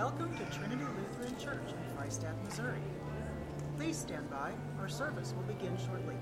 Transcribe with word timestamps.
Welcome 0.00 0.34
to 0.38 0.44
Trinity 0.58 0.82
Lutheran 0.82 1.38
Church 1.38 1.74
in 1.74 1.94
Freistatt, 1.94 2.32
Missouri. 2.42 2.80
Please 3.76 3.98
stand 3.98 4.30
by. 4.30 4.52
Our 4.80 4.88
service 4.88 5.34
will 5.36 5.42
begin 5.42 5.76
shortly. 5.76 6.14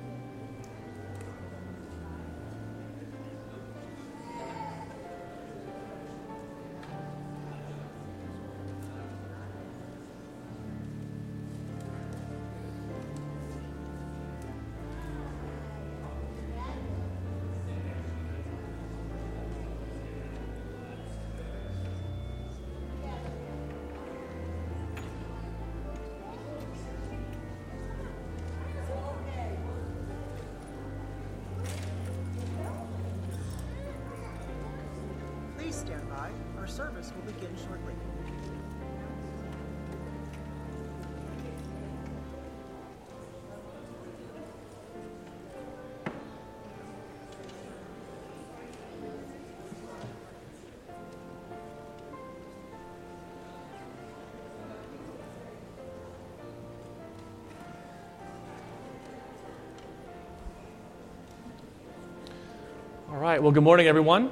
All 63.19 63.24
right. 63.24 63.42
Well, 63.42 63.50
good 63.50 63.64
morning, 63.64 63.88
everyone. 63.88 64.30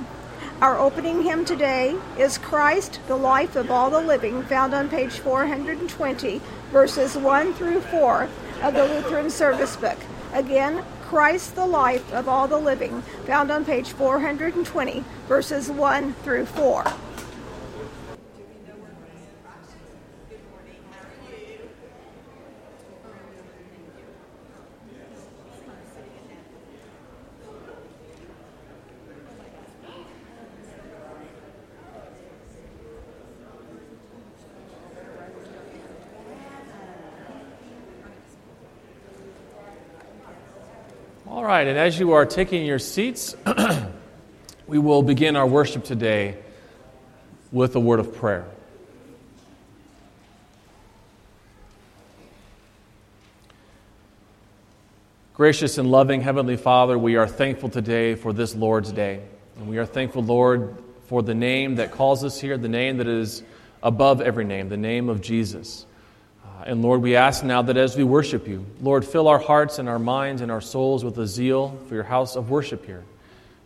Our 0.62 0.80
opening 0.80 1.24
hymn 1.24 1.44
today 1.44 1.98
is 2.18 2.38
Christ, 2.38 3.02
the 3.08 3.18
Life 3.18 3.58
of 3.58 3.70
All 3.70 3.90
the 3.90 4.00
Living, 4.00 4.42
found 4.44 4.74
on 4.74 4.88
page 4.88 5.20
420, 5.20 6.42
verses 6.72 7.18
1 7.18 7.54
through 7.56 7.82
4 7.82 8.30
of 8.64 8.74
the 8.74 8.86
Lutheran 8.86 9.30
Service 9.30 9.76
Book. 9.76 9.98
Again, 10.32 10.86
Christ, 11.04 11.56
the 11.56 11.66
Life 11.66 12.12
of 12.14 12.30
All 12.30 12.48
the 12.48 12.58
Living, 12.58 13.02
found 13.26 13.52
on 13.52 13.66
page 13.66 13.92
420, 13.92 15.04
verses 15.28 15.70
1 15.70 16.14
through 16.24 16.46
4. 16.46 16.86
All 41.36 41.44
right, 41.44 41.68
and 41.68 41.78
as 41.78 42.00
you 42.00 42.14
are 42.14 42.26
taking 42.26 42.66
your 42.66 42.80
seats, 42.80 43.36
we 44.68 44.80
will 44.80 45.04
begin 45.04 45.36
our 45.36 45.46
worship 45.46 45.84
today 45.84 46.38
with 47.52 47.76
a 47.76 47.80
word 47.82 48.00
of 48.00 48.16
prayer. 48.16 48.46
Gracious 55.34 55.78
and 55.78 55.92
loving 55.92 56.22
Heavenly 56.22 56.56
Father, 56.56 56.98
we 56.98 57.18
are 57.18 57.28
thankful 57.28 57.68
today 57.68 58.16
for 58.16 58.32
this 58.32 58.56
Lord's 58.56 58.94
Day. 58.94 59.22
And 59.58 59.68
we 59.68 59.78
are 59.78 59.86
thankful, 59.86 60.24
Lord, 60.24 60.82
for 61.08 61.22
the 61.22 61.36
name 61.36 61.76
that 61.76 61.92
calls 61.92 62.24
us 62.24 62.40
here, 62.40 62.58
the 62.58 62.70
name 62.70 62.96
that 63.00 63.08
is 63.08 63.44
above 63.84 64.22
every 64.22 64.46
name, 64.46 64.70
the 64.70 64.78
name 64.78 65.10
of 65.10 65.20
Jesus. 65.20 65.86
And 66.66 66.82
Lord, 66.82 67.04
we 67.04 67.16
ask 67.16 67.44
now 67.44 67.62
that 67.62 67.78
as 67.78 67.96
we 67.96 68.04
worship 68.04 68.48
you, 68.48 68.66
Lord, 68.82 69.06
fill 69.06 69.28
our 69.28 69.38
hearts 69.38 69.78
and 69.78 69.88
our 69.88 70.00
minds 70.00 70.42
and 70.42 70.52
our 70.52 70.62
souls 70.62 71.04
with 71.04 71.16
a 71.20 71.28
zeal 71.28 71.78
for 71.88 71.94
your 71.94 72.04
house 72.04 72.36
of 72.36 72.50
worship 72.50 72.88
here. 72.88 73.04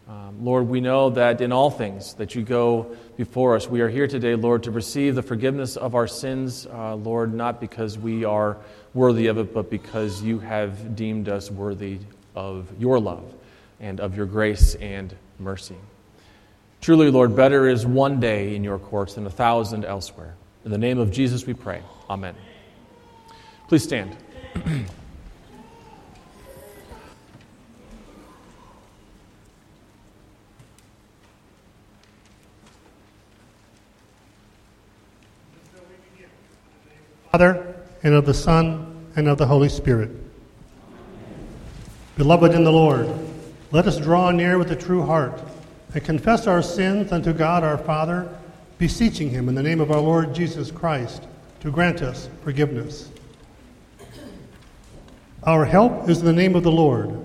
Um, 0.10 0.44
Lord, 0.44 0.68
we 0.68 0.82
know 0.82 1.12
that 1.12 1.40
in 1.40 1.54
all 1.54 1.72
things 1.72 2.16
that 2.16 2.36
you 2.36 2.42
go 2.42 2.98
before 3.16 3.56
us. 3.56 3.70
We 3.70 3.80
are 3.82 3.88
here 3.88 4.08
today, 4.08 4.36
Lord, 4.36 4.64
to 4.64 4.72
receive 4.72 5.16
the 5.16 5.22
forgiveness 5.22 5.78
of 5.78 5.96
our 5.96 6.08
sins, 6.08 6.68
uh, 6.68 6.96
Lord, 6.96 7.34
not 7.34 7.62
because 7.62 7.98
we 7.98 8.26
are 8.26 8.58
worthy 8.94 9.28
of 9.28 9.38
it, 9.38 9.54
but 9.54 9.70
because 9.70 10.22
you 10.22 10.40
have 10.40 10.98
deemed 10.98 11.30
us 11.30 11.50
worthy 11.50 12.00
of 12.36 12.68
your 12.80 13.00
love 13.00 13.34
and 13.80 14.02
of 14.02 14.18
your 14.18 14.26
grace 14.26 14.76
and 14.76 15.16
mercy. 15.38 15.78
Truly, 16.82 17.12
Lord, 17.12 17.34
better 17.34 17.70
is 17.70 17.86
one 17.86 18.20
day 18.20 18.56
in 18.56 18.64
your 18.64 18.80
courts 18.80 19.14
than 19.14 19.26
a 19.26 19.30
thousand 19.30 19.86
elsewhere. 19.86 20.36
In 20.66 20.72
the 20.72 20.78
name 20.78 20.98
of 20.98 21.12
Jesus 21.12 21.46
we 21.46 21.54
pray. 21.54 21.82
Amen. 22.09 22.36
Please 23.69 23.84
stand. 23.84 24.18
Father, 37.31 37.75
and 38.02 38.16
of 38.16 38.25
the 38.25 38.34
Son, 38.34 39.06
and 39.16 39.28
of 39.28 39.38
the 39.38 39.46
Holy 39.46 39.69
Spirit. 39.69 40.09
Beloved 42.18 42.56
in 42.56 42.63
the 42.63 42.72
Lord, 42.72 43.08
let 43.69 43.85
us 43.85 44.00
draw 44.00 44.31
near 44.31 44.58
with 44.58 44.72
a 44.72 44.75
true 44.75 45.06
heart 45.06 45.40
and 45.94 46.03
confess 46.03 46.47
our 46.47 46.63
sins 46.63 47.12
unto 47.12 47.34
God 47.34 47.63
our 47.63 47.78
Father, 47.78 48.35
beseeching 48.79 49.29
Him 49.29 49.47
in 49.47 49.53
the 49.53 49.62
name 49.62 49.79
of 49.79 49.91
our 49.91 50.02
Lord 50.02 50.34
Jesus 50.34 50.72
Christ 50.72 51.28
to 51.59 51.69
grant 51.69 52.02
us 52.02 52.29
forgiveness. 52.44 53.11
Our 55.44 55.64
help 55.64 56.09
is 56.09 56.20
in 56.20 56.26
the 56.26 56.34
name 56.34 56.56
of 56.56 56.64
the 56.64 56.72
Lord. 56.72 57.18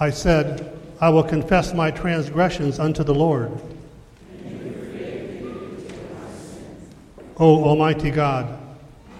I 0.00 0.10
said, 0.10 0.78
I 1.00 1.10
will 1.10 1.22
confess 1.22 1.74
my 1.74 1.90
transgressions 1.90 2.78
unto 2.78 3.04
the 3.04 3.14
Lord. 3.14 3.52
O 7.38 7.64
Almighty 7.64 8.10
God, 8.10 8.58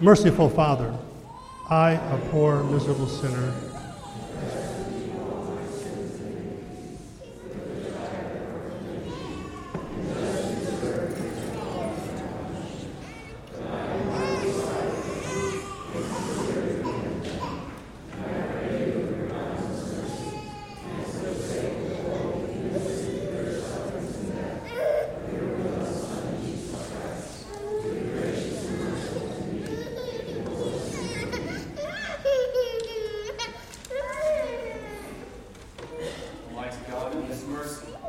merciful 0.01 0.49
Father, 0.49 0.93
I, 1.69 1.93
a 1.93 2.19
poor, 2.31 2.65
miserable 2.65 3.07
sinner, 3.07 3.55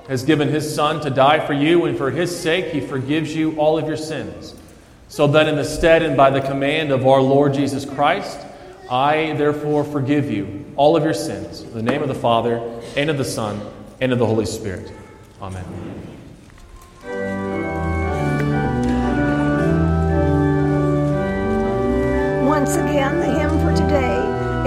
has 0.10 0.24
given 0.24 0.50
his 0.50 0.74
Son 0.74 1.00
to 1.02 1.12
die 1.12 1.46
for 1.46 1.54
you, 1.54 1.86
and 1.86 1.96
for 1.96 2.10
his 2.10 2.38
sake 2.38 2.74
he 2.74 2.82
forgives 2.82 3.34
you 3.34 3.56
all 3.58 3.78
of 3.78 3.88
your 3.88 3.96
sins. 3.96 4.56
So 5.08 5.28
that 5.28 5.48
in 5.48 5.56
the 5.56 5.64
stead 5.64 6.02
and 6.02 6.18
by 6.18 6.32
the 6.32 6.42
command 6.42 6.92
of 6.92 7.06
our 7.06 7.22
Lord 7.22 7.54
Jesus 7.54 7.86
Christ, 7.86 8.40
I 8.90 9.34
therefore 9.38 9.84
forgive 9.84 10.32
you 10.32 10.66
all 10.76 10.98
of 10.98 11.04
your 11.04 11.14
sins. 11.14 11.62
In 11.62 11.74
the 11.74 11.84
name 11.84 12.02
of 12.02 12.08
the 12.08 12.16
Father, 12.16 12.58
and 12.98 13.12
of 13.12 13.20
the 13.20 13.24
Son, 13.24 13.62
and 14.02 14.12
of 14.12 14.18
the 14.18 14.26
Holy 14.26 14.48
Spirit. 14.48 14.92
Amen. 15.42 15.64
Once 22.48 22.76
again, 22.76 23.20
the 23.20 23.26
hymn 23.26 23.60
for 23.60 23.80
today 23.80 24.18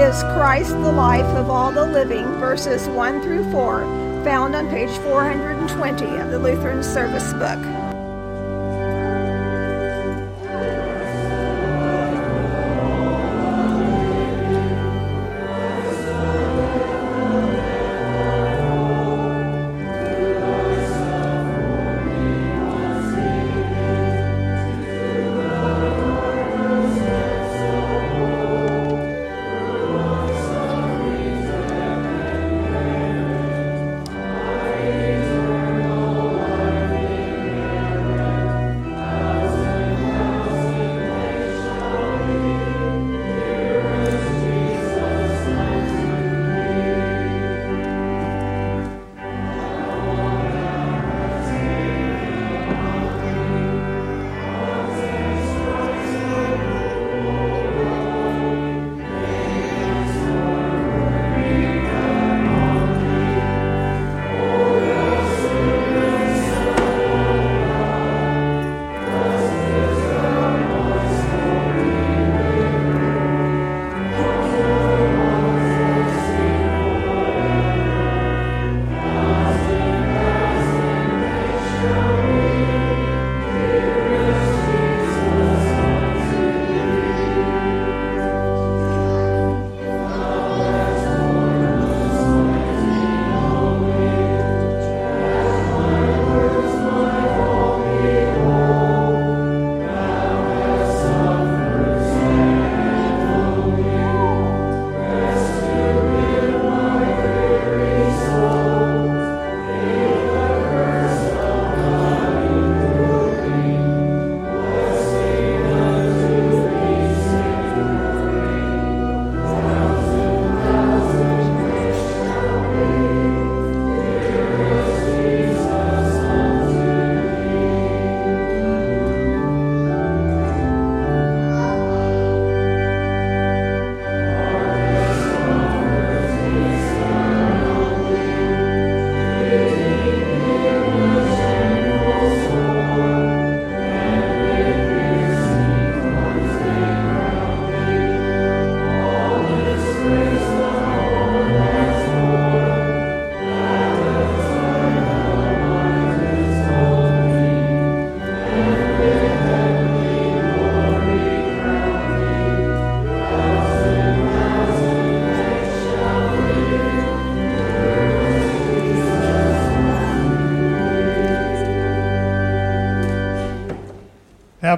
is 0.00 0.23
Christ, 0.35 0.71
the 0.71 0.93
life 0.93 1.27
of 1.37 1.50
all 1.50 1.73
the 1.73 1.85
living, 1.85 2.27
verses 2.39 2.89
1 2.91 3.23
through 3.23 3.50
4, 3.50 4.02
found 4.25 4.55
on 4.55 4.69
page 4.69 4.97
420 4.99 6.17
of 6.19 6.31
the 6.31 6.39
Lutheran 6.39 6.83
Service 6.83 7.33
Book. 7.33 7.81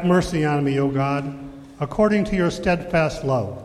Have 0.04 0.10
mercy 0.10 0.44
on 0.44 0.62
me, 0.62 0.78
O 0.80 0.90
God, 0.90 1.34
according 1.80 2.25
to 2.25 2.37
your 2.37 2.50
steadfast 2.50 3.25
love. 3.25 3.64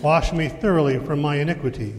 Wash 0.00 0.32
me 0.32 0.48
thoroughly 0.48 0.98
from 1.00 1.20
my 1.20 1.36
iniquity. 1.36 1.94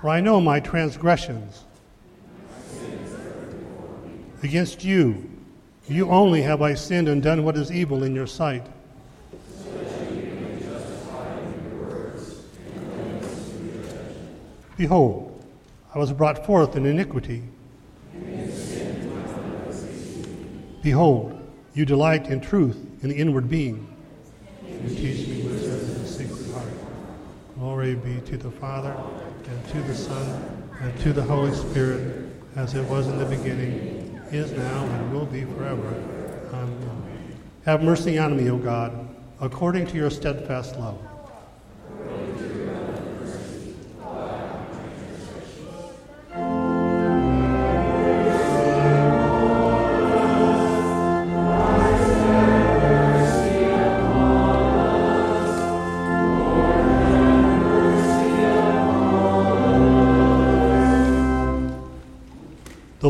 For 0.00 0.08
I 0.08 0.22
know 0.22 0.40
my 0.40 0.60
transgressions. 0.60 1.64
Against 4.42 4.82
you, 4.82 5.30
you 5.88 6.08
only 6.08 6.40
have 6.40 6.62
I 6.62 6.72
sinned 6.72 7.08
and 7.08 7.22
done 7.22 7.44
what 7.44 7.58
is 7.58 7.70
evil 7.70 8.02
in 8.02 8.14
your 8.14 8.26
sight. 8.26 8.66
Behold, 14.78 15.29
I 15.92 15.98
was 15.98 16.12
brought 16.12 16.46
forth 16.46 16.76
in 16.76 16.86
iniquity. 16.86 17.42
Behold, 20.82 21.36
you 21.74 21.84
delight 21.84 22.28
in 22.28 22.40
truth 22.40 22.78
in 23.02 23.08
the 23.08 23.14
inward 23.16 23.48
being. 23.48 23.86
You 24.66 24.88
teach 24.88 25.26
me 25.26 25.42
wisdom 25.42 25.80
in 25.80 26.02
the 26.02 26.08
secret 26.08 26.52
heart. 26.52 26.68
Glory 27.58 27.96
be 27.96 28.20
to 28.20 28.36
the 28.36 28.50
Father, 28.50 28.96
and 29.48 29.68
to 29.68 29.82
the 29.82 29.94
Son, 29.94 30.68
and 30.80 31.00
to 31.00 31.12
the 31.12 31.22
Holy 31.22 31.52
Spirit, 31.52 32.30
as 32.56 32.74
it 32.74 32.88
was 32.88 33.08
in 33.08 33.18
the 33.18 33.26
beginning, 33.26 34.20
is 34.30 34.52
now, 34.52 34.84
and 34.84 35.12
will 35.12 35.26
be 35.26 35.44
forever. 35.44 36.02
Amen. 36.52 37.36
Have 37.64 37.82
mercy 37.82 38.16
on 38.16 38.36
me, 38.36 38.48
O 38.48 38.56
God, 38.56 39.08
according 39.40 39.86
to 39.88 39.96
your 39.96 40.10
steadfast 40.10 40.76
love. 40.76 40.98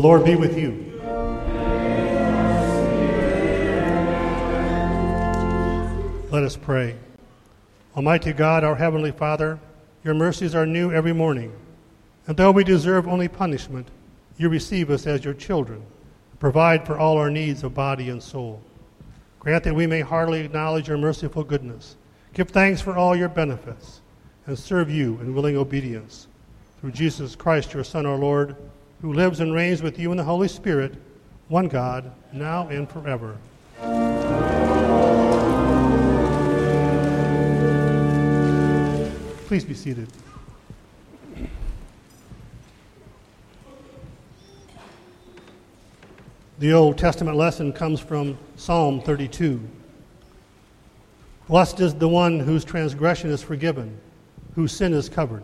The 0.01 0.07
Lord 0.07 0.25
be 0.25 0.35
with 0.35 0.57
you. 0.57 0.71
Let 6.31 6.41
us 6.41 6.57
pray. 6.57 6.95
Almighty 7.95 8.33
God, 8.33 8.63
our 8.63 8.73
Heavenly 8.73 9.11
Father, 9.11 9.59
your 10.03 10.15
mercies 10.15 10.55
are 10.55 10.65
new 10.65 10.91
every 10.91 11.13
morning. 11.13 11.53
And 12.25 12.35
though 12.35 12.49
we 12.49 12.63
deserve 12.63 13.07
only 13.07 13.27
punishment, 13.27 13.89
you 14.37 14.49
receive 14.49 14.89
us 14.89 15.05
as 15.05 15.23
your 15.23 15.35
children, 15.35 15.83
provide 16.39 16.83
for 16.83 16.97
all 16.97 17.19
our 17.19 17.29
needs 17.29 17.63
of 17.63 17.75
body 17.75 18.09
and 18.09 18.23
soul. 18.23 18.59
Grant 19.37 19.65
that 19.65 19.75
we 19.75 19.85
may 19.85 20.01
heartily 20.01 20.39
acknowledge 20.39 20.87
your 20.87 20.97
merciful 20.97 21.43
goodness, 21.43 21.95
give 22.33 22.49
thanks 22.49 22.81
for 22.81 22.97
all 22.97 23.15
your 23.15 23.29
benefits, 23.29 24.01
and 24.47 24.57
serve 24.57 24.89
you 24.89 25.19
in 25.21 25.35
willing 25.35 25.57
obedience. 25.57 26.25
Through 26.79 26.93
Jesus 26.93 27.35
Christ, 27.35 27.75
your 27.75 27.83
Son, 27.83 28.07
our 28.07 28.17
Lord, 28.17 28.55
who 29.01 29.13
lives 29.13 29.39
and 29.39 29.53
reigns 29.53 29.81
with 29.81 29.97
you 29.97 30.11
in 30.11 30.17
the 30.17 30.23
Holy 30.23 30.47
Spirit, 30.47 30.93
one 31.47 31.67
God, 31.67 32.11
now 32.31 32.67
and 32.67 32.89
forever. 32.89 33.37
Please 39.47 39.65
be 39.65 39.73
seated. 39.73 40.07
The 46.59 46.73
Old 46.73 46.99
Testament 46.99 47.35
lesson 47.35 47.73
comes 47.73 47.99
from 47.99 48.37
Psalm 48.55 49.01
32. 49.01 49.59
Blessed 51.47 51.79
is 51.79 51.95
the 51.95 52.07
one 52.07 52.39
whose 52.39 52.63
transgression 52.63 53.31
is 53.31 53.41
forgiven, 53.41 53.99
whose 54.53 54.71
sin 54.71 54.93
is 54.93 55.09
covered. 55.09 55.43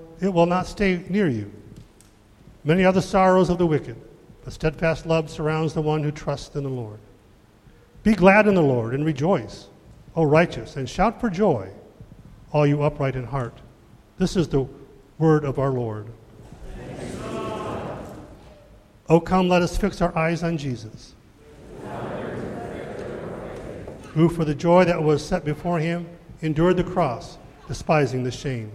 it 0.21 0.31
will 0.31 0.45
not 0.45 0.67
stay 0.67 1.03
near 1.09 1.27
you. 1.27 1.51
Many 2.63 2.85
are 2.85 2.93
the 2.93 3.01
sorrows 3.01 3.49
of 3.49 3.57
the 3.57 3.65
wicked, 3.65 3.95
but 4.43 4.53
steadfast 4.53 5.05
love 5.05 5.29
surrounds 5.29 5.73
the 5.73 5.81
one 5.81 6.03
who 6.03 6.11
trusts 6.11 6.55
in 6.55 6.63
the 6.63 6.69
Lord. 6.69 6.99
Be 8.03 8.13
glad 8.13 8.47
in 8.47 8.53
the 8.53 8.61
Lord 8.61 8.93
and 8.93 9.03
rejoice, 9.03 9.67
O 10.15 10.23
righteous, 10.23 10.75
and 10.75 10.87
shout 10.87 11.19
for 11.19 11.29
joy, 11.29 11.69
all 12.51 12.67
you 12.67 12.83
upright 12.83 13.15
in 13.15 13.25
heart. 13.25 13.57
This 14.17 14.35
is 14.35 14.47
the 14.47 14.67
word 15.17 15.43
of 15.43 15.57
our 15.57 15.71
Lord. 15.71 16.07
Oh, 19.09 19.19
come, 19.19 19.49
let 19.49 19.61
us 19.61 19.75
fix 19.75 20.01
our 20.01 20.17
eyes 20.17 20.41
on 20.41 20.57
Jesus, 20.57 21.15
who, 24.13 24.29
for 24.29 24.45
the 24.45 24.55
joy 24.55 24.85
that 24.85 25.01
was 25.01 25.25
set 25.25 25.43
before 25.43 25.79
him, 25.79 26.07
endured 26.41 26.77
the 26.77 26.83
cross, 26.83 27.37
despising 27.67 28.23
the 28.23 28.31
shame. 28.31 28.71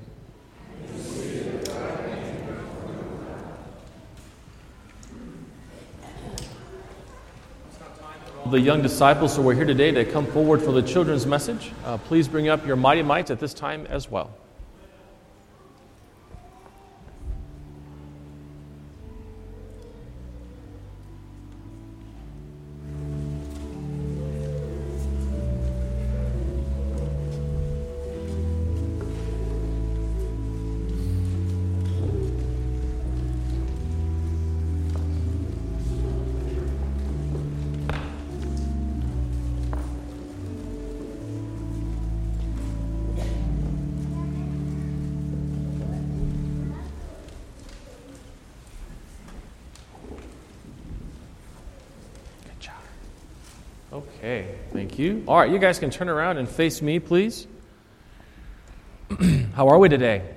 The 8.50 8.60
young 8.60 8.80
disciples 8.80 9.36
who 9.36 9.48
are 9.48 9.54
here 9.54 9.64
today 9.64 9.90
to 9.90 10.04
come 10.04 10.24
forward 10.24 10.62
for 10.62 10.70
the 10.70 10.80
children's 10.80 11.26
message, 11.26 11.72
uh, 11.84 11.98
please 11.98 12.28
bring 12.28 12.48
up 12.48 12.64
your 12.64 12.76
mighty 12.76 13.02
mites 13.02 13.32
at 13.32 13.40
this 13.40 13.52
time 13.52 13.86
as 13.86 14.08
well. 14.08 14.30
Okay, 53.96 54.46
thank 54.74 54.98
you. 54.98 55.24
All 55.26 55.38
right, 55.38 55.50
you 55.50 55.58
guys 55.58 55.78
can 55.78 55.88
turn 55.88 56.10
around 56.10 56.36
and 56.36 56.46
face 56.46 56.82
me, 56.82 56.98
please. 56.98 57.46
How 59.54 59.68
are 59.68 59.78
we 59.78 59.88
today? 59.88 60.34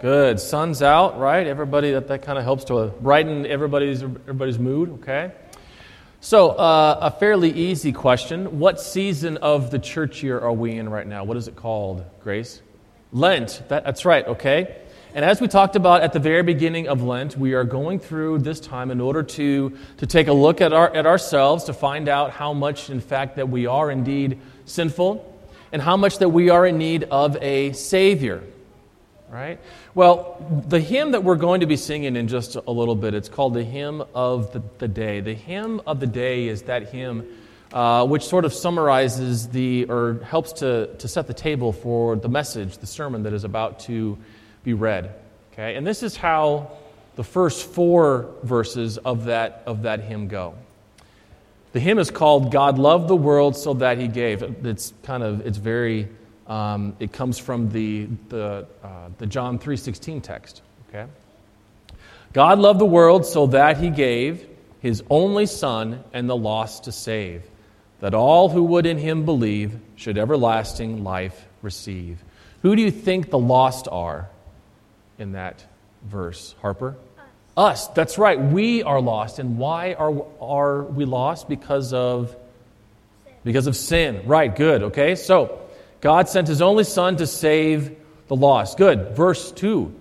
Good. 0.00 0.40
Sun's 0.40 0.80
out, 0.80 1.18
right? 1.18 1.46
Everybody, 1.46 1.90
that, 1.90 2.08
that 2.08 2.22
kind 2.22 2.38
of 2.38 2.44
helps 2.44 2.64
to 2.64 2.86
brighten 2.86 3.44
everybody's, 3.44 4.02
everybody's 4.02 4.58
mood, 4.58 4.88
okay? 5.02 5.32
So, 6.20 6.52
uh, 6.52 6.98
a 7.02 7.10
fairly 7.10 7.50
easy 7.50 7.92
question. 7.92 8.58
What 8.58 8.80
season 8.80 9.36
of 9.36 9.70
the 9.70 9.78
church 9.78 10.22
year 10.22 10.40
are 10.40 10.54
we 10.54 10.78
in 10.78 10.88
right 10.88 11.06
now? 11.06 11.24
What 11.24 11.36
is 11.36 11.46
it 11.46 11.56
called, 11.56 12.06
Grace? 12.22 12.62
Lent. 13.12 13.64
That, 13.68 13.84
that's 13.84 14.06
right, 14.06 14.26
okay? 14.28 14.78
And 15.14 15.24
as 15.24 15.40
we 15.40 15.48
talked 15.48 15.74
about 15.74 16.02
at 16.02 16.12
the 16.12 16.18
very 16.18 16.42
beginning 16.42 16.86
of 16.88 17.02
Lent, 17.02 17.36
we 17.36 17.54
are 17.54 17.64
going 17.64 17.98
through 17.98 18.40
this 18.40 18.60
time 18.60 18.90
in 18.90 19.00
order 19.00 19.22
to, 19.22 19.76
to 19.96 20.06
take 20.06 20.28
a 20.28 20.32
look 20.32 20.60
at, 20.60 20.72
our, 20.74 20.94
at 20.94 21.06
ourselves 21.06 21.64
to 21.64 21.72
find 21.72 22.08
out 22.08 22.30
how 22.30 22.52
much, 22.52 22.90
in 22.90 23.00
fact, 23.00 23.36
that 23.36 23.48
we 23.48 23.66
are 23.66 23.90
indeed 23.90 24.38
sinful 24.66 25.24
and 25.72 25.80
how 25.80 25.96
much 25.96 26.18
that 26.18 26.28
we 26.28 26.50
are 26.50 26.66
in 26.66 26.76
need 26.76 27.04
of 27.04 27.36
a 27.40 27.72
Savior. 27.72 28.42
Right? 29.30 29.58
Well, 29.94 30.64
the 30.68 30.80
hymn 30.80 31.12
that 31.12 31.24
we're 31.24 31.36
going 31.36 31.60
to 31.60 31.66
be 31.66 31.76
singing 31.76 32.16
in 32.16 32.28
just 32.28 32.56
a 32.56 32.70
little 32.70 32.94
bit, 32.94 33.14
it's 33.14 33.28
called 33.28 33.54
the 33.54 33.64
Hymn 33.64 34.02
of 34.14 34.52
the, 34.52 34.62
the 34.78 34.88
Day. 34.88 35.20
The 35.20 35.34
Hymn 35.34 35.80
of 35.86 36.00
the 36.00 36.06
Day 36.06 36.48
is 36.48 36.62
that 36.62 36.90
hymn 36.90 37.26
uh, 37.72 38.06
which 38.06 38.24
sort 38.24 38.44
of 38.44 38.54
summarizes 38.54 39.48
the, 39.48 39.84
or 39.90 40.20
helps 40.24 40.52
to, 40.54 40.86
to 40.96 41.08
set 41.08 41.26
the 41.26 41.34
table 41.34 41.72
for 41.72 42.16
the 42.16 42.28
message, 42.28 42.78
the 42.78 42.86
sermon 42.86 43.24
that 43.24 43.34
is 43.34 43.44
about 43.44 43.80
to 43.80 44.16
be 44.64 44.74
read. 44.74 45.14
Okay? 45.52 45.76
And 45.76 45.86
this 45.86 46.02
is 46.02 46.16
how 46.16 46.72
the 47.16 47.24
first 47.24 47.66
four 47.66 48.34
verses 48.42 48.98
of 48.98 49.24
that, 49.24 49.62
of 49.66 49.82
that 49.82 50.00
hymn 50.00 50.28
go. 50.28 50.54
The 51.72 51.80
hymn 51.80 51.98
is 51.98 52.10
called 52.10 52.50
God 52.50 52.78
Loved 52.78 53.08
the 53.08 53.16
World 53.16 53.56
So 53.56 53.74
That 53.74 53.98
He 53.98 54.08
Gave. 54.08 54.42
It's 54.64 54.94
kind 55.02 55.22
of, 55.22 55.46
it's 55.46 55.58
very, 55.58 56.08
um, 56.46 56.96
it 56.98 57.12
comes 57.12 57.38
from 57.38 57.70
the, 57.70 58.08
the, 58.28 58.66
uh, 58.82 59.08
the 59.18 59.26
John 59.26 59.58
3.16 59.58 60.22
text. 60.22 60.62
Okay? 60.88 61.06
God 62.32 62.58
loved 62.58 62.78
the 62.78 62.86
world 62.86 63.26
so 63.26 63.46
that 63.48 63.78
he 63.78 63.90
gave 63.90 64.46
his 64.80 65.02
only 65.10 65.46
Son 65.46 66.04
and 66.12 66.28
the 66.28 66.36
lost 66.36 66.84
to 66.84 66.92
save, 66.92 67.42
that 68.00 68.14
all 68.14 68.48
who 68.48 68.62
would 68.62 68.86
in 68.86 68.98
him 68.98 69.24
believe 69.24 69.78
should 69.96 70.18
everlasting 70.18 71.02
life 71.02 71.46
receive. 71.62 72.22
Who 72.62 72.76
do 72.76 72.82
you 72.82 72.90
think 72.90 73.30
the 73.30 73.38
lost 73.38 73.88
are? 73.90 74.28
In 75.18 75.32
that 75.32 75.64
verse, 76.04 76.54
Harper? 76.60 76.96
Us. 77.56 77.88
Us. 77.88 77.88
That's 77.88 78.18
right. 78.18 78.40
We 78.40 78.82
are 78.82 79.00
lost. 79.00 79.38
And 79.38 79.58
why 79.58 79.94
are, 79.94 80.24
are 80.40 80.84
we 80.84 81.04
lost? 81.04 81.48
Because 81.48 81.92
of 81.92 82.30
sin. 82.30 83.34
because 83.44 83.66
of 83.66 83.76
sin. 83.76 84.22
Right, 84.26 84.54
good. 84.54 84.84
Okay. 84.84 85.16
So 85.16 85.60
God 86.00 86.28
sent 86.28 86.48
his 86.48 86.62
only 86.62 86.84
son 86.84 87.16
to 87.16 87.26
save 87.26 87.96
the 88.28 88.36
lost. 88.36 88.78
Good. 88.78 89.16
Verse 89.16 89.50
2. 89.52 89.94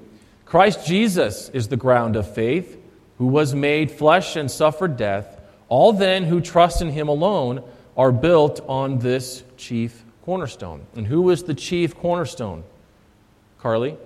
Christ 0.45 0.85
Jesus 0.85 1.49
is 1.49 1.67
the 1.67 1.77
ground 1.77 2.15
of 2.15 2.33
faith, 2.33 2.77
who 3.17 3.27
was 3.27 3.53
made 3.53 3.91
flesh 3.91 4.35
and 4.35 4.49
suffered 4.49 4.95
death. 4.95 5.41
All 5.67 5.91
then 5.91 6.23
who 6.23 6.39
trust 6.39 6.81
in 6.81 6.89
him 6.89 7.09
alone 7.09 7.63
are 7.97 8.11
built 8.11 8.61
on 8.67 8.99
this 8.99 9.43
chief 9.57 10.05
cornerstone. 10.23 10.85
And 10.95 11.07
who 11.07 11.29
is 11.31 11.43
the 11.43 11.53
chief 11.53 11.95
cornerstone? 11.95 12.63
Carly? 13.59 13.97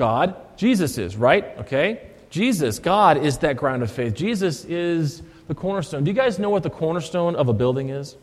God, 0.00 0.34
Jesus 0.56 0.96
is, 0.96 1.14
right? 1.14 1.44
Okay? 1.58 2.08
Jesus, 2.30 2.78
God 2.78 3.18
is 3.18 3.36
that 3.38 3.58
ground 3.58 3.82
of 3.82 3.90
faith. 3.90 4.14
Jesus 4.14 4.64
is 4.64 5.22
the 5.46 5.54
cornerstone. 5.54 6.04
Do 6.04 6.10
you 6.10 6.16
guys 6.16 6.38
know 6.38 6.48
what 6.48 6.62
the 6.62 6.70
cornerstone 6.70 7.36
of 7.36 7.48
a 7.48 7.52
building 7.52 7.90
is? 7.90 8.16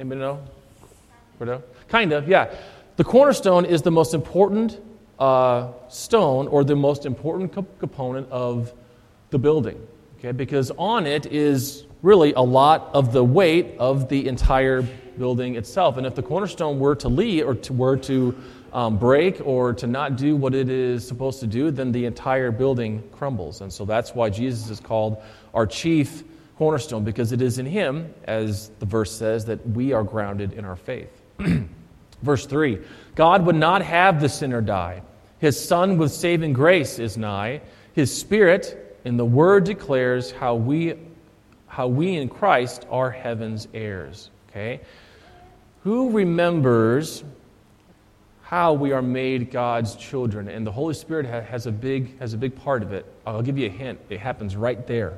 Anybody 0.00 0.20
know? 0.20 0.40
Kind 1.86 2.12
of, 2.12 2.26
yeah. 2.26 2.52
the 2.96 3.04
cornerstone 3.04 3.64
is 3.64 3.82
the 3.82 3.92
most 3.92 4.14
important 4.14 4.80
uh, 5.20 5.68
stone 5.88 6.48
or 6.48 6.64
the 6.64 6.74
most 6.74 7.06
important 7.06 7.52
co- 7.52 7.66
component 7.78 8.28
of 8.28 8.72
the 9.30 9.38
building, 9.38 9.80
okay? 10.18 10.32
Because 10.32 10.72
on 10.72 11.06
it 11.06 11.26
is 11.26 11.84
really 12.02 12.32
a 12.32 12.42
lot 12.42 12.90
of 12.94 13.12
the 13.12 13.22
weight 13.22 13.76
of 13.78 14.08
the 14.08 14.26
entire 14.26 14.82
building 15.16 15.54
itself. 15.54 15.98
And 15.98 16.04
if 16.04 16.16
the 16.16 16.22
cornerstone 16.22 16.80
were 16.80 16.96
to 16.96 17.08
leave 17.08 17.46
or 17.46 17.54
to, 17.54 17.72
were 17.72 17.96
to 17.98 18.34
um, 18.72 18.96
break 18.98 19.40
or 19.44 19.72
to 19.74 19.86
not 19.86 20.16
do 20.16 20.34
what 20.34 20.54
it 20.54 20.68
is 20.68 21.06
supposed 21.06 21.40
to 21.40 21.46
do, 21.46 21.70
then 21.70 21.92
the 21.92 22.06
entire 22.06 22.50
building 22.50 23.02
crumbles. 23.12 23.60
And 23.60 23.72
so 23.72 23.84
that's 23.84 24.14
why 24.14 24.30
Jesus 24.30 24.70
is 24.70 24.80
called 24.80 25.22
our 25.52 25.66
chief 25.66 26.24
cornerstone, 26.56 27.04
because 27.04 27.32
it 27.32 27.42
is 27.42 27.58
in 27.58 27.66
him, 27.66 28.12
as 28.24 28.70
the 28.78 28.86
verse 28.86 29.10
says, 29.10 29.44
that 29.46 29.66
we 29.70 29.92
are 29.92 30.02
grounded 30.02 30.52
in 30.54 30.64
our 30.64 30.76
faith. 30.76 31.22
verse 32.22 32.46
3 32.46 32.78
God 33.14 33.44
would 33.46 33.56
not 33.56 33.82
have 33.82 34.20
the 34.20 34.28
sinner 34.28 34.60
die. 34.60 35.02
His 35.38 35.62
Son 35.62 35.98
with 35.98 36.12
saving 36.12 36.52
grace 36.52 36.98
is 36.98 37.18
nigh. 37.18 37.60
His 37.94 38.16
Spirit 38.16 38.96
in 39.04 39.16
the 39.16 39.24
Word 39.24 39.64
declares 39.64 40.30
how 40.30 40.54
we, 40.54 40.94
how 41.66 41.88
we 41.88 42.16
in 42.16 42.28
Christ 42.28 42.86
are 42.90 43.10
heaven's 43.10 43.66
heirs. 43.74 44.30
Okay? 44.48 44.80
Who 45.82 46.10
remembers 46.10 47.24
how 48.52 48.74
we 48.74 48.92
are 48.92 49.00
made 49.00 49.50
God's 49.50 49.96
children. 49.96 50.46
And 50.46 50.66
the 50.66 50.70
Holy 50.70 50.92
Spirit 50.92 51.24
has 51.24 51.66
a 51.66 51.72
big, 51.72 52.18
has 52.18 52.34
a 52.34 52.36
big 52.36 52.54
part 52.54 52.82
of 52.82 52.92
it. 52.92 53.06
I'll 53.26 53.40
give 53.40 53.56
you 53.56 53.64
a 53.64 53.70
hint. 53.70 53.98
It 54.10 54.20
happens 54.20 54.54
right 54.56 54.86
there. 54.86 55.16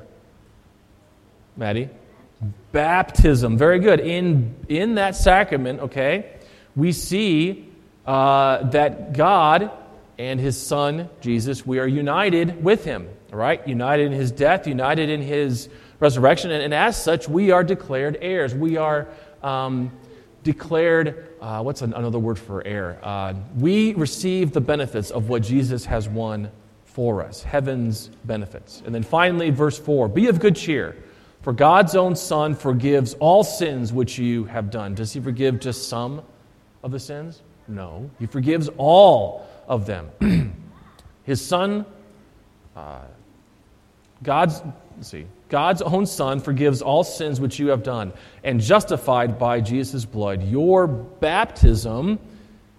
Maddie? 1.57 1.89
Baptism. 2.71 3.57
Very 3.57 3.79
good. 3.79 3.99
In, 3.99 4.55
in 4.69 4.95
that 4.95 5.17
sacrament, 5.17 5.81
okay, 5.81 6.31
we 6.77 6.93
see 6.93 7.67
uh, 8.05 8.69
that 8.69 9.11
God 9.11 9.69
and 10.17 10.39
his 10.39 10.55
son, 10.57 11.09
Jesus, 11.19 11.65
we 11.65 11.79
are 11.79 11.87
united 11.87 12.63
with 12.63 12.85
him, 12.85 13.09
right? 13.31 13.67
United 13.67 14.05
in 14.05 14.13
his 14.13 14.31
death, 14.31 14.65
united 14.65 15.09
in 15.09 15.21
his 15.21 15.67
resurrection. 15.99 16.51
And, 16.51 16.63
and 16.63 16.73
as 16.73 17.03
such, 17.03 17.27
we 17.27 17.51
are 17.51 17.65
declared 17.65 18.17
heirs. 18.21 18.55
We 18.55 18.77
are 18.77 19.09
um, 19.43 19.91
declared, 20.45 21.34
uh, 21.45 21.61
what's 21.61 21.83
another 21.83 22.17
word 22.17 22.39
for 22.39 22.65
heir? 22.65 22.97
Uh, 23.03 23.35
we 23.55 23.93
receive 23.93 24.51
the 24.51 24.61
benefits 24.61 25.11
of 25.11 25.29
what 25.29 25.43
Jesus 25.43 25.85
has 25.85 26.09
won 26.09 26.49
for 26.85 27.21
us, 27.21 27.43
heaven's 27.43 28.07
benefits. 28.23 28.81
And 28.83 28.95
then 28.95 29.03
finally, 29.03 29.51
verse 29.51 29.77
4 29.77 30.07
Be 30.07 30.27
of 30.27 30.39
good 30.39 30.55
cheer, 30.55 30.95
for 31.43 31.53
God's 31.53 31.95
own 31.95 32.15
Son 32.15 32.55
forgives 32.55 33.13
all 33.19 33.43
sins 33.43 33.93
which 33.93 34.17
you 34.17 34.45
have 34.45 34.71
done. 34.71 34.95
Does 34.95 35.13
he 35.13 35.19
forgive 35.19 35.59
just 35.59 35.87
some 35.87 36.23
of 36.81 36.91
the 36.91 36.99
sins? 36.99 37.43
No, 37.67 38.09
he 38.17 38.25
forgives 38.25 38.67
all 38.77 39.47
of 39.67 39.85
them. 39.85 40.09
His 41.25 41.45
Son, 41.45 41.85
uh, 42.75 43.01
God's, 44.23 44.63
see, 45.01 45.27
God's 45.49 45.81
own 45.81 46.05
Son 46.05 46.39
forgives 46.39 46.81
all 46.81 47.03
sins 47.03 47.39
which 47.39 47.59
you 47.59 47.67
have 47.69 47.83
done, 47.83 48.13
and 48.43 48.59
justified 48.59 49.37
by 49.37 49.61
Jesus' 49.61 50.05
blood, 50.05 50.43
your 50.43 50.87
baptism 50.87 52.19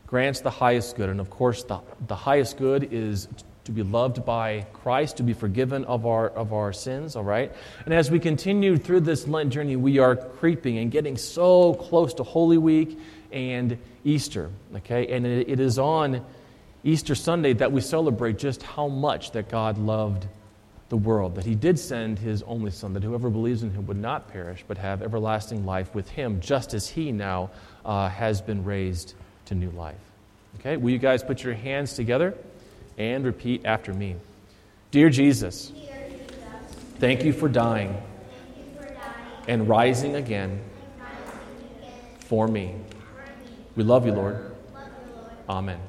grants 0.07 0.41
the 0.41 0.51
highest 0.51 0.97
good. 0.97 1.09
And 1.09 1.21
of 1.21 1.31
course, 1.31 1.65
the, 1.65 1.81
the 2.07 2.17
highest 2.17 2.57
good 2.57 2.93
is 2.93 3.29
to 3.65 3.73
be 3.73 3.83
loved 3.83 4.25
by 4.25 4.65
Christ, 4.73 5.17
to 5.17 5.25
be 5.25 5.33
forgiven 5.33 5.85
of 5.85 6.07
our, 6.07 6.29
of 6.29 6.53
our 6.53 6.73
sins, 6.73 7.17
all 7.17 7.25
right? 7.25 7.53
And 7.85 7.93
as 7.93 8.11
we 8.11 8.21
continue 8.21 8.77
through 8.77 9.01
this 9.01 9.27
Lent 9.27 9.53
journey, 9.53 9.75
we 9.75 9.99
are 9.99 10.15
creeping 10.15 10.79
and 10.79 10.91
getting 10.91 11.17
so 11.17 11.75
close 11.75 12.15
to 12.15 12.23
Holy 12.23 12.59
Week 12.59 12.99
and 13.33 13.77
Easter, 14.05 14.51
okay? 14.77 15.09
And 15.09 15.27
it, 15.27 15.49
it 15.49 15.61
is 15.61 15.79
on 15.79 16.25
Easter 16.85 17.17
Sunday 17.17 17.55
that 17.55 17.73
we 17.73 17.81
celebrate 17.81 18.39
just 18.39 18.63
how 18.63 18.87
much 18.87 19.33
that 19.33 19.49
God 19.49 19.79
loved 19.79 20.27
the 20.89 20.97
world, 20.97 21.35
that 21.35 21.45
he 21.45 21.55
did 21.55 21.79
send 21.79 22.19
his 22.19 22.43
only 22.43 22.71
Son, 22.71 22.93
that 22.93 23.03
whoever 23.03 23.29
believes 23.29 23.63
in 23.63 23.71
him 23.71 23.87
would 23.87 23.97
not 23.97 24.29
perish, 24.29 24.65
but 24.69 24.79
have 24.79 25.03
everlasting 25.03 25.67
life 25.67 25.95
with 25.95 26.09
him, 26.09 26.41
just 26.41 26.75
as 26.75 26.89
he 26.89 27.11
now 27.11 27.51
uh, 27.85 28.09
has 28.09 28.41
been 28.41 28.65
raised 28.65 29.15
to 29.47 29.55
new 29.55 29.71
life. 29.71 29.97
Okay, 30.61 30.77
will 30.77 30.91
you 30.91 30.99
guys 30.99 31.23
put 31.23 31.43
your 31.43 31.55
hands 31.55 31.95
together 31.95 32.35
and 32.99 33.25
repeat 33.25 33.65
after 33.65 33.93
me? 33.93 34.17
Dear 34.93 35.11
Jesus, 35.11 35.73
thank 36.99 37.25
you 37.25 37.33
for 37.33 37.49
dying 37.49 38.01
and 39.49 39.69
rising 39.69 40.17
again 40.17 40.61
for 42.21 42.47
me. 42.47 42.75
We 43.75 43.83
love 43.83 44.07
you, 44.07 44.13
Lord. 44.13 44.55
Amen. 45.49 45.81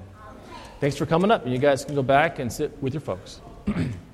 Thanks 0.80 0.98
for 0.98 1.06
coming 1.06 1.32
up, 1.32 1.44
and 1.44 1.54
you 1.54 1.60
guys 1.60 1.86
can 1.86 1.96
go 1.96 2.04
back 2.04 2.40
and 2.40 2.52
sit 2.52 2.82
with 2.82 2.94
your 2.94 3.02
folks. 3.02 3.42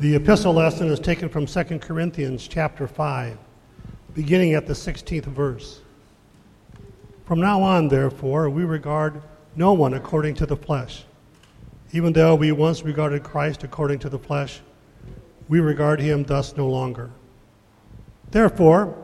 The 0.00 0.14
epistle 0.14 0.52
lesson 0.52 0.86
is 0.90 1.00
taken 1.00 1.28
from 1.28 1.44
2 1.44 1.80
Corinthians 1.80 2.46
chapter 2.46 2.86
5, 2.86 3.36
beginning 4.14 4.54
at 4.54 4.64
the 4.64 4.72
16th 4.72 5.24
verse. 5.24 5.80
From 7.24 7.40
now 7.40 7.60
on, 7.62 7.88
therefore, 7.88 8.48
we 8.48 8.62
regard 8.62 9.20
no 9.56 9.72
one 9.72 9.94
according 9.94 10.36
to 10.36 10.46
the 10.46 10.54
flesh. 10.54 11.02
Even 11.90 12.12
though 12.12 12.36
we 12.36 12.52
once 12.52 12.84
regarded 12.84 13.24
Christ 13.24 13.64
according 13.64 13.98
to 13.98 14.08
the 14.08 14.20
flesh, 14.20 14.60
we 15.48 15.58
regard 15.58 15.98
him 15.98 16.22
thus 16.22 16.56
no 16.56 16.68
longer. 16.68 17.10
Therefore, 18.30 18.96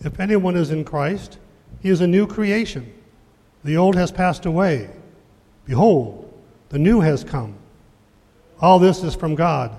if 0.00 0.20
anyone 0.20 0.54
is 0.54 0.70
in 0.70 0.84
Christ, 0.84 1.38
he 1.80 1.88
is 1.88 2.02
a 2.02 2.06
new 2.06 2.26
creation. 2.26 2.92
The 3.64 3.78
old 3.78 3.94
has 3.94 4.12
passed 4.12 4.44
away. 4.44 4.90
Behold, 5.64 6.30
the 6.68 6.78
new 6.78 7.00
has 7.00 7.24
come. 7.24 7.54
All 8.60 8.78
this 8.78 9.02
is 9.02 9.14
from 9.14 9.34
God 9.34 9.78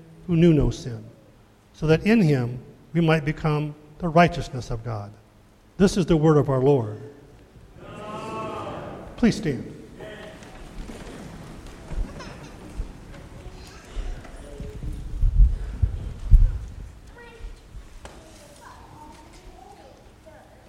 who 0.31 0.37
knew 0.37 0.53
no 0.53 0.69
sin, 0.69 1.03
so 1.73 1.85
that 1.85 2.07
in 2.07 2.21
him 2.21 2.57
we 2.93 3.01
might 3.01 3.25
become 3.25 3.75
the 3.97 4.07
righteousness 4.07 4.71
of 4.71 4.81
God. 4.81 5.11
This 5.75 5.97
is 5.97 6.05
the 6.05 6.15
word 6.15 6.37
of 6.37 6.47
our 6.49 6.61
Lord. 6.61 7.01
Please 9.17 9.35
stand. 9.35 9.75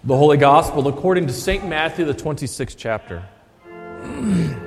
The 0.02 0.16
Holy 0.16 0.38
Gospel 0.38 0.88
according 0.88 1.28
to 1.28 1.32
St. 1.32 1.64
Matthew, 1.68 2.04
the 2.04 2.14
26th 2.14 2.74
chapter. 2.76 3.22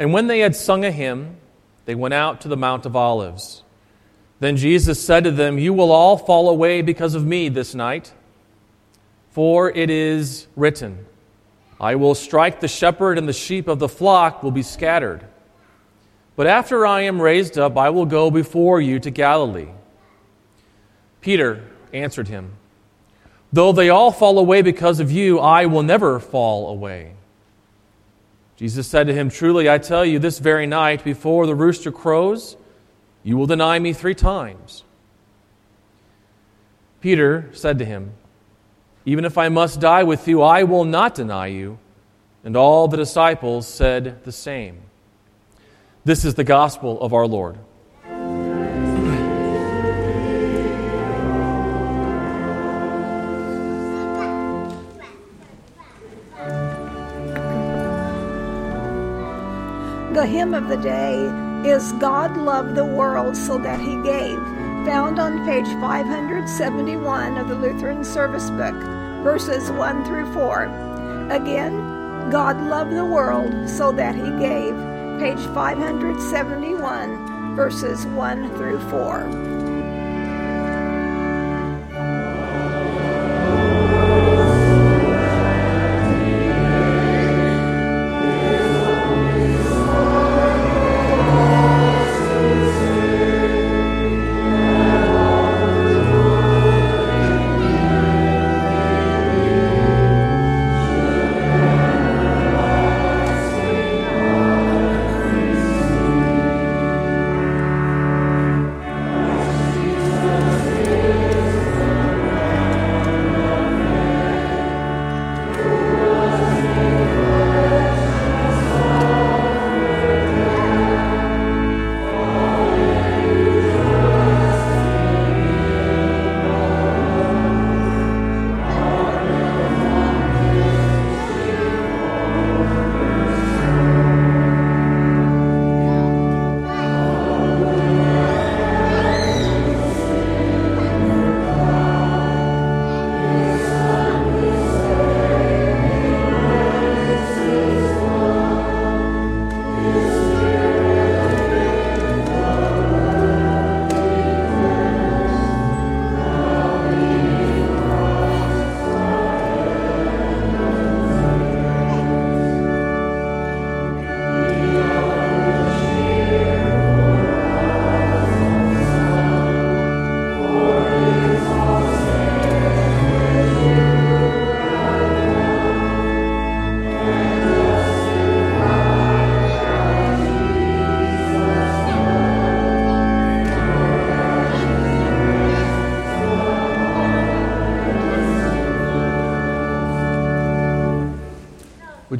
And 0.00 0.14
when 0.14 0.28
they 0.28 0.38
had 0.38 0.56
sung 0.56 0.82
a 0.82 0.90
hymn, 0.90 1.36
they 1.84 1.94
went 1.94 2.14
out 2.14 2.40
to 2.40 2.48
the 2.48 2.56
Mount 2.56 2.86
of 2.86 2.96
Olives. 2.96 3.62
Then 4.40 4.56
Jesus 4.56 4.98
said 4.98 5.24
to 5.24 5.30
them, 5.30 5.58
You 5.58 5.74
will 5.74 5.92
all 5.92 6.16
fall 6.16 6.48
away 6.48 6.80
because 6.80 7.14
of 7.14 7.26
me 7.26 7.50
this 7.50 7.74
night, 7.74 8.14
for 9.32 9.70
it 9.70 9.90
is 9.90 10.46
written, 10.56 11.04
I 11.78 11.96
will 11.96 12.14
strike 12.14 12.60
the 12.60 12.68
shepherd, 12.68 13.18
and 13.18 13.28
the 13.28 13.34
sheep 13.34 13.68
of 13.68 13.78
the 13.78 13.90
flock 13.90 14.42
will 14.42 14.50
be 14.50 14.62
scattered. 14.62 15.26
But 16.34 16.46
after 16.46 16.86
I 16.86 17.02
am 17.02 17.20
raised 17.20 17.58
up, 17.58 17.76
I 17.76 17.90
will 17.90 18.06
go 18.06 18.30
before 18.30 18.80
you 18.80 19.00
to 19.00 19.10
Galilee. 19.10 19.68
Peter 21.20 21.62
answered 21.92 22.28
him, 22.28 22.52
Though 23.52 23.72
they 23.72 23.90
all 23.90 24.12
fall 24.12 24.38
away 24.38 24.62
because 24.62 24.98
of 24.98 25.10
you, 25.10 25.38
I 25.40 25.66
will 25.66 25.82
never 25.82 26.18
fall 26.18 26.70
away. 26.70 27.16
Jesus 28.60 28.86
said 28.86 29.06
to 29.06 29.14
him, 29.14 29.30
Truly 29.30 29.70
I 29.70 29.78
tell 29.78 30.04
you, 30.04 30.18
this 30.18 30.38
very 30.38 30.66
night, 30.66 31.02
before 31.02 31.46
the 31.46 31.54
rooster 31.54 31.90
crows, 31.90 32.58
you 33.22 33.38
will 33.38 33.46
deny 33.46 33.78
me 33.78 33.94
three 33.94 34.14
times. 34.14 34.84
Peter 37.00 37.48
said 37.54 37.78
to 37.78 37.86
him, 37.86 38.12
Even 39.06 39.24
if 39.24 39.38
I 39.38 39.48
must 39.48 39.80
die 39.80 40.02
with 40.02 40.28
you, 40.28 40.42
I 40.42 40.64
will 40.64 40.84
not 40.84 41.14
deny 41.14 41.46
you. 41.46 41.78
And 42.44 42.54
all 42.54 42.86
the 42.86 42.98
disciples 42.98 43.66
said 43.66 44.24
the 44.24 44.32
same. 44.32 44.82
This 46.04 46.26
is 46.26 46.34
the 46.34 46.44
gospel 46.44 47.00
of 47.00 47.14
our 47.14 47.26
Lord. 47.26 47.56
The 60.20 60.26
hymn 60.26 60.52
of 60.52 60.68
the 60.68 60.76
day 60.76 61.16
is 61.64 61.92
God 61.92 62.36
Loved 62.36 62.74
the 62.74 62.84
World 62.84 63.34
So 63.34 63.56
That 63.56 63.80
He 63.80 63.96
Gave, 64.02 64.36
found 64.84 65.18
on 65.18 65.46
page 65.46 65.64
571 65.80 67.38
of 67.38 67.48
the 67.48 67.54
Lutheran 67.54 68.04
Service 68.04 68.50
Book, 68.50 68.74
verses 69.24 69.70
1 69.70 70.04
through 70.04 70.30
4. 70.34 70.64
Again, 71.30 72.30
God 72.30 72.60
loved 72.60 72.94
the 72.94 73.06
world 73.06 73.66
so 73.66 73.92
that 73.92 74.14
He 74.14 74.30
gave, 74.38 74.74
page 75.18 75.42
571, 75.54 77.56
verses 77.56 78.04
1 78.04 78.56
through 78.58 78.80
4. 78.90 79.59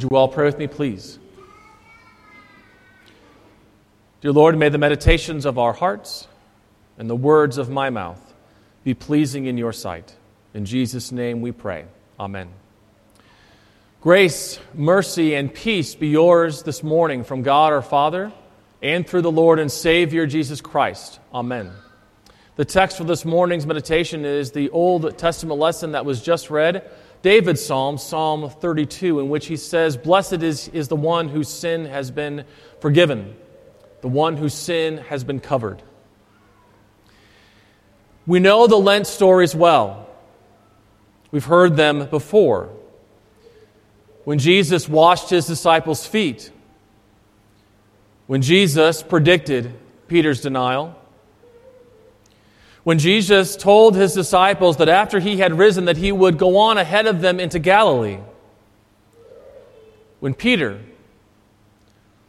Would 0.01 0.09
you 0.09 0.17
all 0.17 0.29
pray 0.29 0.45
with 0.45 0.57
me, 0.57 0.65
please? 0.65 1.19
Dear 4.21 4.31
Lord, 4.31 4.57
may 4.57 4.69
the 4.69 4.79
meditations 4.79 5.45
of 5.45 5.59
our 5.59 5.73
hearts 5.73 6.27
and 6.97 7.07
the 7.07 7.15
words 7.15 7.59
of 7.59 7.69
my 7.69 7.91
mouth 7.91 8.33
be 8.83 8.95
pleasing 8.95 9.45
in 9.45 9.59
your 9.59 9.71
sight. 9.71 10.15
In 10.55 10.65
Jesus' 10.65 11.11
name 11.11 11.41
we 11.41 11.51
pray. 11.51 11.85
Amen. 12.19 12.49
Grace, 14.01 14.59
mercy, 14.73 15.35
and 15.35 15.53
peace 15.53 15.93
be 15.93 16.07
yours 16.07 16.63
this 16.63 16.81
morning 16.81 17.23
from 17.23 17.43
God 17.43 17.71
our 17.71 17.83
Father 17.83 18.31
and 18.81 19.05
through 19.07 19.21
the 19.21 19.31
Lord 19.31 19.59
and 19.59 19.71
Savior 19.71 20.25
Jesus 20.25 20.61
Christ. 20.61 21.19
Amen. 21.31 21.69
The 22.55 22.65
text 22.65 22.97
for 22.97 23.03
this 23.03 23.23
morning's 23.23 23.67
meditation 23.67 24.25
is 24.25 24.51
the 24.51 24.71
Old 24.71 25.15
Testament 25.19 25.59
lesson 25.59 25.91
that 25.91 26.05
was 26.05 26.23
just 26.23 26.49
read 26.49 26.89
David's 27.21 27.63
psalm, 27.63 27.97
Psalm 27.97 28.49
32, 28.49 29.19
in 29.19 29.29
which 29.29 29.45
he 29.45 29.55
says, 29.55 29.95
Blessed 29.95 30.41
is, 30.41 30.67
is 30.69 30.87
the 30.87 30.95
one 30.95 31.29
whose 31.29 31.47
sin 31.47 31.85
has 31.85 32.09
been 32.09 32.45
forgiven, 32.79 33.35
the 34.01 34.07
one 34.07 34.37
whose 34.37 34.53
sin 34.53 34.97
has 34.97 35.23
been 35.23 35.39
covered. 35.39 35.83
We 38.25 38.39
know 38.39 38.65
the 38.67 38.77
Lent 38.77 39.07
stories 39.07 39.55
well. 39.55 40.07
We've 41.31 41.45
heard 41.45 41.75
them 41.77 42.07
before. 42.07 42.69
When 44.23 44.39
Jesus 44.39 44.87
washed 44.89 45.29
his 45.29 45.47
disciples' 45.47 46.05
feet, 46.05 46.51
when 48.27 48.41
Jesus 48.41 49.03
predicted 49.03 49.73
Peter's 50.07 50.41
denial, 50.41 50.95
when 52.83 52.97
Jesus 52.97 53.55
told 53.55 53.95
his 53.95 54.13
disciples 54.13 54.77
that 54.77 54.89
after 54.89 55.19
he 55.19 55.37
had 55.37 55.57
risen 55.57 55.85
that 55.85 55.97
he 55.97 56.11
would 56.11 56.37
go 56.37 56.57
on 56.57 56.77
ahead 56.77 57.05
of 57.05 57.21
them 57.21 57.39
into 57.39 57.59
Galilee. 57.59 58.17
When 60.19 60.33
Peter 60.33 60.81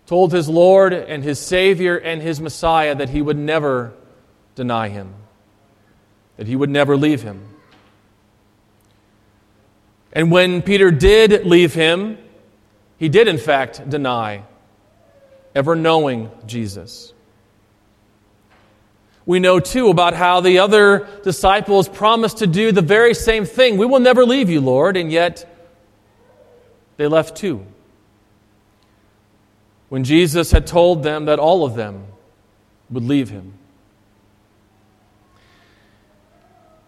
told 0.07 0.33
his 0.33 0.49
Lord 0.49 0.93
and 0.93 1.23
his 1.23 1.39
Savior 1.39 1.97
and 1.97 2.21
his 2.21 2.41
Messiah 2.41 2.95
that 2.95 3.09
he 3.09 3.23
would 3.23 3.39
never 3.39 3.95
deny 4.55 4.89
him, 4.89 5.15
that 6.37 6.47
he 6.47 6.57
would 6.57 6.71
never 6.71 6.97
leave 6.97 7.23
him. 7.23 7.49
And 10.13 10.31
when 10.31 10.61
Peter 10.61 10.91
did 10.91 11.47
leave 11.47 11.73
him, 11.73 12.19
he 12.99 13.09
did 13.09 13.27
in 13.27 13.39
fact 13.39 13.89
deny 13.89 14.45
ever 15.55 15.75
knowing 15.75 16.31
Jesus. 16.47 17.15
We 19.25 19.39
know 19.39 19.61
too 19.61 19.89
about 19.89 20.15
how 20.15 20.41
the 20.41 20.59
other 20.59 21.09
disciples 21.23 21.89
promised 21.89 22.39
to 22.39 22.47
do 22.47 22.73
the 22.73 22.83
very 22.83 23.15
same 23.15 23.45
thing. 23.45 23.77
We 23.77 23.87
will 23.87 24.01
never 24.01 24.25
leave 24.25 24.51
you, 24.51 24.61
Lord, 24.61 24.97
and 24.97 25.13
yet 25.13 25.49
they 26.97 27.07
left 27.07 27.37
too. 27.37 27.65
When 29.89 30.05
Jesus 30.05 30.51
had 30.51 30.67
told 30.67 31.03
them 31.03 31.27
that 31.27 31.39
all 31.39 31.65
of 31.65 31.75
them 31.75 32.07
would 32.91 33.05
leave 33.05 33.31
him. 33.31 33.55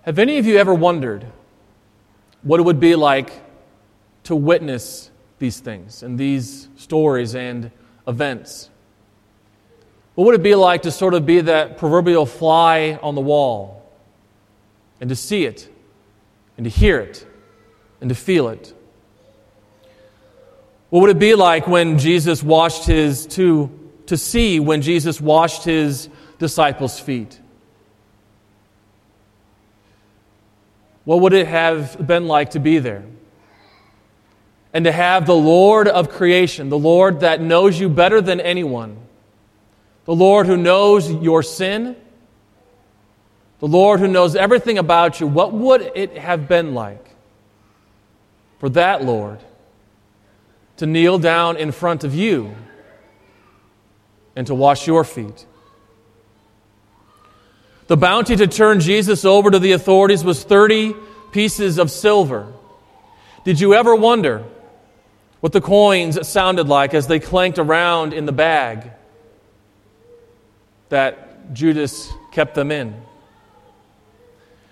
Have 0.02 0.18
any 0.18 0.38
of 0.38 0.46
you 0.46 0.58
ever 0.58 0.74
wondered 0.74 1.24
what 2.42 2.60
it 2.60 2.64
would 2.64 2.80
be 2.80 2.94
like 2.94 3.30
to 4.24 4.36
witness 4.36 5.10
these 5.38 5.60
things 5.60 6.02
and 6.02 6.18
these 6.18 6.68
stories 6.76 7.34
and 7.34 7.70
events? 8.06 8.70
What 10.14 10.26
would 10.26 10.34
it 10.36 10.42
be 10.42 10.54
like 10.54 10.82
to 10.82 10.90
sort 10.90 11.14
of 11.14 11.26
be 11.26 11.40
that 11.40 11.76
proverbial 11.76 12.26
fly 12.26 12.98
on 13.02 13.14
the 13.14 13.20
wall 13.20 13.90
and 15.00 15.10
to 15.10 15.16
see 15.16 15.44
it 15.44 15.68
and 16.56 16.64
to 16.64 16.70
hear 16.70 17.00
it 17.00 17.26
and 18.00 18.08
to 18.08 18.14
feel 18.14 18.48
it? 18.48 18.72
What 20.90 21.00
would 21.00 21.10
it 21.10 21.18
be 21.18 21.34
like 21.34 21.66
when 21.66 21.98
Jesus 21.98 22.42
washed 22.42 22.84
his, 22.84 23.26
to, 23.28 23.68
to 24.06 24.16
see 24.16 24.60
when 24.60 24.80
Jesus 24.80 25.20
washed 25.20 25.64
his 25.64 26.08
disciples' 26.38 27.00
feet? 27.00 27.40
What 31.04 31.20
would 31.20 31.32
it 31.32 31.48
have 31.48 32.06
been 32.06 32.28
like 32.28 32.50
to 32.50 32.60
be 32.60 32.78
there? 32.78 33.04
And 34.72 34.84
to 34.84 34.92
have 34.92 35.26
the 35.26 35.34
Lord 35.34 35.88
of 35.88 36.08
creation, 36.08 36.68
the 36.68 36.78
Lord 36.78 37.20
that 37.20 37.40
knows 37.40 37.78
you 37.78 37.88
better 37.88 38.20
than 38.20 38.40
anyone, 38.40 38.96
the 40.04 40.14
Lord 40.14 40.46
who 40.46 40.56
knows 40.56 41.10
your 41.10 41.42
sin, 41.42 41.96
the 43.60 43.68
Lord 43.68 44.00
who 44.00 44.08
knows 44.08 44.36
everything 44.36 44.78
about 44.78 45.20
you, 45.20 45.26
what 45.26 45.52
would 45.52 45.80
it 45.94 46.18
have 46.18 46.48
been 46.48 46.74
like 46.74 47.14
for 48.58 48.68
that 48.70 49.04
Lord 49.04 49.40
to 50.78 50.86
kneel 50.86 51.18
down 51.18 51.56
in 51.56 51.72
front 51.72 52.04
of 52.04 52.14
you 52.14 52.54
and 54.36 54.46
to 54.46 54.54
wash 54.54 54.86
your 54.86 55.04
feet. 55.04 55.46
The 57.86 57.96
bounty 57.96 58.36
to 58.36 58.46
turn 58.46 58.80
Jesus 58.80 59.24
over 59.24 59.50
to 59.50 59.58
the 59.58 59.72
authorities 59.72 60.24
was 60.24 60.42
30 60.42 60.94
pieces 61.32 61.78
of 61.78 61.90
silver. 61.90 62.52
Did 63.44 63.60
you 63.60 63.74
ever 63.74 63.94
wonder 63.94 64.44
what 65.40 65.52
the 65.52 65.60
coins 65.60 66.26
sounded 66.26 66.66
like 66.66 66.94
as 66.94 67.06
they 67.06 67.20
clanked 67.20 67.58
around 67.58 68.14
in 68.14 68.24
the 68.24 68.32
bag 68.32 68.90
that 70.88 71.52
Judas 71.52 72.12
kept 72.32 72.54
them 72.54 72.70
in? 72.70 72.94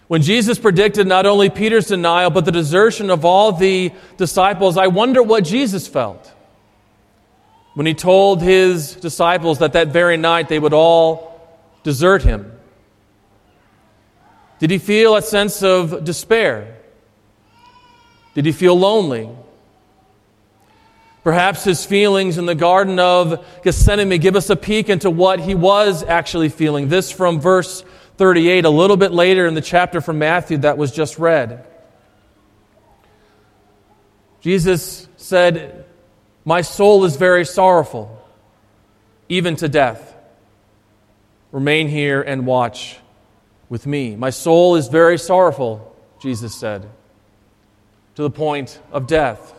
When 0.08 0.20
Jesus 0.22 0.58
predicted 0.58 1.06
not 1.06 1.24
only 1.24 1.48
Peter's 1.48 1.86
denial, 1.86 2.30
but 2.30 2.44
the 2.44 2.52
desertion 2.52 3.08
of 3.08 3.24
all 3.24 3.52
the 3.52 3.92
disciples, 4.18 4.76
I 4.76 4.88
wonder 4.88 5.22
what 5.22 5.44
Jesus 5.44 5.88
felt 5.88 6.30
when 7.74 7.86
he 7.86 7.94
told 7.94 8.42
his 8.42 8.94
disciples 8.96 9.60
that 9.60 9.72
that 9.72 9.88
very 9.88 10.16
night 10.16 10.48
they 10.48 10.58
would 10.58 10.74
all 10.74 11.40
desert 11.82 12.22
him. 12.22 12.52
Did 14.58 14.70
he 14.70 14.78
feel 14.78 15.16
a 15.16 15.22
sense 15.22 15.62
of 15.62 16.04
despair? 16.04 16.76
Did 18.34 18.46
he 18.46 18.52
feel 18.52 18.78
lonely? 18.78 19.28
Perhaps 21.24 21.62
his 21.62 21.86
feelings 21.86 22.36
in 22.36 22.46
the 22.46 22.54
Garden 22.54 22.98
of 22.98 23.44
Gethsemane 23.62 24.20
give 24.20 24.34
us 24.34 24.50
a 24.50 24.56
peek 24.56 24.88
into 24.88 25.08
what 25.08 25.38
he 25.38 25.54
was 25.54 26.02
actually 26.02 26.48
feeling. 26.48 26.88
This 26.88 27.12
from 27.12 27.40
verse 27.40 27.84
38, 28.16 28.64
a 28.64 28.70
little 28.70 28.96
bit 28.96 29.12
later 29.12 29.46
in 29.46 29.54
the 29.54 29.60
chapter 29.60 30.00
from 30.00 30.18
Matthew 30.18 30.58
that 30.58 30.76
was 30.76 30.90
just 30.90 31.18
read. 31.18 31.64
Jesus 34.40 35.06
said, 35.16 35.84
My 36.44 36.62
soul 36.62 37.04
is 37.04 37.14
very 37.14 37.44
sorrowful, 37.44 38.20
even 39.28 39.54
to 39.56 39.68
death. 39.68 40.16
Remain 41.52 41.86
here 41.86 42.20
and 42.20 42.46
watch 42.46 42.98
with 43.68 43.86
me. 43.86 44.16
My 44.16 44.30
soul 44.30 44.74
is 44.74 44.88
very 44.88 45.18
sorrowful, 45.18 45.96
Jesus 46.20 46.54
said, 46.54 46.88
to 48.16 48.22
the 48.22 48.30
point 48.30 48.80
of 48.90 49.06
death. 49.06 49.54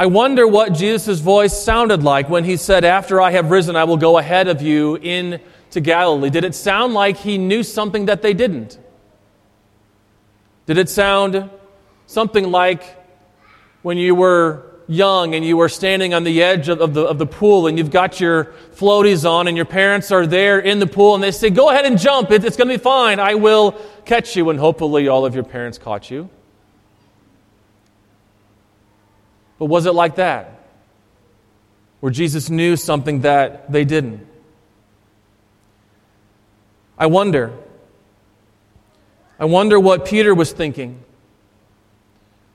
I 0.00 0.06
wonder 0.06 0.48
what 0.48 0.72
Jesus' 0.72 1.20
voice 1.20 1.62
sounded 1.62 2.02
like 2.02 2.30
when 2.30 2.44
he 2.44 2.56
said, 2.56 2.86
After 2.86 3.20
I 3.20 3.32
have 3.32 3.50
risen, 3.50 3.76
I 3.76 3.84
will 3.84 3.98
go 3.98 4.16
ahead 4.16 4.48
of 4.48 4.62
you 4.62 4.96
into 4.96 5.82
Galilee. 5.82 6.30
Did 6.30 6.42
it 6.42 6.54
sound 6.54 6.94
like 6.94 7.18
he 7.18 7.36
knew 7.36 7.62
something 7.62 8.06
that 8.06 8.22
they 8.22 8.32
didn't? 8.32 8.78
Did 10.64 10.78
it 10.78 10.88
sound 10.88 11.50
something 12.06 12.50
like 12.50 12.82
when 13.82 13.98
you 13.98 14.14
were 14.14 14.72
young 14.88 15.34
and 15.34 15.44
you 15.44 15.58
were 15.58 15.68
standing 15.68 16.14
on 16.14 16.24
the 16.24 16.42
edge 16.42 16.70
of, 16.70 16.80
of, 16.80 16.94
the, 16.94 17.02
of 17.02 17.18
the 17.18 17.26
pool 17.26 17.66
and 17.66 17.76
you've 17.76 17.90
got 17.90 18.20
your 18.20 18.54
floaties 18.74 19.30
on 19.30 19.48
and 19.48 19.56
your 19.56 19.66
parents 19.66 20.10
are 20.10 20.26
there 20.26 20.60
in 20.60 20.78
the 20.78 20.86
pool 20.86 21.14
and 21.14 21.22
they 21.22 21.30
say, 21.30 21.50
Go 21.50 21.68
ahead 21.68 21.84
and 21.84 21.98
jump. 21.98 22.30
It, 22.30 22.42
it's 22.42 22.56
going 22.56 22.68
to 22.68 22.74
be 22.74 22.82
fine. 22.82 23.20
I 23.20 23.34
will 23.34 23.72
catch 24.06 24.34
you. 24.34 24.48
And 24.48 24.58
hopefully, 24.58 25.08
all 25.08 25.26
of 25.26 25.34
your 25.34 25.44
parents 25.44 25.76
caught 25.76 26.10
you. 26.10 26.30
But 29.60 29.66
was 29.66 29.84
it 29.84 29.92
like 29.92 30.16
that? 30.16 30.58
Where 32.00 32.10
Jesus 32.10 32.48
knew 32.48 32.76
something 32.76 33.20
that 33.20 33.70
they 33.70 33.84
didn't? 33.84 34.26
I 36.98 37.06
wonder. 37.06 37.52
I 39.38 39.44
wonder 39.44 39.78
what 39.78 40.06
Peter 40.06 40.34
was 40.34 40.50
thinking 40.52 41.04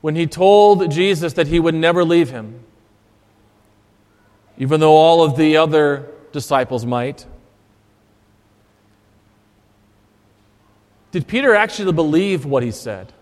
when 0.02 0.16
he 0.16 0.26
told 0.26 0.90
Jesus 0.90 1.34
that 1.34 1.46
he 1.46 1.60
would 1.60 1.76
never 1.76 2.04
leave 2.04 2.32
him, 2.32 2.64
even 4.58 4.80
though 4.80 4.96
all 4.96 5.24
of 5.24 5.38
the 5.38 5.58
other 5.58 6.12
disciples 6.32 6.88
might. 6.88 7.24
Did 11.12 11.28
Peter 11.28 11.54
actually 11.54 11.94
believe 11.94 12.46
what 12.46 12.64
he 12.64 12.72
said? 12.72 13.14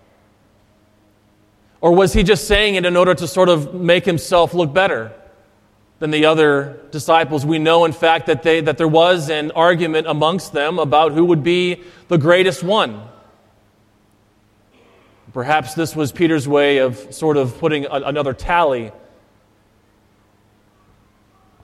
Or 1.84 1.92
was 1.92 2.14
he 2.14 2.24
just 2.24 2.48
saying 2.48 2.76
it 2.76 2.86
in 2.86 2.96
order 2.96 3.14
to 3.14 3.28
sort 3.28 3.50
of 3.50 3.74
make 3.74 4.06
himself 4.06 4.54
look 4.54 4.74
better 4.74 5.12
than 6.00 6.12
the 6.12 6.28
other 6.28 6.80
disciples? 6.92 7.46
We 7.46 7.60
know, 7.60 7.84
in 7.84 7.92
fact, 7.92 8.28
that, 8.28 8.42
they, 8.42 8.62
that 8.62 8.78
there 8.78 8.88
was 8.88 9.30
an 9.30 9.52
argument 9.52 10.08
amongst 10.08 10.54
them 10.54 10.80
about 10.80 11.12
who 11.12 11.26
would 11.26 11.44
be 11.44 11.84
the 12.08 12.18
greatest 12.18 12.64
one. 12.64 13.04
Perhaps 15.34 15.74
this 15.74 15.94
was 15.94 16.14
Peter's 16.14 16.48
way 16.48 16.78
of 16.78 17.14
sort 17.14 17.36
of 17.36 17.60
putting 17.60 17.86
a, 17.86 17.90
another 17.90 18.32
tally 18.32 18.94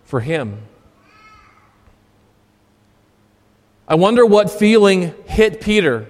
for 0.04 0.20
him. 0.20 0.64
I 3.88 3.96
wonder 3.96 4.26
what 4.26 4.52
feeling 4.52 5.16
hit 5.28 5.62
Peter 5.62 6.10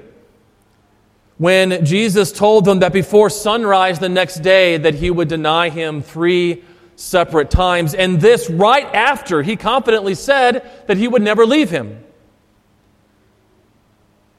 when 1.40 1.86
Jesus 1.86 2.34
told 2.34 2.66
them 2.66 2.80
that 2.80 2.92
before 2.92 3.30
sunrise 3.30 3.98
the 3.98 4.10
next 4.10 4.40
day 4.40 4.78
that 4.78 4.94
he 4.94 5.10
would 5.10 5.30
deny 5.30 5.70
him 5.70 6.02
three 6.02 6.62
separate 6.98 7.50
times 7.50 7.94
and 7.94 8.20
this 8.20 8.50
right 8.50 8.86
after 8.94 9.42
he 9.42 9.56
confidently 9.56 10.16
said 10.16 10.70
that 10.88 10.98
he 10.98 11.08
would 11.08 11.22
never 11.22 11.46
leave 11.46 11.70
him. 11.70 12.04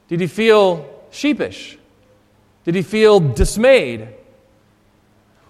Did 0.09 0.19
he 0.19 0.27
feel 0.27 0.87
sheepish? 1.09 1.75
Did 2.65 2.75
he 2.75 2.83
feel 2.83 3.19
dismayed? 3.19 4.07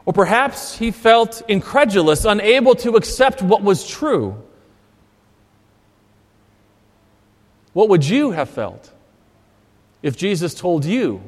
Or 0.05 0.13
perhaps 0.13 0.77
he 0.77 0.89
felt 0.91 1.41
incredulous, 1.49 2.23
unable 2.23 2.75
to 2.75 2.95
accept 2.95 3.41
what 3.41 3.61
was 3.61 3.85
true. 3.85 4.41
What 7.73 7.89
would 7.89 8.07
you 8.07 8.31
have 8.31 8.49
felt 8.49 8.89
if 10.01 10.15
Jesus 10.15 10.53
told 10.53 10.85
you 10.85 11.21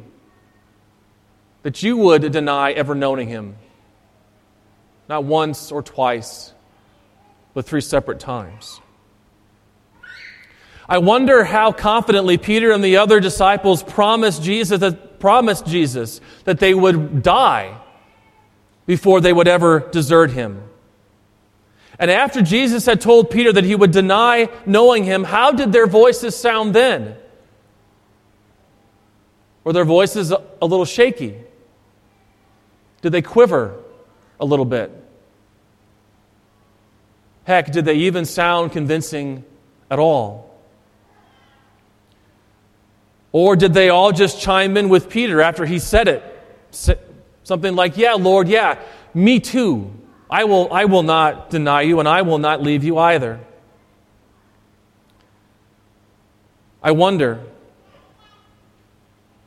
that 1.64 1.82
you 1.82 1.98
would 1.98 2.32
deny 2.32 2.72
ever 2.72 2.94
knowing 2.94 3.28
him? 3.28 3.56
Not 5.10 5.24
once 5.24 5.72
or 5.72 5.82
twice, 5.82 6.54
but 7.54 7.66
three 7.66 7.82
separate 7.82 8.20
times. 8.20 8.80
I 10.88 10.98
wonder 10.98 11.44
how 11.44 11.72
confidently 11.72 12.38
Peter 12.38 12.72
and 12.72 12.84
the 12.84 12.98
other 12.98 13.20
disciples 13.20 13.82
promised 13.82 14.44
Jesus 14.44 14.80
that, 14.82 15.20
promised 15.20 15.66
Jesus 15.66 16.20
that 16.44 16.60
they 16.60 16.74
would 16.74 17.24
die 17.24 17.78
before 18.86 19.22
they 19.22 19.32
would 19.32 19.48
ever 19.48 19.80
desert 19.80 20.32
him. 20.32 20.62
And 21.98 22.12
after 22.12 22.42
Jesus 22.42 22.86
had 22.86 23.00
told 23.00 23.30
Peter 23.30 23.54
that 23.54 23.64
he 23.64 23.76
would 23.76 23.92
deny 23.92 24.50
knowing 24.66 25.04
him, 25.04 25.24
how 25.24 25.52
did 25.52 25.72
their 25.72 25.88
voices 25.88 26.36
sound 26.36 26.74
then? 26.74 27.16
Were 29.64 29.74
their 29.74 29.86
voices 29.86 30.32
a 30.32 30.66
little 30.66 30.86
shaky? 30.86 31.38
Did 33.04 33.12
they 33.12 33.22
quiver 33.22 33.76
a 34.40 34.46
little 34.46 34.66
bit? 34.66 34.90
Heck, 37.44 37.72
did 37.72 37.84
they 37.84 37.96
even 37.96 38.24
sound 38.24 38.72
convincing 38.72 39.44
at 39.92 40.00
all? 40.00 40.50
Or 43.34 43.58
did 43.58 43.74
they 43.74 43.90
all 43.90 44.14
just 44.14 44.40
chime 44.42 44.78
in 44.78 44.88
with 44.88 45.10
Peter 45.10 45.42
after 45.42 45.66
he 45.66 45.80
said 45.80 46.08
it? 46.08 46.24
Something 47.44 47.76
like, 47.76 47.98
Yeah, 47.98 48.14
Lord, 48.14 48.48
yeah, 48.48 48.80
me 49.14 49.42
too. 49.42 49.92
I 50.30 50.46
will, 50.46 50.72
I 50.72 50.86
will 50.86 51.04
not 51.04 51.50
deny 51.50 51.82
you, 51.82 52.00
and 52.00 52.08
I 52.08 52.22
will 52.22 52.38
not 52.38 52.64
leave 52.64 52.86
you 52.86 52.98
either. 52.98 53.42
I 56.82 56.92
wonder 56.92 57.44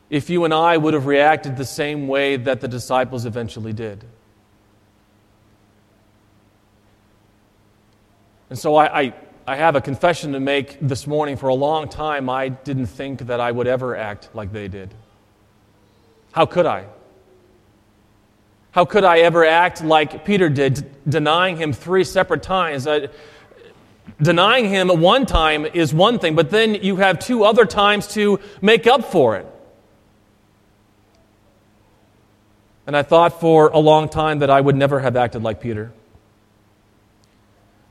if 0.09 0.31
you 0.31 0.45
and 0.45 0.55
I 0.55 0.77
would 0.77 0.95
have 0.95 1.07
reacted 1.07 1.57
the 1.57 1.65
same 1.65 2.09
way 2.09 2.37
that 2.37 2.61
the 2.61 2.69
disciples 2.69 3.27
eventually 3.27 3.73
did. 3.73 4.05
And 8.49 8.59
so 8.59 8.77
I, 8.77 9.01
I 9.01 9.15
I 9.49 9.55
have 9.55 9.77
a 9.77 9.81
confession 9.81 10.33
to 10.33 10.41
make 10.41 10.77
this 10.81 11.07
morning. 11.07 11.37
For 11.37 11.49
a 11.49 11.55
long 11.55 11.89
time, 11.89 12.29
I 12.29 12.49
didn't 12.49 12.87
think 12.87 13.21
that 13.27 13.39
I 13.39 13.53
would 13.53 13.69
ever 13.69 13.95
act 13.95 14.31
like 14.35 14.53
they 14.53 14.67
did. 14.67 14.93
How 16.33 16.47
could 16.47 16.67
I? 16.67 16.87
How 18.73 18.85
could 18.85 19.05
I 19.05 19.21
ever 19.21 19.45
act 19.45 19.85
like 19.85 20.25
Peter 20.25 20.49
did, 20.49 20.91
denying 21.09 21.57
him 21.57 21.73
three 21.73 22.03
separate 22.03 22.43
times? 22.43 22.89
Uh, 22.89 23.07
denying 24.21 24.69
him 24.69 24.89
one 25.01 25.27
time 25.27 25.65
is 25.65 25.95
one 25.95 26.19
thing, 26.19 26.35
but 26.35 26.51
then 26.51 26.75
you 26.75 26.97
have 26.97 27.21
two 27.21 27.45
other 27.45 27.67
times 27.67 28.09
to 28.15 28.41
make 28.61 28.89
up 28.89 29.05
for 29.05 29.37
it. 29.37 29.47
And 32.87 32.97
I 32.97 33.03
thought 33.03 33.41
for 33.41 33.69
a 33.69 33.79
long 33.79 34.09
time 34.09 34.39
that 34.41 34.51
I 34.51 34.61
would 34.61 34.77
never 34.77 35.01
have 35.01 35.17
acted 35.17 35.43
like 35.43 35.61
Peter 35.61 35.93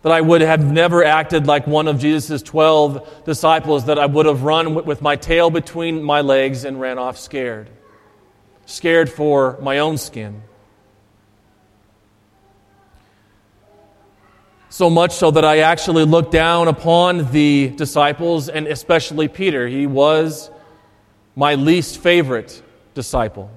that 0.06 0.12
I 0.12 0.22
would 0.22 0.42
have 0.42 0.64
never 0.64 1.04
acted 1.04 1.48
like 1.48 1.66
one 1.66 1.88
of 1.88 1.98
Jesus' 1.98 2.44
12 2.44 3.24
disciples, 3.26 3.86
that 3.86 3.98
I 3.98 4.06
would 4.06 4.28
have 4.28 4.44
run 4.44 4.76
with 4.86 5.02
my 5.02 5.16
tail 5.16 5.50
between 5.50 6.04
my 6.04 6.22
legs 6.22 6.64
and 6.64 6.80
ran 6.80 7.00
off 7.00 7.18
scared. 7.18 7.72
scared 8.68 9.10
for 9.10 9.58
my 9.64 9.80
own 9.80 9.98
skin. 9.98 10.44
So 14.70 14.92
much 14.92 15.14
so 15.14 15.32
that 15.32 15.44
I 15.44 15.62
actually 15.62 16.06
looked 16.06 16.32
down 16.32 16.68
upon 16.68 17.32
the 17.32 17.70
disciples 17.70 18.48
and 18.48 18.68
especially 18.68 19.28
Peter. 19.28 19.68
He 19.68 19.88
was 19.88 20.52
my 21.36 21.56
least 21.56 21.98
favorite 21.98 22.62
disciple. 22.94 23.50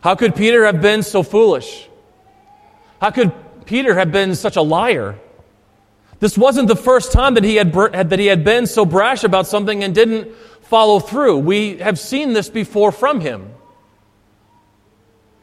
How 0.00 0.14
could 0.14 0.34
Peter 0.34 0.64
have 0.64 0.80
been 0.80 1.02
so 1.02 1.22
foolish? 1.22 1.88
How 3.00 3.10
could 3.10 3.32
Peter 3.66 3.94
have 3.94 4.12
been 4.12 4.34
such 4.34 4.56
a 4.56 4.62
liar? 4.62 5.18
This 6.20 6.36
wasn't 6.36 6.68
the 6.68 6.76
first 6.76 7.12
time 7.12 7.34
that 7.34 7.44
he 7.44 7.56
had, 7.56 7.72
that 7.72 8.18
he 8.18 8.26
had 8.26 8.44
been 8.44 8.66
so 8.66 8.84
brash 8.84 9.24
about 9.24 9.46
something 9.46 9.82
and 9.82 9.94
didn't 9.94 10.34
follow 10.62 11.00
through. 11.00 11.38
We 11.38 11.78
have 11.78 11.98
seen 11.98 12.32
this 12.32 12.48
before 12.48 12.92
from 12.92 13.20
him. 13.20 13.50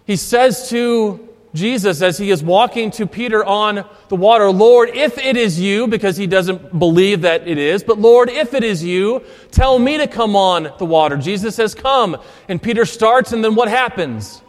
He 0.06 0.15
says 0.15 0.70
to 0.70 1.28
Jesus 1.54 2.02
as 2.02 2.17
he 2.17 2.30
is 2.32 2.43
walking 2.43 2.91
to 2.91 3.08
Peter 3.08 3.43
on 3.43 3.84
the 4.10 4.15
water, 4.15 4.50
Lord, 4.52 4.89
if 4.89 5.17
it 5.17 5.36
is 5.36 5.60
you, 5.60 5.88
because 5.88 6.15
he 6.15 6.28
doesn't 6.28 6.78
believe 6.78 7.22
that 7.22 7.48
it 7.48 7.58
is, 7.58 7.84
but 7.84 7.98
Lord, 8.00 8.30
if 8.30 8.54
it 8.54 8.63
is 8.63 8.84
you, 8.84 9.24
tell 9.52 9.80
me 9.80 9.98
to 9.98 10.08
come 10.08 10.36
on 10.36 10.72
the 10.78 10.86
water. 10.86 11.17
Jesus 11.17 11.56
says, 11.56 11.74
Come. 11.74 12.17
And 12.48 12.62
Peter 12.62 12.86
starts, 12.86 13.34
and 13.34 13.43
then 13.43 13.56
what 13.56 13.67
happens? 13.67 14.41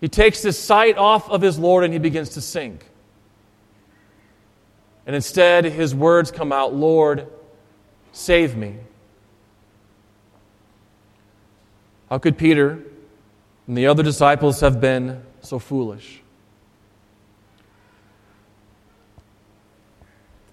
He 0.00 0.08
takes 0.08 0.42
his 0.42 0.58
sight 0.58 0.98
off 0.98 1.30
of 1.30 1.40
his 1.40 1.58
Lord 1.58 1.84
and 1.84 1.92
he 1.92 1.98
begins 1.98 2.30
to 2.30 2.40
sink. 2.40 2.84
And 5.06 5.14
instead, 5.14 5.64
his 5.64 5.94
words 5.94 6.30
come 6.30 6.52
out 6.52 6.74
Lord, 6.74 7.28
save 8.12 8.56
me. 8.56 8.76
How 12.08 12.18
could 12.18 12.38
Peter 12.38 12.82
and 13.66 13.76
the 13.76 13.86
other 13.86 14.02
disciples 14.02 14.60
have 14.60 14.80
been 14.80 15.22
so 15.40 15.58
foolish? 15.58 16.20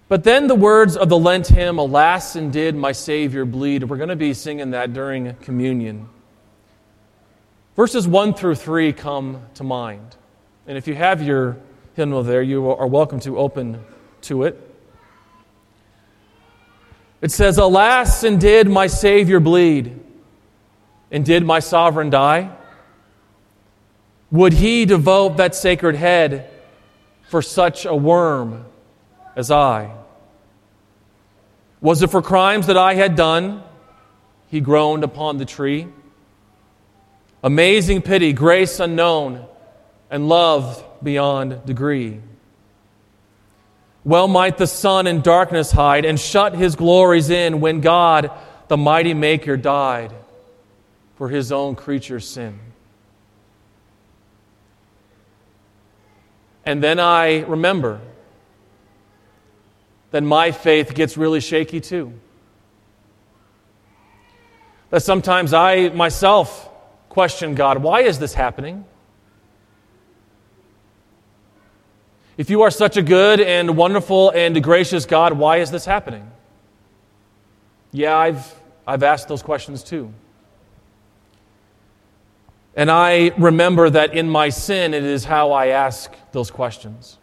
But 0.08 0.25
then 0.25 0.47
the 0.47 0.56
words 0.56 0.97
of 0.97 1.08
the 1.08 1.17
Lent 1.17 1.47
hymn, 1.47 1.77
Alas, 1.80 2.36
and 2.36 2.51
did 2.51 2.75
my 2.75 2.91
Savior 2.91 3.45
bleed, 3.45 3.84
we're 3.86 3.95
going 3.95 4.10
to 4.10 4.15
be 4.17 4.34
singing 4.34 4.71
that 4.71 4.91
during 4.91 5.36
communion. 5.36 6.10
Verses 7.75 8.07
1 8.07 8.34
through 8.34 8.55
3 8.55 8.91
come 8.93 9.43
to 9.55 9.63
mind. 9.63 10.15
And 10.67 10.77
if 10.77 10.88
you 10.88 10.95
have 10.95 11.21
your 11.21 11.57
hymnal 11.95 12.23
there, 12.23 12.41
you 12.41 12.69
are 12.69 12.88
welcome 12.88 13.19
to 13.21 13.38
open 13.38 13.84
to 14.23 14.43
it. 14.43 14.67
It 17.21 17.31
says, 17.31 17.57
Alas, 17.57 18.23
and 18.23 18.41
did 18.41 18.67
my 18.67 18.88
Savior 18.88 19.39
bleed, 19.39 19.99
and 21.12 21.23
did 21.23 21.45
my 21.45 21.60
sovereign 21.60 22.10
die? 22.10 22.51
Would 24.31 24.53
he 24.53 24.86
devote 24.86 25.38
that 25.38 25.55
sacred 25.55 25.95
head 25.95 26.49
for 27.29 27.41
such 27.41 27.86
a 27.86 27.95
worm 27.95 28.65
as 29.36 29.51
I? 29.51 29.91
Was 31.79 32.01
it 32.01 32.10
for 32.10 32.21
crimes 32.21 32.67
that 32.67 32.77
I 32.77 32.95
had 32.95 33.15
done? 33.15 33.63
He 34.47 34.60
groaned 34.60 35.03
upon 35.03 35.38
the 35.38 35.45
tree. 35.45 35.88
Amazing 37.43 38.04
pity, 38.04 38.34
grace 38.34 38.80
unknown, 38.80 39.45
and 40.10 40.30
love 40.30 40.84
beyond 41.01 41.65
degree. 41.65 42.19
Well 44.04 44.27
might 44.27 44.58
the 44.58 44.67
sun 44.67 45.08
in 45.08 45.21
darkness 45.21 45.71
hide 45.71 46.06
and 46.06 46.19
shut 46.19 46.56
his 46.56 46.75
glories 46.75 47.30
in 47.30 47.60
when 47.60 47.82
God, 47.82 48.32
the 48.67 48.77
mighty 48.77 49.13
Maker, 49.13 49.58
died 49.58 50.13
for 51.15 51.30
his 51.30 51.51
own 51.51 51.75
creature's 51.75 52.27
sin. 52.27 52.60
And 56.65 56.84
then 56.84 56.99
I 56.99 57.39
remember 57.41 58.01
that 60.12 60.23
my 60.23 60.51
faith 60.51 60.93
gets 60.93 61.17
really 61.17 61.39
shaky 61.39 61.80
too. 61.80 62.13
That 64.89 65.01
sometimes 65.01 65.54
I 65.54 65.89
myself 65.89 66.70
question 67.12 67.56
God, 67.56 67.80
why 67.80 68.04
is 68.04 68.19
this 68.19 68.34
happening? 68.34 68.86
If 72.38 72.50
you 72.50 72.62
are 72.62 72.71
such 72.71 72.95
a 72.95 73.02
good 73.02 73.41
and 73.41 73.76
wonderful 73.76 74.30
and 74.30 74.63
gracious 74.63 75.06
God, 75.06 75.34
why 75.34 75.58
is 75.58 75.71
this 75.71 75.84
happening? 75.84 76.32
Yeah, 77.91 78.17
I've, 78.17 78.56
I've 78.88 79.04
asked 79.04 79.28
those 79.28 79.43
questions 79.43 79.84
too. 79.84 80.13
And 82.78 82.89
I 82.89 83.34
remember 83.38 83.89
that 83.89 84.13
in 84.13 84.30
my 84.30 84.47
sin, 84.47 84.93
it 84.93 85.04
is 85.04 85.26
how 85.26 85.52
I 85.52 85.67
ask 85.67 86.15
those 86.32 86.50
questions. 86.50 87.17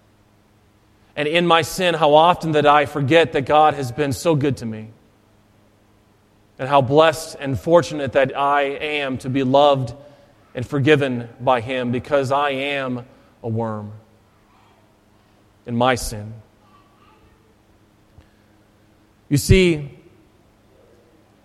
And 1.16 1.26
in 1.26 1.46
my 1.46 1.62
sin, 1.62 1.94
how 1.94 2.12
often 2.12 2.52
that 2.52 2.66
I 2.66 2.84
forget 2.84 3.32
that 3.32 3.46
God 3.46 3.72
has 3.72 3.90
been 3.90 4.12
so 4.12 4.34
good 4.34 4.58
to 4.58 4.66
me 4.66 4.90
and 6.58 6.68
how 6.68 6.80
blessed 6.80 7.36
and 7.38 7.58
fortunate 7.58 8.12
that 8.12 8.36
I 8.36 8.62
am 8.62 9.18
to 9.18 9.30
be 9.30 9.42
loved 9.42 9.94
and 10.54 10.66
forgiven 10.66 11.28
by 11.40 11.60
Him 11.60 11.92
because 11.92 12.32
I 12.32 12.50
am 12.50 13.06
a 13.42 13.48
worm 13.48 13.92
in 15.66 15.76
my 15.76 15.94
sin. 15.94 16.32
You 19.28 19.36
see, 19.36 19.90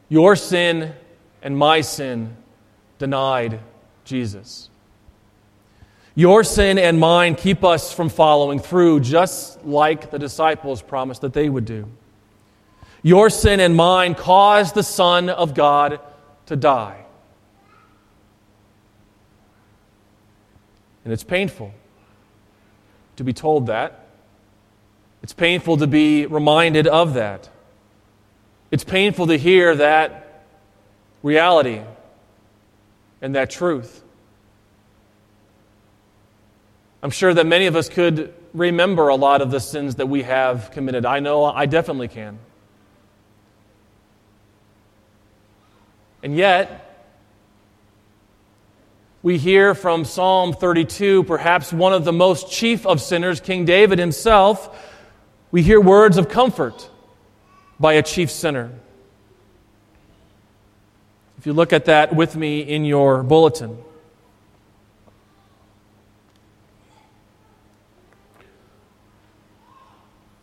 your 0.10 0.36
sin 0.36 0.94
and 1.42 1.58
my 1.58 1.82
sin 1.82 2.36
denied 2.98 3.60
Jesus. 4.06 4.70
Your 6.16 6.44
sin 6.44 6.78
and 6.78 7.00
mine 7.00 7.36
keep 7.36 7.64
us 7.64 7.92
from 7.92 8.10
following 8.10 8.60
through, 8.60 9.02
just 9.02 9.66
like 9.66 10.12
the 10.12 10.20
disciples 10.20 10.82
promised 10.82 11.22
that 11.22 11.34
they 11.34 11.50
would 11.50 11.66
do. 11.66 11.88
Your 13.04 13.30
sin 13.30 13.60
and 13.60 13.76
mine 13.76 14.16
caused 14.16 14.74
the 14.74 14.84
Son 14.84 15.30
of 15.30 15.54
God 15.54 16.00
to 16.46 16.56
die. 16.56 17.04
And 21.04 21.12
it's 21.12 21.24
painful 21.24 21.74
to 23.18 23.24
be 23.26 23.34
told 23.34 23.68
that. 23.68 24.08
It's 25.22 25.34
painful 25.34 25.78
to 25.78 25.88
be 25.88 26.26
reminded 26.26 26.88
of 26.88 27.16
that. 27.16 27.50
It's 28.72 28.86
painful 28.86 29.28
to 29.28 29.38
hear 29.38 29.76
that 29.76 30.46
reality 31.22 31.82
and 33.22 33.36
that 33.36 33.50
truth. 33.50 34.02
I'm 37.02 37.12
sure 37.12 37.34
that 37.34 37.46
many 37.46 37.66
of 37.66 37.76
us 37.76 37.90
could 37.90 38.34
remember 38.54 39.10
a 39.10 39.16
lot 39.16 39.42
of 39.42 39.52
the 39.52 39.60
sins 39.60 39.96
that 39.96 40.08
we 40.08 40.24
have 40.24 40.72
committed. 40.72 41.06
I 41.06 41.20
know 41.20 41.44
I 41.44 41.66
definitely 41.66 42.08
can. 42.08 42.40
And 46.24 46.38
yet, 46.38 46.80
we 49.22 49.38
hear 49.38 49.76
from 49.76 50.06
Psalm 50.06 50.54
32, 50.54 51.26
perhaps 51.26 51.74
one 51.74 51.92
of 51.92 52.06
the 52.06 52.14
most 52.14 52.50
chief 52.50 52.86
of 52.86 53.02
sinners, 53.02 53.42
King 53.42 53.66
David 53.66 54.00
himself, 54.00 54.90
we 55.52 55.62
hear 55.62 55.82
words 55.82 56.18
of 56.18 56.30
comfort 56.30 56.90
by 57.78 57.94
a 57.94 58.02
chief 58.02 58.32
sinner. 58.32 58.72
If 61.38 61.46
you 61.46 61.52
look 61.52 61.74
at 61.74 61.86
that 61.86 62.16
with 62.16 62.38
me 62.38 62.62
in 62.62 62.86
your 62.86 63.22
bulletin. 63.22 63.78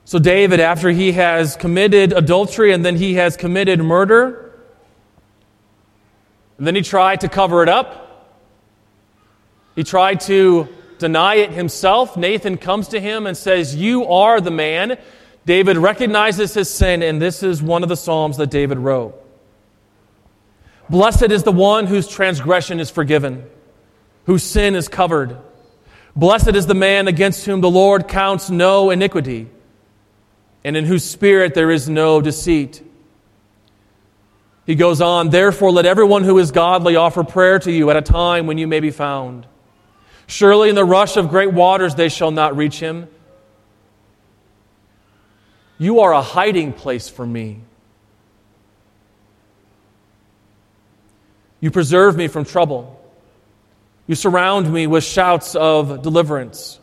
So, 0.04 0.18
David, 0.18 0.60
after 0.60 0.90
he 0.90 1.12
has 1.12 1.56
committed 1.56 2.12
adultery 2.12 2.72
and 2.72 2.84
then 2.84 2.96
he 2.96 3.14
has 3.14 3.36
committed 3.36 3.80
murder, 3.80 4.49
and 6.60 6.66
then 6.66 6.74
he 6.74 6.82
tried 6.82 7.22
to 7.22 7.28
cover 7.30 7.62
it 7.62 7.70
up. 7.70 8.36
He 9.74 9.82
tried 9.82 10.20
to 10.20 10.68
deny 10.98 11.36
it 11.36 11.52
himself. 11.52 12.18
Nathan 12.18 12.58
comes 12.58 12.88
to 12.88 13.00
him 13.00 13.26
and 13.26 13.34
says, 13.34 13.74
You 13.74 14.04
are 14.04 14.42
the 14.42 14.50
man. 14.50 14.98
David 15.46 15.78
recognizes 15.78 16.52
his 16.52 16.68
sin, 16.68 17.02
and 17.02 17.20
this 17.20 17.42
is 17.42 17.62
one 17.62 17.82
of 17.82 17.88
the 17.88 17.96
Psalms 17.96 18.36
that 18.36 18.50
David 18.50 18.76
wrote. 18.76 19.14
Blessed 20.90 21.30
is 21.30 21.44
the 21.44 21.50
one 21.50 21.86
whose 21.86 22.06
transgression 22.06 22.78
is 22.78 22.90
forgiven, 22.90 23.48
whose 24.26 24.42
sin 24.42 24.74
is 24.74 24.86
covered. 24.86 25.38
Blessed 26.14 26.54
is 26.54 26.66
the 26.66 26.74
man 26.74 27.08
against 27.08 27.46
whom 27.46 27.62
the 27.62 27.70
Lord 27.70 28.06
counts 28.06 28.50
no 28.50 28.90
iniquity, 28.90 29.48
and 30.62 30.76
in 30.76 30.84
whose 30.84 31.04
spirit 31.04 31.54
there 31.54 31.70
is 31.70 31.88
no 31.88 32.20
deceit. 32.20 32.82
He 34.70 34.76
goes 34.76 35.00
on, 35.00 35.30
Therefore, 35.30 35.72
let 35.72 35.84
everyone 35.84 36.22
who 36.22 36.38
is 36.38 36.52
godly 36.52 36.94
offer 36.94 37.24
prayer 37.24 37.58
to 37.58 37.72
you 37.72 37.90
at 37.90 37.96
a 37.96 38.02
time 38.02 38.46
when 38.46 38.56
you 38.56 38.68
may 38.68 38.78
be 38.78 38.92
found. 38.92 39.44
Surely 40.28 40.68
in 40.68 40.76
the 40.76 40.84
rush 40.84 41.16
of 41.16 41.28
great 41.28 41.52
waters 41.52 41.96
they 41.96 42.08
shall 42.08 42.30
not 42.30 42.56
reach 42.56 42.78
him. 42.78 43.08
You 45.76 45.98
are 45.98 46.12
a 46.12 46.22
hiding 46.22 46.72
place 46.72 47.08
for 47.08 47.26
me. 47.26 47.62
You 51.58 51.72
preserve 51.72 52.16
me 52.16 52.28
from 52.28 52.44
trouble. 52.44 52.96
You 54.06 54.14
surround 54.14 54.72
me 54.72 54.86
with 54.86 55.02
shouts 55.02 55.56
of 55.56 56.02
deliverance. 56.02 56.78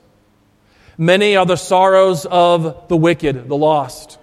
Many 0.97 1.37
are 1.37 1.45
the 1.45 1.55
sorrows 1.55 2.25
of 2.29 2.89
the 2.89 2.97
wicked, 2.97 3.47
the 3.47 3.55
lost. 3.55 4.16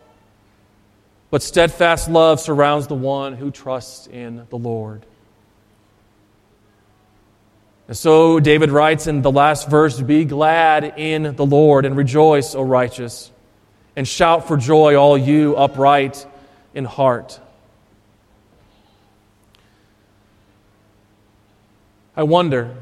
But 1.35 1.43
steadfast 1.43 2.09
love 2.09 2.39
surrounds 2.39 2.87
the 2.87 2.95
one 2.95 3.35
who 3.35 3.51
trusts 3.51 4.07
in 4.07 4.47
the 4.51 4.57
Lord. 4.57 5.05
And 7.89 7.97
so 7.97 8.39
David 8.39 8.71
writes 8.71 9.09
in 9.09 9.21
the 9.21 9.33
last 9.33 9.69
verse 9.69 10.01
Be 10.01 10.27
glad 10.27 10.97
in 10.97 11.35
the 11.35 11.45
Lord 11.45 11.87
and 11.87 11.97
rejoice, 11.97 12.55
O 12.55 12.63
righteous, 12.63 13.33
and 13.97 14.07
shout 14.07 14.47
for 14.47 14.57
joy, 14.57 14.95
all 14.95 15.19
you 15.19 15.57
upright 15.57 16.25
in 16.73 16.85
heart. 16.85 17.41
I 22.17 22.23
wonder, 22.23 22.77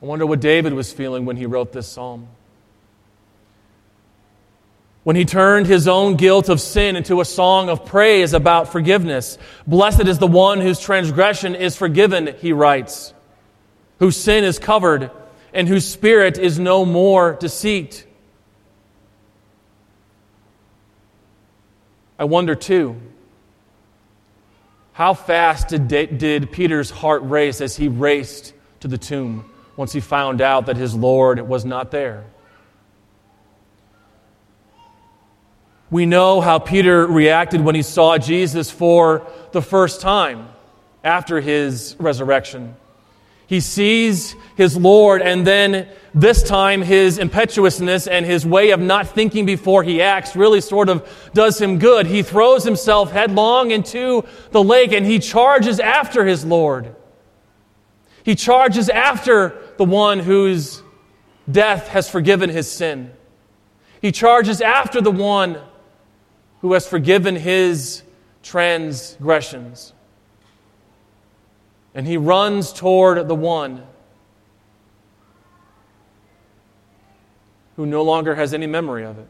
I 0.00 0.06
wonder 0.06 0.26
what 0.26 0.38
David 0.38 0.74
was 0.74 0.92
feeling 0.92 1.24
when 1.24 1.36
he 1.36 1.44
wrote 1.44 1.72
this 1.72 1.88
psalm. 1.88 2.28
When 5.04 5.16
he 5.16 5.24
turned 5.24 5.66
his 5.66 5.88
own 5.88 6.14
guilt 6.14 6.48
of 6.48 6.60
sin 6.60 6.94
into 6.94 7.20
a 7.20 7.24
song 7.24 7.68
of 7.68 7.84
praise 7.84 8.34
about 8.34 8.70
forgiveness. 8.70 9.36
Blessed 9.66 10.06
is 10.06 10.18
the 10.18 10.28
one 10.28 10.60
whose 10.60 10.78
transgression 10.78 11.56
is 11.56 11.76
forgiven, 11.76 12.36
he 12.38 12.52
writes, 12.52 13.12
whose 13.98 14.16
sin 14.16 14.44
is 14.44 14.60
covered, 14.60 15.10
and 15.52 15.66
whose 15.66 15.86
spirit 15.86 16.38
is 16.38 16.58
no 16.58 16.84
more 16.84 17.34
deceit. 17.34 18.06
I 22.16 22.24
wonder 22.24 22.54
too, 22.54 23.00
how 24.92 25.14
fast 25.14 25.68
did, 25.68 26.18
did 26.18 26.52
Peter's 26.52 26.90
heart 26.90 27.22
race 27.24 27.60
as 27.60 27.76
he 27.76 27.88
raced 27.88 28.54
to 28.80 28.88
the 28.88 28.98
tomb 28.98 29.50
once 29.76 29.92
he 29.92 30.00
found 30.00 30.40
out 30.40 30.66
that 30.66 30.76
his 30.76 30.94
Lord 30.94 31.40
was 31.40 31.64
not 31.64 31.90
there? 31.90 32.24
We 35.92 36.06
know 36.06 36.40
how 36.40 36.58
Peter 36.58 37.06
reacted 37.06 37.60
when 37.60 37.74
he 37.74 37.82
saw 37.82 38.16
Jesus 38.16 38.70
for 38.70 39.26
the 39.50 39.60
first 39.60 40.00
time 40.00 40.48
after 41.04 41.38
his 41.38 41.96
resurrection. 41.98 42.76
He 43.46 43.60
sees 43.60 44.34
his 44.56 44.74
Lord, 44.74 45.20
and 45.20 45.46
then 45.46 45.86
this 46.14 46.42
time 46.42 46.80
his 46.80 47.18
impetuousness 47.18 48.06
and 48.06 48.24
his 48.24 48.46
way 48.46 48.70
of 48.70 48.80
not 48.80 49.08
thinking 49.08 49.44
before 49.44 49.82
he 49.82 50.00
acts 50.00 50.34
really 50.34 50.62
sort 50.62 50.88
of 50.88 51.06
does 51.34 51.60
him 51.60 51.78
good. 51.78 52.06
He 52.06 52.22
throws 52.22 52.64
himself 52.64 53.12
headlong 53.12 53.70
into 53.70 54.24
the 54.50 54.64
lake 54.64 54.92
and 54.92 55.04
he 55.04 55.18
charges 55.18 55.78
after 55.78 56.24
his 56.24 56.42
Lord. 56.42 56.96
He 58.24 58.34
charges 58.34 58.88
after 58.88 59.60
the 59.76 59.84
one 59.84 60.20
whose 60.20 60.82
death 61.50 61.88
has 61.88 62.08
forgiven 62.08 62.48
his 62.48 62.70
sin. 62.70 63.12
He 64.00 64.10
charges 64.10 64.62
after 64.62 65.02
the 65.02 65.10
one 65.10 65.58
who 66.62 66.72
has 66.72 66.88
forgiven 66.88 67.34
his 67.36 68.02
transgressions. 68.42 69.92
And 71.94 72.06
he 72.06 72.16
runs 72.16 72.72
toward 72.72 73.28
the 73.28 73.34
one 73.34 73.82
who 77.76 77.84
no 77.84 78.02
longer 78.02 78.34
has 78.36 78.54
any 78.54 78.68
memory 78.68 79.04
of 79.04 79.18
it. 79.18 79.26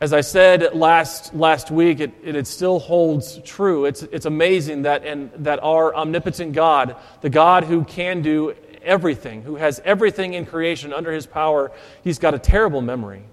As 0.00 0.14
I 0.14 0.22
said 0.22 0.74
last, 0.74 1.34
last 1.34 1.70
week, 1.70 2.00
it, 2.00 2.14
it, 2.24 2.34
it, 2.34 2.46
still 2.46 2.78
holds 2.78 3.38
true. 3.44 3.84
It's, 3.84 4.02
it's 4.04 4.24
amazing 4.24 4.82
that, 4.82 5.04
and, 5.04 5.30
that 5.44 5.62
our 5.62 5.94
omnipotent 5.94 6.54
God, 6.54 6.96
the 7.20 7.28
God 7.28 7.64
who 7.64 7.84
can 7.84 8.22
do 8.22 8.54
everything, 8.82 9.42
who 9.42 9.56
has 9.56 9.78
everything 9.84 10.32
in 10.32 10.46
creation 10.46 10.94
under 10.94 11.12
his 11.12 11.26
power, 11.26 11.70
he's 12.02 12.18
got 12.18 12.32
a 12.32 12.38
terrible 12.38 12.80
memory 12.80 13.24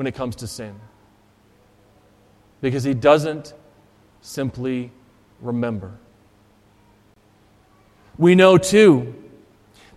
when 0.00 0.06
it 0.06 0.14
comes 0.14 0.36
to 0.36 0.46
sin. 0.46 0.74
Because 2.62 2.84
he 2.84 2.94
doesn't 2.94 3.52
simply 4.22 4.92
remember. 5.42 5.92
We 8.16 8.34
know 8.34 8.56
too 8.56 9.14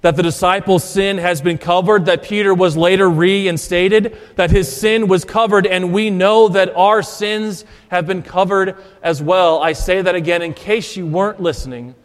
that 0.02 0.18
the 0.18 0.24
disciples' 0.24 0.84
sin 0.84 1.20
has 1.20 1.42
been 1.42 1.58
covered, 1.58 2.08
that 2.08 2.22
Peter 2.22 2.54
was 2.54 2.76
later 2.76 3.10
reinstated, 3.10 4.18
that 4.36 4.52
his 4.52 4.70
sin 4.70 5.08
was 5.08 5.24
covered, 5.24 5.66
and 5.66 5.94
we 5.94 6.10
know 6.10 6.50
that 6.50 6.76
our 6.76 7.02
sins 7.02 7.64
have 7.88 8.06
been 8.06 8.24
covered 8.24 8.76
as 9.02 9.22
well. 9.22 9.64
I 9.64 9.72
say 9.72 10.02
that 10.02 10.16
again 10.16 10.42
in 10.42 10.54
case 10.54 10.98
you 10.98 11.08
weren't 11.08 11.40
listening. 11.40 11.96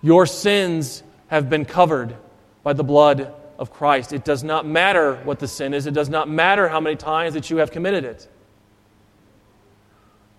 Your 0.00 0.24
sins 0.24 1.02
have 1.26 1.50
been 1.50 1.66
covered 1.66 2.16
by 2.62 2.72
the 2.72 2.84
blood 2.84 3.34
of 3.62 3.70
Christ. 3.72 4.12
It 4.12 4.24
does 4.24 4.42
not 4.42 4.66
matter 4.66 5.14
what 5.22 5.38
the 5.38 5.46
sin 5.46 5.72
is, 5.72 5.86
it 5.86 5.94
does 5.94 6.08
not 6.08 6.28
matter 6.28 6.68
how 6.68 6.80
many 6.80 6.96
times 6.96 7.34
that 7.34 7.48
you 7.48 7.58
have 7.58 7.70
committed 7.70 8.04
it. 8.04 8.28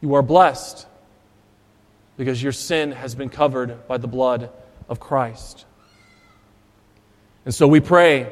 You 0.02 0.16
are 0.16 0.22
blessed 0.22 0.86
because 2.18 2.44
your 2.44 2.52
sin 2.52 2.92
has 2.92 3.16
been 3.16 3.30
covered 3.30 3.88
by 3.88 3.98
the 3.98 4.10
blood 4.10 4.52
of 4.90 5.00
Christ. 5.00 5.66
And 7.46 7.56
so 7.56 7.66
we 7.66 7.80
pray 7.80 8.30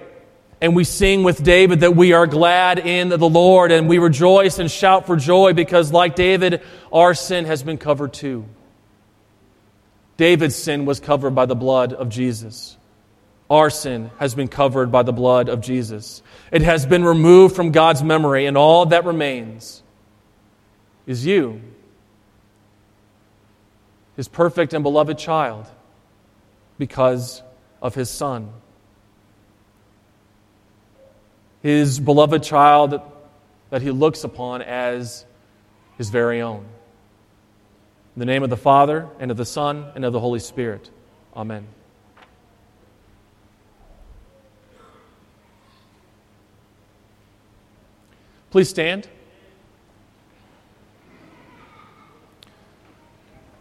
and 0.59 0.75
we 0.75 0.83
sing 0.83 1.23
with 1.23 1.41
David 1.41 1.79
that 1.79 1.95
we 1.95 2.11
are 2.11 2.27
glad 2.27 2.77
in 2.77 3.07
the 3.07 3.17
Lord 3.17 3.71
and 3.71 3.87
we 3.87 3.97
rejoice 3.97 4.59
and 4.59 4.69
shout 4.69 5.07
for 5.07 5.15
joy 5.15 5.53
because, 5.53 5.93
like 5.93 6.15
David, 6.15 6.61
our 6.91 7.13
sin 7.13 7.45
has 7.45 7.63
been 7.63 7.77
covered 7.77 8.11
too. 8.11 8.43
David's 10.17 10.57
sin 10.57 10.85
was 10.85 10.99
covered 10.99 11.31
by 11.31 11.45
the 11.45 11.55
blood 11.55 11.93
of 11.93 12.09
Jesus. 12.09 12.75
Our 13.52 13.70
sin 13.70 14.12
has 14.18 14.34
been 14.34 14.47
covered 14.47 14.93
by 14.93 15.04
the 15.04 15.12
blood 15.12 15.49
of 15.49 15.60
Jesus. 15.60 16.24
It 16.54 16.62
has 16.62 16.86
been 16.86 17.04
removed 17.04 17.54
from 17.54 17.74
God's 17.74 18.02
memory, 18.02 18.45
and 18.45 18.58
all 18.58 18.86
that 18.86 19.04
remains 19.04 19.84
is 21.06 21.26
you, 21.26 21.60
his 24.16 24.30
perfect 24.30 24.72
and 24.72 24.84
beloved 24.84 25.18
child, 25.18 25.68
because 26.78 27.43
of 27.82 27.93
his 27.93 28.10
Son. 28.10 28.54
His 31.62 31.99
beloved 31.99 32.43
child 32.43 33.02
that 33.70 33.82
he 33.82 33.91
looks 33.91 34.24
upon 34.24 34.62
as 34.62 35.26
his 35.97 36.10
very 36.10 36.41
own. 36.41 36.66
In 38.16 38.20
the 38.22 38.26
name 38.26 38.43
of 38.43 38.49
the 38.49 38.56
Father, 38.56 39.10
and 39.20 39.30
of 39.30 39.36
the 39.36 39.45
Son, 39.45 39.91
and 39.93 40.06
of 40.06 40.14
the 40.14 40.22
Holy 40.22 40.39
Spirit. 40.39 40.89
Amen. 41.36 41.68
Please 48.52 48.70
stand. 48.70 49.08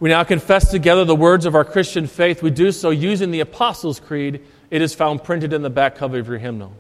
We 0.01 0.09
now 0.09 0.25
confess 0.25 0.71
together 0.71 1.05
the 1.05 1.15
words 1.15 1.47
of 1.47 1.55
our 1.55 1.65
Christian 1.65 2.07
faith. 2.07 2.43
We 2.43 2.51
do 2.51 2.73
so 2.73 2.91
using 2.91 3.31
the 3.31 3.41
Apostles' 3.41 4.01
Creed. 4.01 4.41
It 4.71 4.83
is 4.83 4.95
found 4.95 5.23
printed 5.23 5.53
in 5.53 5.63
the 5.63 5.71
back 5.71 5.95
cover 5.95 6.19
of 6.19 6.27
your 6.27 6.39
hymnal. 6.39 6.73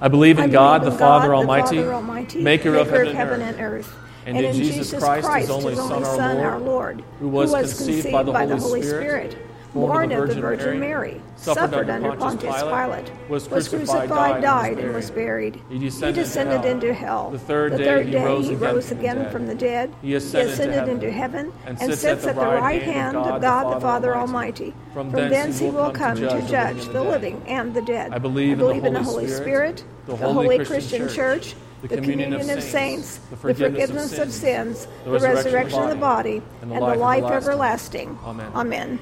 I 0.00 0.08
believe 0.08 0.38
in, 0.38 0.44
I 0.44 0.48
God, 0.48 0.80
believe 0.80 0.92
in 0.92 0.98
the, 0.98 0.98
God 0.98 1.20
Father, 1.20 1.28
the 1.28 1.34
Almighty, 1.34 1.76
Father 1.76 1.94
Almighty, 1.94 2.42
maker, 2.42 2.72
maker 2.72 2.80
of, 2.80 2.90
heaven, 2.90 3.06
of 3.08 3.14
heaven 3.14 3.40
and, 3.40 3.60
earth. 3.60 3.86
earth. 3.86 3.96
And, 4.26 4.36
and, 4.36 4.46
in 4.46 4.54
Jesus 4.54 4.90
Christ, 4.90 5.26
Christ 5.26 5.48
his 5.48 5.50
only 5.50 5.76
Son, 5.76 6.38
our 6.38 6.58
Lord, 6.58 7.02
who 7.20 7.28
was, 7.28 7.50
who 7.50 7.56
was 7.56 7.74
conceived, 7.74 8.02
conceived 8.02 8.12
by 8.12 8.22
the 8.22 8.32
Holy, 8.32 8.60
Holy 8.60 8.82
Spirit, 8.82 9.32
Spirit 9.32 9.46
born 9.74 10.12
of 10.12 10.28
the 10.28 10.40
Virgin 10.40 10.80
Mary, 10.80 11.20
suffered 11.36 11.90
under 11.90 12.16
Pontius 12.16 12.62
Pilate, 12.62 13.10
was 13.28 13.48
crucified, 13.48 14.40
died, 14.40 14.78
and 14.78 14.94
was 14.94 15.10
buried. 15.10 15.60
He 15.68 15.78
descended 15.78 16.64
into 16.64 16.94
hell. 16.94 17.30
The 17.30 17.38
third 17.38 17.76
day 17.76 18.04
he 18.04 18.54
rose 18.54 18.90
again 18.90 19.30
from 19.30 19.46
the 19.46 19.54
dead. 19.54 19.92
He 20.00 20.14
ascended 20.14 20.88
into 20.88 21.10
heaven 21.10 21.52
and 21.66 21.78
sits 21.78 22.04
at 22.04 22.34
the 22.34 22.40
right 22.40 22.82
hand 22.82 23.16
of 23.16 23.42
God 23.42 23.76
the 23.76 23.80
Father 23.80 24.16
Almighty. 24.16 24.72
From 24.92 25.10
thence 25.10 25.58
he 25.58 25.70
will 25.70 25.90
come 25.90 26.16
to 26.16 26.46
judge 26.48 26.86
the 26.86 27.02
living 27.02 27.42
and 27.46 27.74
the 27.74 27.82
dead. 27.82 28.12
I 28.12 28.18
believe 28.18 28.60
in 28.60 28.94
the 28.94 29.02
Holy 29.02 29.28
Spirit, 29.28 29.84
the 30.06 30.16
Holy 30.16 30.64
Christian 30.64 31.08
Church 31.08 31.54
the, 31.88 31.88
communion, 31.88 32.30
communion, 32.30 32.58
of 32.58 32.64
saints, 32.64 33.06
saints 33.06 33.18
the, 33.30 33.36
forgiveness 33.36 33.90
the 33.90 33.94
forgiveness, 33.96 34.12
of, 34.12 34.18
sins, 34.18 34.20
of 34.20 34.32
sins 34.32 34.86
the, 35.04 35.10
resurrection 35.10 35.20
the 35.20 35.34
resurrection 35.36 35.82
of 35.82 35.90
the 35.90 35.96
body, 35.96 36.42
and 36.62 36.70
the, 36.70 36.76
and 36.76 36.84
life, 36.84 36.98
life 36.98 37.32
everlasting. 37.32 38.08
everlasting. 38.08 38.18
Amen. 38.24 38.50
Amen. 38.54 38.98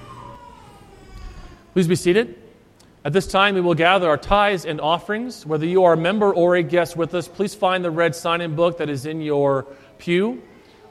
Please 1.72 1.88
be 1.88 1.96
seated. 1.96 2.38
At 3.02 3.14
this 3.14 3.26
time, 3.26 3.54
we 3.54 3.62
will 3.62 3.74
gather 3.74 4.08
our 4.08 4.18
tithes 4.18 4.66
and 4.66 4.78
offerings. 4.78 5.46
Whether 5.46 5.64
you 5.64 5.84
are 5.84 5.94
a 5.94 5.96
member 5.96 6.32
or 6.32 6.54
a 6.54 6.62
guest 6.62 6.96
with 6.98 7.14
us, 7.14 7.26
please 7.26 7.54
find 7.54 7.82
the 7.82 7.90
red 7.90 8.14
sign 8.14 8.42
in 8.42 8.54
book 8.54 8.76
that 8.76 8.90
is 8.90 9.06
in 9.06 9.22
your 9.22 9.66
pew. 9.98 10.42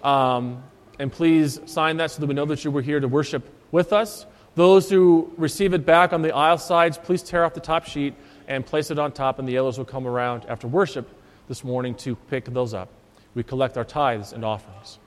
Um, 0.04 0.64
and 0.98 1.12
please 1.12 1.60
sign 1.68 1.98
that 1.98 2.10
so 2.10 2.20
that 2.20 2.26
we 2.26 2.34
know 2.34 2.46
that 2.46 2.66
you 2.66 2.72
were 2.72 2.82
here 2.82 3.00
to 3.00 3.08
worship 3.08 3.48
with 3.72 3.94
us. 3.94 4.26
Those 4.56 4.90
who 4.90 5.32
receive 5.38 5.74
it 5.74 5.86
back 5.86 6.14
on 6.14 6.24
the 6.24 6.36
aisle 6.36 6.58
sides, 6.58 6.98
please 6.98 7.22
tear 7.22 7.46
off 7.46 7.54
the 7.54 7.60
top 7.60 7.86
sheet 7.86 8.16
and 8.48 8.66
place 8.66 8.90
it 8.90 8.98
on 8.98 9.12
top, 9.12 9.38
and 9.38 9.48
the 9.48 9.54
yellows 9.54 9.78
will 9.78 9.86
come 9.86 10.08
around 10.08 10.46
after 10.48 10.68
worship 10.68 11.08
this 11.48 11.64
morning 11.64 11.94
to 11.96 12.16
pick 12.16 12.46
those 12.46 12.74
up. 12.74 12.90
we 13.36 13.44
collect 13.44 13.78
our 13.78 13.86
tithes 13.86 14.34
and 14.34 14.44
offerings. 14.44 15.00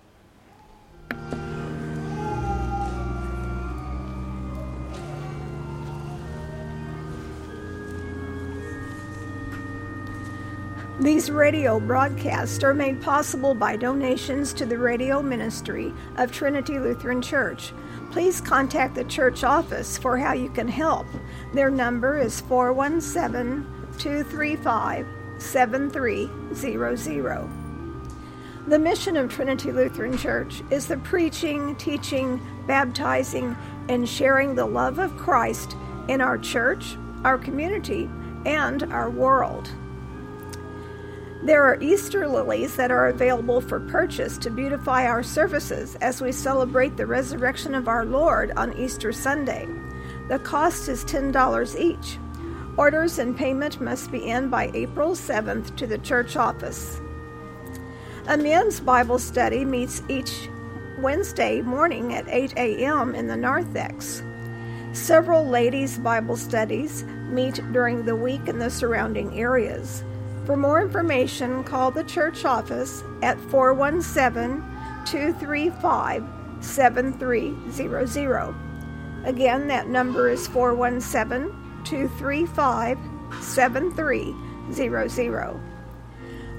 These 11.01 11.29
radio 11.29 11.81
broadcasts 11.81 12.63
are 12.63 12.73
made 12.73 13.03
possible 13.03 13.53
by 13.53 13.77
donations 13.77 14.53
to 14.53 14.65
the 14.65 14.79
radio 14.79 15.21
ministry 15.21 15.93
of 16.17 16.31
Trinity 16.31 16.79
Lutheran 16.79 17.21
Church. 17.21 17.73
Please 18.13 18.41
contact 18.41 18.95
the 18.95 19.03
church 19.03 19.43
office 19.43 19.99
for 19.99 20.17
how 20.17 20.35
you 20.35 20.51
can 20.51 20.69
help. 20.69 21.09
Their 21.53 21.69
number 21.69 22.21
is 22.21 22.41
417 22.43 23.67
235 23.99 25.05
7300. 25.39 27.49
The 28.69 28.79
mission 28.79 29.17
of 29.17 29.33
Trinity 29.33 29.73
Lutheran 29.73 30.17
Church 30.17 30.63
is 30.71 30.87
the 30.87 30.99
preaching, 30.99 31.75
teaching, 31.75 32.41
baptizing, 32.69 33.57
and 33.89 34.09
sharing 34.09 34.55
the 34.55 34.65
love 34.65 35.01
of 35.01 35.17
Christ 35.17 35.77
in 36.07 36.21
our 36.21 36.39
church, 36.39 36.97
our 37.25 37.37
community, 37.37 38.09
and 38.47 38.85
our 38.85 39.11
world. 39.11 39.73
There 41.45 41.63
are 41.63 41.79
Easter 41.83 42.27
lilies 42.27 42.75
that 42.77 42.91
are 42.91 43.09
available 43.09 43.61
for 43.61 43.79
purchase 43.79 44.39
to 44.39 44.51
beautify 44.51 45.05
our 45.05 45.23
services 45.23 45.95
as 45.97 46.23
we 46.23 46.33
celebrate 46.33 46.97
the 46.97 47.07
resurrection 47.07 47.75
of 47.75 47.87
our 47.87 48.07
Lord 48.07 48.53
on 48.57 48.75
Easter 48.79 49.13
Sunday. 49.13 49.69
The 50.29 50.39
cost 50.39 50.89
is 50.89 51.05
$10 51.05 51.79
each. 51.79 52.19
Orders 52.79 53.19
and 53.19 53.37
payment 53.37 53.79
must 53.79 54.11
be 54.11 54.27
in 54.27 54.49
by 54.49 54.71
April 54.73 55.11
7th 55.11 55.77
to 55.77 55.87
the 55.87 55.99
church 55.99 56.35
office. 56.35 56.99
A 58.27 58.39
men's 58.39 58.81
Bible 58.81 59.19
study 59.19 59.67
meets 59.67 60.03
each 60.09 60.49
Wednesday 60.99 61.61
morning 61.61 62.15
at 62.15 62.27
8 62.27 62.55
a.m. 62.57 63.15
in 63.15 63.27
the 63.27 63.37
narthex. 63.37 64.23
Several 64.93 65.47
ladies' 65.47 65.99
Bible 65.99 66.39
studies 66.39 67.05
meet 67.29 67.61
during 67.73 68.07
the 68.07 68.17
week 68.17 68.49
in 68.49 68.59
the 68.59 68.71
surrounding 68.71 69.39
areas. 69.39 70.03
For 70.47 70.57
more 70.59 70.83
information, 70.83 71.65
call 71.65 71.91
the 71.91 72.05
church 72.05 72.45
office 72.45 73.03
at 73.23 73.41
417 73.51 74.63
235 75.07 76.23
7300. 76.61 78.55
Again, 79.25 79.67
that 79.69 79.89
number 79.89 80.29
is 80.29 80.47
417 80.49 81.51
235 81.85 82.99
7300. 83.41 85.61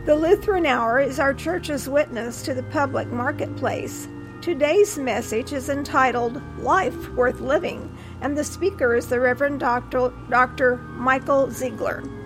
The 0.06 0.16
Lutheran 0.16 0.66
Hour 0.66 1.00
is 1.00 1.20
our 1.20 1.36
church's 1.36 1.88
witness 1.88 2.42
to 2.44 2.56
the 2.56 2.64
public 2.64 3.10
marketplace. 3.10 4.08
Today's 4.42 4.98
message 4.98 5.54
is 5.54 5.70
entitled 5.70 6.42
Life 6.58 7.14
Worth 7.14 7.40
Living, 7.40 7.96
and 8.22 8.36
the 8.36 8.44
speaker 8.44 8.96
is 8.96 9.06
the 9.08 9.20
Reverend 9.20 9.60
Dr. 9.60 10.12
Dr. 10.30 10.78
Michael 10.78 11.46
Zeigler. 11.48 12.25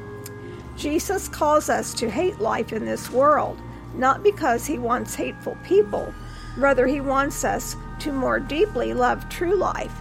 Jesus 0.80 1.27
calls 1.27 1.69
us 1.69 1.93
to 1.95 2.09
hate 2.09 2.39
life 2.39 2.71
in 2.71 2.86
this 2.86 3.11
world, 3.11 3.59
not 3.95 4.23
because 4.23 4.65
he 4.65 4.77
wants 4.77 5.13
hateful 5.13 5.57
people, 5.65 6.13
rather, 6.57 6.88
he 6.88 7.01
wants 7.01 7.43
us 7.43 7.75
to 7.99 8.13
more 8.13 8.39
deeply 8.39 8.93
love 8.93 9.27
true 9.27 9.57
life. 9.57 9.91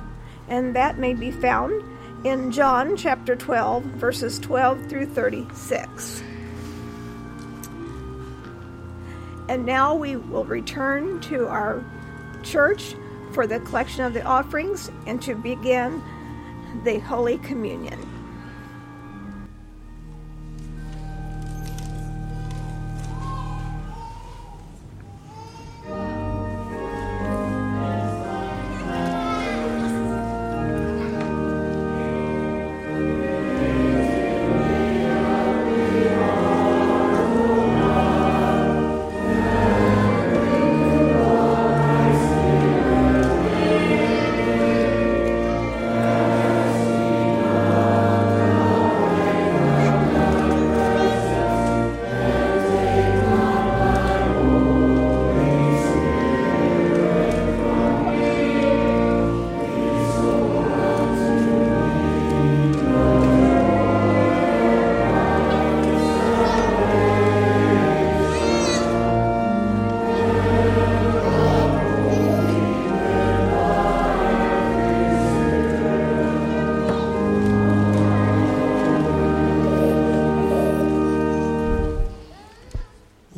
And 0.47 0.77
that 0.77 0.97
may 0.97 1.15
be 1.15 1.33
found 1.33 1.83
in 2.25 2.53
John 2.53 2.97
chapter 2.97 3.35
12, 3.35 3.83
verses 3.83 4.39
12 4.39 4.89
through 4.89 5.07
36. 5.07 6.23
And 9.49 9.67
now 9.67 9.97
we 9.97 10.15
will 10.15 10.45
return 10.45 11.21
to 11.23 11.49
our 11.49 11.85
church 12.45 12.95
for 13.33 13.49
the 13.49 13.59
collection 13.61 14.05
of 14.05 14.15
the 14.15 14.23
offerings 14.23 14.93
and 15.09 15.21
to 15.23 15.35
begin 15.35 16.01
the 16.85 17.01
Holy 17.01 17.39
Communion. 17.39 18.08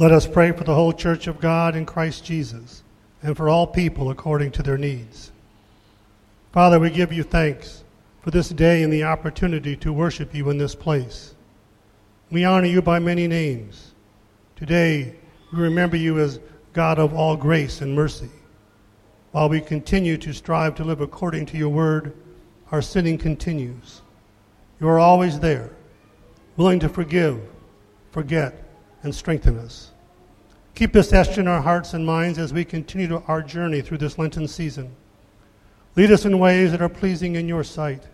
Let 0.00 0.12
us 0.12 0.26
pray 0.26 0.52
for 0.52 0.64
the 0.64 0.74
whole 0.74 0.94
church 0.94 1.26
of 1.26 1.42
God 1.42 1.76
in 1.76 1.84
Christ 1.84 2.24
Jesus 2.24 2.82
and 3.22 3.36
for 3.36 3.50
all 3.50 3.66
people 3.66 4.10
according 4.10 4.50
to 4.52 4.62
their 4.62 4.78
needs. 4.78 5.30
Father, 6.52 6.80
we 6.80 6.88
give 6.88 7.12
you 7.12 7.22
thanks 7.22 7.84
for 8.22 8.30
this 8.30 8.48
day 8.48 8.82
and 8.82 8.90
the 8.90 9.04
opportunity 9.04 9.76
to 9.76 9.92
worship 9.92 10.34
you 10.34 10.48
in 10.48 10.56
this 10.56 10.74
place. 10.74 11.34
We 12.30 12.44
honor 12.44 12.66
you 12.66 12.80
by 12.80 12.98
many 12.98 13.28
names. 13.28 13.92
Today, 14.56 15.16
we 15.52 15.58
remember 15.58 15.98
you 15.98 16.18
as 16.18 16.40
God 16.72 16.98
of 16.98 17.12
all 17.12 17.36
grace 17.36 17.82
and 17.82 17.94
mercy. 17.94 18.30
While 19.32 19.50
we 19.50 19.60
continue 19.60 20.16
to 20.16 20.32
strive 20.32 20.76
to 20.76 20.84
live 20.84 21.02
according 21.02 21.44
to 21.44 21.58
your 21.58 21.68
word, 21.68 22.14
our 22.72 22.80
sinning 22.80 23.18
continues. 23.18 24.00
You 24.80 24.88
are 24.88 24.98
always 24.98 25.40
there, 25.40 25.68
willing 26.56 26.80
to 26.80 26.88
forgive, 26.88 27.38
forget, 28.12 28.64
and 29.02 29.14
strengthen 29.14 29.58
us. 29.58 29.89
Keep 30.74 30.92
this 30.92 31.12
etched 31.12 31.38
in 31.38 31.46
our 31.46 31.60
hearts 31.60 31.92
and 31.94 32.06
minds 32.06 32.38
as 32.38 32.52
we 32.52 32.64
continue 32.64 33.22
our 33.26 33.42
journey 33.42 33.82
through 33.82 33.98
this 33.98 34.18
Lenten 34.18 34.48
season. 34.48 34.94
Lead 35.96 36.10
us 36.10 36.24
in 36.24 36.38
ways 36.38 36.70
that 36.70 36.80
are 36.80 36.88
pleasing 36.88 37.34
in 37.34 37.48
your 37.48 37.64
sight. 37.64 38.04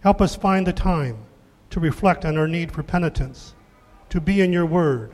Help 0.00 0.20
us 0.20 0.36
find 0.36 0.66
the 0.66 0.72
time 0.72 1.16
to 1.70 1.80
reflect 1.80 2.24
on 2.24 2.36
our 2.36 2.48
need 2.48 2.70
for 2.70 2.82
penitence, 2.82 3.54
to 4.10 4.20
be 4.20 4.40
in 4.40 4.52
your 4.52 4.66
word, 4.66 5.12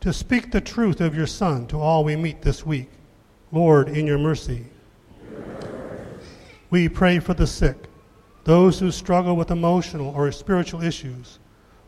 to 0.00 0.12
speak 0.12 0.52
the 0.52 0.60
truth 0.60 1.00
of 1.00 1.14
your 1.14 1.26
Son 1.26 1.66
to 1.66 1.80
all 1.80 2.04
we 2.04 2.14
meet 2.14 2.42
this 2.42 2.64
week. 2.64 2.90
Lord, 3.50 3.88
in 3.88 4.06
your 4.06 4.18
mercy. 4.18 4.66
We 6.70 6.88
pray 6.88 7.20
for 7.20 7.34
the 7.34 7.46
sick, 7.46 7.76
those 8.44 8.80
who 8.80 8.90
struggle 8.90 9.36
with 9.36 9.50
emotional 9.50 10.08
or 10.08 10.30
spiritual 10.32 10.82
issues, 10.82 11.38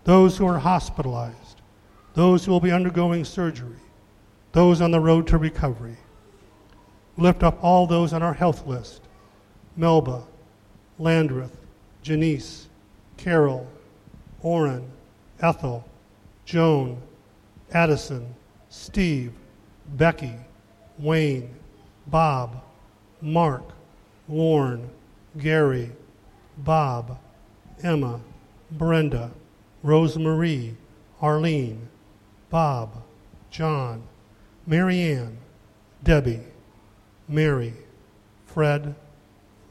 those 0.04 0.36
who 0.36 0.46
are 0.46 0.58
hospitalized, 0.58 1.60
those 2.14 2.44
who 2.44 2.52
will 2.52 2.60
be 2.60 2.70
undergoing 2.70 3.24
surgery, 3.24 3.76
those 4.56 4.80
on 4.80 4.90
the 4.90 4.98
road 4.98 5.26
to 5.26 5.36
recovery. 5.36 5.98
Lift 7.18 7.42
up 7.42 7.62
all 7.62 7.86
those 7.86 8.14
on 8.14 8.22
our 8.22 8.32
health 8.32 8.66
list 8.66 9.02
Melba, 9.76 10.22
Landreth, 10.98 11.54
Janice, 12.02 12.66
Carol, 13.18 13.66
Orrin, 14.40 14.90
Ethel, 15.42 15.84
Joan, 16.46 17.02
Addison, 17.72 18.34
Steve, 18.70 19.34
Becky, 19.88 20.32
Wayne, 20.98 21.54
Bob, 22.06 22.62
Mark, 23.20 23.64
Lorne, 24.26 24.88
Gary, 25.36 25.92
Bob, 26.56 27.18
Emma, 27.82 28.20
Brenda, 28.70 29.30
Rosemarie, 29.84 30.74
Arlene, 31.20 31.88
Bob, 32.48 33.02
John, 33.50 34.02
Marianne, 34.66 35.38
Debbie, 36.02 36.42
Mary, 37.28 37.74
Fred, 38.46 38.94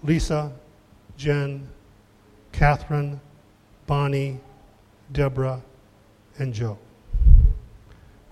Lisa, 0.04 0.52
Jen, 1.18 1.68
Catherine, 2.52 3.20
Bonnie, 3.88 4.40
Deborah, 5.12 5.62
and 6.38 6.54
Joe. 6.54 6.78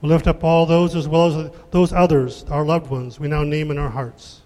We 0.01 0.09
lift 0.09 0.27
up 0.27 0.43
all 0.43 0.65
those 0.65 0.95
as 0.95 1.07
well 1.07 1.27
as 1.27 1.51
those 1.71 1.93
others, 1.93 2.45
our 2.49 2.65
loved 2.65 2.89
ones, 2.89 3.19
we 3.19 3.27
now 3.27 3.43
name 3.43 3.71
in 3.71 3.77
our 3.77 3.89
hearts. 3.89 4.41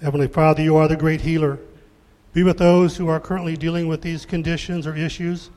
Heavenly 0.00 0.28
Father, 0.28 0.62
you 0.62 0.76
are 0.76 0.86
the 0.86 0.96
great 0.96 1.22
healer. 1.22 1.58
Be 2.32 2.44
with 2.44 2.58
those 2.58 2.96
who 2.96 3.08
are 3.08 3.18
currently 3.18 3.56
dealing 3.56 3.88
with 3.88 4.02
these 4.02 4.24
conditions 4.24 4.86
or 4.86 4.94
issues, 4.94 5.50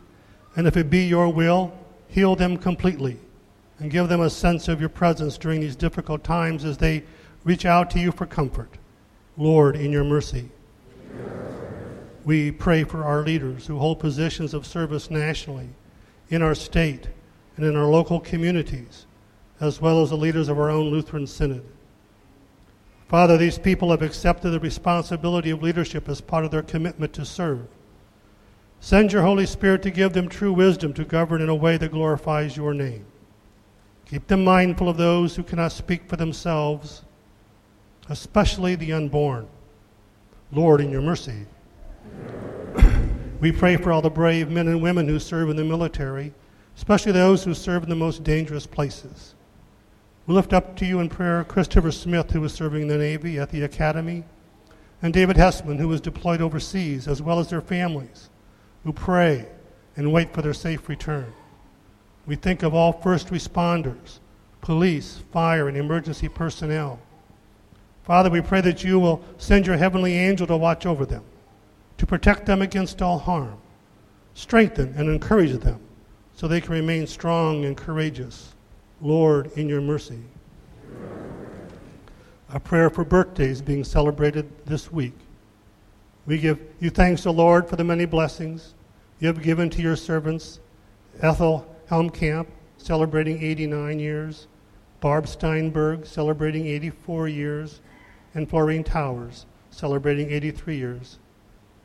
and 0.55 0.67
if 0.67 0.77
it 0.77 0.89
be 0.89 1.05
your 1.05 1.29
will, 1.29 1.73
heal 2.07 2.35
them 2.35 2.57
completely 2.57 3.17
and 3.79 3.89
give 3.89 4.09
them 4.09 4.21
a 4.21 4.29
sense 4.29 4.67
of 4.67 4.79
your 4.79 4.89
presence 4.89 5.37
during 5.37 5.61
these 5.61 5.75
difficult 5.75 6.23
times 6.23 6.63
as 6.65 6.77
they 6.77 7.03
reach 7.43 7.65
out 7.65 7.89
to 7.89 7.99
you 7.99 8.11
for 8.11 8.25
comfort. 8.25 8.69
Lord, 9.37 9.75
in 9.75 9.91
your 9.91 10.03
mercy. 10.03 10.49
We 12.23 12.51
pray 12.51 12.83
for 12.83 13.03
our 13.03 13.23
leaders 13.23 13.65
who 13.65 13.79
hold 13.79 13.99
positions 13.99 14.53
of 14.53 14.67
service 14.67 15.09
nationally, 15.09 15.69
in 16.29 16.43
our 16.43 16.53
state, 16.53 17.07
and 17.57 17.65
in 17.65 17.75
our 17.75 17.87
local 17.87 18.19
communities, 18.19 19.07
as 19.59 19.81
well 19.81 20.03
as 20.03 20.11
the 20.11 20.17
leaders 20.17 20.47
of 20.47 20.59
our 20.59 20.69
own 20.69 20.91
Lutheran 20.91 21.25
Synod. 21.25 21.65
Father, 23.07 23.37
these 23.37 23.57
people 23.57 23.89
have 23.89 24.03
accepted 24.03 24.51
the 24.51 24.59
responsibility 24.59 25.49
of 25.49 25.63
leadership 25.63 26.07
as 26.07 26.21
part 26.21 26.45
of 26.45 26.51
their 26.51 26.61
commitment 26.61 27.13
to 27.13 27.25
serve. 27.25 27.67
Send 28.84 29.13
your 29.13 29.21
Holy 29.21 29.45
Spirit 29.45 29.84
to 29.84 29.91
give 29.91 30.11
them 30.11 30.27
true 30.27 30.51
wisdom 30.51 30.91
to 30.93 31.05
govern 31.05 31.39
in 31.39 31.49
a 31.49 31.55
way 31.55 31.77
that 31.77 31.91
glorifies 31.91 32.57
your 32.57 32.73
name. 32.73 33.05
Keep 34.05 34.25
them 34.25 34.43
mindful 34.43 34.89
of 34.89 34.97
those 34.97 35.36
who 35.36 35.43
cannot 35.43 35.71
speak 35.71 36.09
for 36.09 36.15
themselves, 36.15 37.03
especially 38.09 38.73
the 38.73 38.91
unborn. 38.91 39.47
Lord, 40.51 40.82
in 40.82 40.89
your 40.89 41.03
mercy, 41.03 41.45
we 43.39 43.51
pray 43.51 43.77
for 43.77 43.91
all 43.91 44.01
the 44.01 44.09
brave 44.09 44.49
men 44.49 44.67
and 44.67 44.82
women 44.82 45.07
who 45.07 45.19
serve 45.19 45.51
in 45.51 45.55
the 45.55 45.63
military, 45.63 46.34
especially 46.75 47.11
those 47.11 47.43
who 47.43 47.53
serve 47.53 47.84
in 47.84 47.89
the 47.89 47.95
most 47.95 48.23
dangerous 48.23 48.65
places. 48.65 49.36
We 50.25 50.34
lift 50.34 50.53
up 50.53 50.75
to 50.77 50.88
you 50.88 51.01
in 51.01 51.07
prayer 51.07 51.43
Christopher 51.43 51.91
Smith, 51.91 52.32
who 52.32 52.43
is 52.43 52.51
serving 52.51 52.82
in 52.82 52.88
the 52.88 52.97
Navy 52.97 53.38
at 53.38 53.51
the 53.51 53.61
Academy, 53.61 54.23
and 55.03 55.13
David 55.13 55.38
Hessman, 55.38 55.77
who 55.77 55.88
was 55.88 56.01
deployed 56.01 56.41
overseas, 56.41 57.07
as 57.07 57.21
well 57.21 57.38
as 57.38 57.51
their 57.51 57.61
families, 57.61 58.30
who 58.84 58.93
pray 58.93 59.45
and 59.95 60.11
wait 60.11 60.34
for 60.34 60.41
their 60.41 60.53
safe 60.53 60.88
return. 60.89 61.32
We 62.25 62.36
think 62.36 62.63
of 62.63 62.73
all 62.73 62.93
first 62.93 63.27
responders, 63.27 64.19
police, 64.61 65.21
fire, 65.32 65.67
and 65.67 65.77
emergency 65.77 66.29
personnel. 66.29 66.99
Father, 68.03 68.29
we 68.29 68.41
pray 68.41 68.61
that 68.61 68.84
you 68.84 68.99
will 68.99 69.23
send 69.38 69.65
your 69.65 69.77
heavenly 69.77 70.15
angel 70.15 70.47
to 70.47 70.57
watch 70.57 70.86
over 70.86 71.05
them 71.05 71.23
to 72.01 72.07
protect 72.07 72.47
them 72.47 72.63
against 72.63 72.99
all 72.99 73.19
harm. 73.19 73.55
Strengthen 74.34 74.91
and 74.97 75.07
encourage 75.07 75.51
them 75.59 75.79
so 76.34 76.47
they 76.47 76.59
can 76.59 76.73
remain 76.73 77.05
strong 77.05 77.63
and 77.65 77.77
courageous. 77.77 78.55
Lord, 79.01 79.51
in 79.55 79.69
your 79.69 79.82
mercy. 79.82 80.17
A 82.49 82.59
prayer 82.59 82.89
for 82.89 83.05
birthdays 83.05 83.61
being 83.61 83.84
celebrated 83.84 84.49
this 84.65 84.91
week. 84.91 85.13
We 86.26 86.38
give 86.38 86.59
you 86.80 86.89
thanks, 86.89 87.26
O 87.26 87.32
Lord, 87.32 87.67
for 87.67 87.76
the 87.76 87.84
many 87.84 88.05
blessings 88.05 88.74
you 89.19 89.28
have 89.28 89.41
given 89.41 89.69
to 89.72 89.82
your 89.82 89.95
servants. 89.95 90.59
Ethel 91.22 91.67
Helmkamp, 91.89 92.47
celebrating 92.78 93.41
89 93.41 93.99
years. 93.99 94.47
Barb 94.99 95.28
Steinberg, 95.28 96.05
celebrating 96.05 96.67
84 96.67 97.28
years. 97.28 97.82
And 98.34 98.49
Florine 98.49 98.84
Towers, 98.84 99.45
celebrating 99.72 100.32
83 100.32 100.78
years 100.78 101.19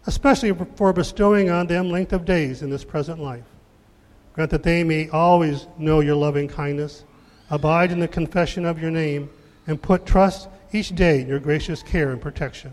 especially 0.07 0.53
for 0.77 0.93
bestowing 0.93 1.51
on 1.51 1.67
them 1.67 1.91
length 1.91 2.13
of 2.13 2.25
days 2.25 2.63
in 2.63 2.71
this 2.71 2.85
present 2.85 3.21
life. 3.21 3.45
Grant 4.33 4.51
that 4.51 4.63
they 4.63 4.85
may 4.85 5.09
always 5.09 5.67
know 5.79 6.01
your 6.01 6.15
loving 6.15 6.49
kindness, 6.49 7.05
abide 7.51 7.91
in 7.91 8.01
the 8.01 8.09
confession 8.09 8.65
of 8.65 8.81
your 8.81 8.91
name, 8.91 9.29
and 9.67 9.83
put 9.83 10.07
trust 10.07 10.49
each 10.73 10.95
day 10.95 11.21
in 11.21 11.29
your 11.29 11.41
gracious 11.41 11.83
care 11.83 12.11
and 12.11 12.21
protection. 12.21 12.71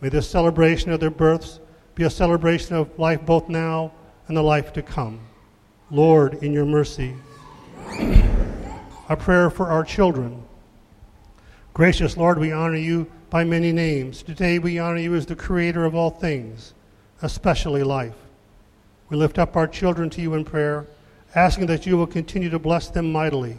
May 0.00 0.08
this 0.08 0.28
celebration 0.28 0.90
of 0.92 1.00
their 1.00 1.10
births 1.10 1.60
be 1.94 2.04
a 2.04 2.10
celebration 2.10 2.74
of 2.74 2.98
life 2.98 3.24
both 3.26 3.48
now 3.48 3.92
and 4.28 4.36
the 4.36 4.42
life 4.42 4.72
to 4.72 4.82
come. 4.82 5.20
Lord, 5.90 6.42
in 6.42 6.52
your 6.52 6.64
mercy, 6.64 7.14
a 9.08 9.16
prayer 9.18 9.50
for 9.50 9.66
our 9.66 9.84
children. 9.84 10.42
Gracious 11.74 12.16
Lord, 12.16 12.38
we 12.38 12.52
honor 12.52 12.76
you 12.76 13.10
by 13.28 13.44
many 13.44 13.72
names. 13.72 14.22
Today 14.22 14.58
we 14.58 14.78
honor 14.78 14.98
you 14.98 15.14
as 15.14 15.26
the 15.26 15.36
creator 15.36 15.84
of 15.84 15.94
all 15.94 16.10
things, 16.10 16.74
especially 17.22 17.82
life. 17.82 18.16
We 19.08 19.16
lift 19.16 19.38
up 19.38 19.56
our 19.56 19.66
children 19.66 20.08
to 20.10 20.22
you 20.22 20.34
in 20.34 20.44
prayer, 20.44 20.86
asking 21.34 21.66
that 21.66 21.84
you 21.84 21.96
will 21.96 22.06
continue 22.06 22.48
to 22.50 22.58
bless 22.58 22.88
them 22.88 23.12
mightily, 23.12 23.56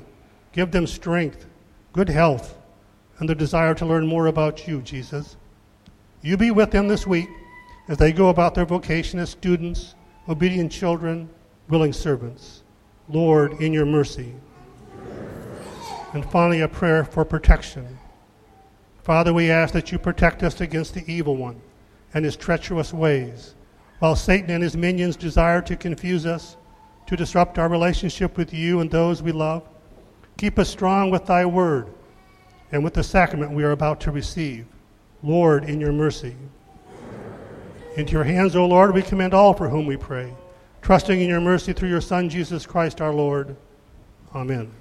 give 0.53 0.71
them 0.71 0.87
strength, 0.87 1.45
good 1.93 2.09
health, 2.09 2.57
and 3.19 3.29
the 3.29 3.35
desire 3.35 3.75
to 3.75 3.85
learn 3.85 4.07
more 4.07 4.27
about 4.27 4.67
you, 4.67 4.81
Jesus. 4.81 5.35
You 6.21 6.37
be 6.37 6.51
with 6.51 6.71
them 6.71 6.87
this 6.87 7.07
week 7.07 7.29
as 7.87 7.97
they 7.97 8.11
go 8.11 8.29
about 8.29 8.53
their 8.53 8.65
vocation 8.65 9.19
as 9.19 9.29
students, 9.29 9.95
obedient 10.29 10.71
children, 10.71 11.29
willing 11.67 11.93
servants. 11.93 12.63
Lord, 13.09 13.53
in 13.61 13.73
your 13.73 13.85
mercy. 13.85 14.33
And 16.13 16.25
finally, 16.25 16.61
a 16.61 16.67
prayer 16.67 17.03
for 17.03 17.25
protection. 17.25 17.97
Father, 19.03 19.33
we 19.33 19.49
ask 19.49 19.73
that 19.73 19.91
you 19.91 19.97
protect 19.97 20.43
us 20.43 20.61
against 20.61 20.93
the 20.93 21.03
evil 21.11 21.35
one 21.35 21.59
and 22.13 22.23
his 22.23 22.35
treacherous 22.35 22.93
ways. 22.93 23.55
While 23.99 24.15
Satan 24.15 24.51
and 24.51 24.63
his 24.63 24.77
minions 24.77 25.15
desire 25.15 25.61
to 25.61 25.75
confuse 25.75 26.25
us, 26.25 26.57
to 27.07 27.15
disrupt 27.15 27.57
our 27.57 27.67
relationship 27.67 28.37
with 28.37 28.53
you 28.53 28.79
and 28.79 28.91
those 28.91 29.23
we 29.23 29.31
love, 29.31 29.67
keep 30.37 30.59
us 30.59 30.69
strong 30.69 31.09
with 31.09 31.25
thy 31.25 31.45
word 31.45 31.93
and 32.71 32.83
with 32.83 32.93
the 32.93 33.03
sacrament 33.03 33.51
we 33.51 33.63
are 33.63 33.71
about 33.71 33.99
to 34.01 34.11
receive. 34.11 34.65
Lord, 35.23 35.65
in 35.65 35.79
your 35.79 35.91
mercy. 35.91 36.35
Into 37.97 38.13
your 38.13 38.23
hands, 38.23 38.55
O 38.55 38.65
Lord, 38.65 38.93
we 38.93 39.01
commend 39.01 39.33
all 39.33 39.53
for 39.53 39.69
whom 39.69 39.85
we 39.85 39.97
pray, 39.97 40.33
trusting 40.81 41.21
in 41.21 41.27
your 41.27 41.41
mercy 41.41 41.73
through 41.73 41.89
your 41.89 42.01
Son, 42.01 42.29
Jesus 42.29 42.65
Christ 42.65 43.01
our 43.01 43.13
Lord. 43.13 43.55
Amen. 44.33 44.71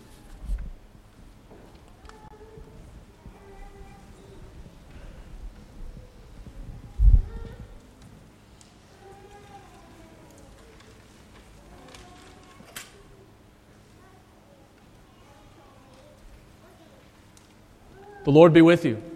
The 18.24 18.30
Lord 18.30 18.52
be 18.52 18.62
with 18.62 18.84
you. 18.84 19.09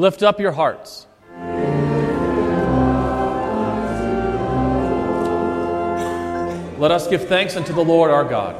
Lift 0.00 0.22
up 0.22 0.40
your 0.40 0.52
hearts. 0.52 1.06
Let 6.78 6.90
us 6.90 7.06
give 7.06 7.28
thanks 7.28 7.54
unto 7.54 7.74
the 7.74 7.84
Lord 7.84 8.10
our 8.10 8.24
God. 8.24 8.56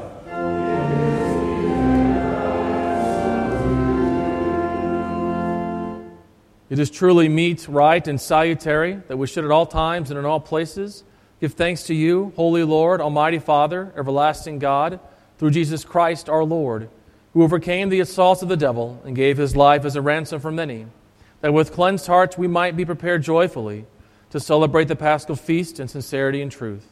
It 6.69 6.77
is 6.77 6.91
truly 6.91 7.27
meet, 7.27 7.67
right, 7.67 8.07
and 8.07 8.21
salutary 8.21 9.01
that 9.07 9.17
we 9.17 9.25
should 9.25 9.43
at 9.43 9.49
all 9.49 9.65
times 9.65 10.11
and 10.11 10.19
in 10.19 10.25
all 10.25 10.39
places 10.39 11.03
Give 11.39 11.53
thanks 11.53 11.85
to 11.85 11.95
you, 11.95 12.33
Holy 12.35 12.63
Lord, 12.63 13.01
Almighty 13.01 13.39
Father, 13.39 13.91
everlasting 13.97 14.59
God, 14.59 14.99
through 15.39 15.49
Jesus 15.49 15.83
Christ 15.83 16.29
our 16.29 16.43
Lord, 16.43 16.87
who 17.33 17.41
overcame 17.41 17.89
the 17.89 17.99
assaults 17.99 18.43
of 18.43 18.47
the 18.47 18.55
devil 18.55 19.01
and 19.03 19.15
gave 19.15 19.39
his 19.39 19.55
life 19.55 19.83
as 19.83 19.95
a 19.95 20.03
ransom 20.03 20.39
for 20.39 20.51
many, 20.51 20.85
that 21.41 21.53
with 21.53 21.73
cleansed 21.73 22.07
hearts 22.07 22.37
we 22.37 22.47
might 22.47 22.77
be 22.77 22.85
prepared 22.85 23.23
joyfully 23.23 23.85
to 24.29 24.39
celebrate 24.39 24.87
the 24.87 24.95
paschal 24.95 25.35
feast 25.35 25.79
in 25.79 25.87
sincerity 25.87 26.41
and 26.41 26.51
truth. 26.51 26.87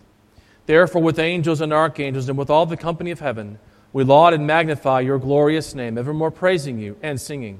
Therefore, 0.65 1.01
with 1.01 1.17
angels 1.17 1.61
and 1.61 1.73
archangels 1.73 2.29
and 2.29 2.37
with 2.37 2.49
all 2.49 2.65
the 2.65 2.77
company 2.77 3.11
of 3.11 3.19
heaven, 3.19 3.57
we 3.91 4.03
laud 4.03 4.33
and 4.33 4.45
magnify 4.45 4.99
your 4.99 5.17
glorious 5.17 5.73
name, 5.73 5.97
evermore 5.97 6.31
praising 6.31 6.77
you 6.77 6.97
and 7.01 7.19
singing. 7.19 7.59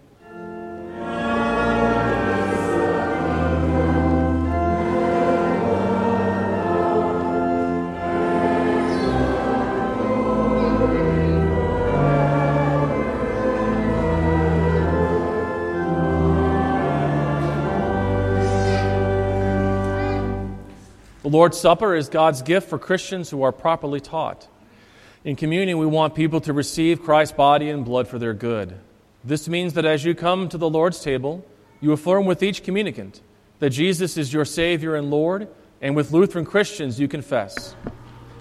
Lord's 21.31 21.57
Supper 21.57 21.95
is 21.95 22.09
God's 22.09 22.41
gift 22.41 22.67
for 22.67 22.77
Christians 22.77 23.29
who 23.29 23.41
are 23.41 23.53
properly 23.53 24.01
taught. 24.01 24.49
In 25.23 25.37
communion, 25.37 25.77
we 25.77 25.85
want 25.85 26.13
people 26.13 26.41
to 26.41 26.51
receive 26.51 27.03
Christ's 27.03 27.33
body 27.33 27.69
and 27.69 27.85
blood 27.85 28.09
for 28.09 28.19
their 28.19 28.33
good. 28.33 28.77
This 29.23 29.47
means 29.47 29.73
that 29.75 29.85
as 29.85 30.03
you 30.03 30.13
come 30.13 30.49
to 30.49 30.57
the 30.57 30.69
Lord's 30.69 30.99
table, 30.99 31.45
you 31.79 31.93
affirm 31.93 32.25
with 32.25 32.43
each 32.43 32.63
communicant 32.63 33.21
that 33.59 33.69
Jesus 33.69 34.17
is 34.17 34.33
your 34.33 34.43
Savior 34.43 34.93
and 34.95 35.09
Lord, 35.09 35.47
and 35.81 35.95
with 35.95 36.11
Lutheran 36.11 36.43
Christians, 36.43 36.99
you 36.99 37.07
confess. 37.07 37.77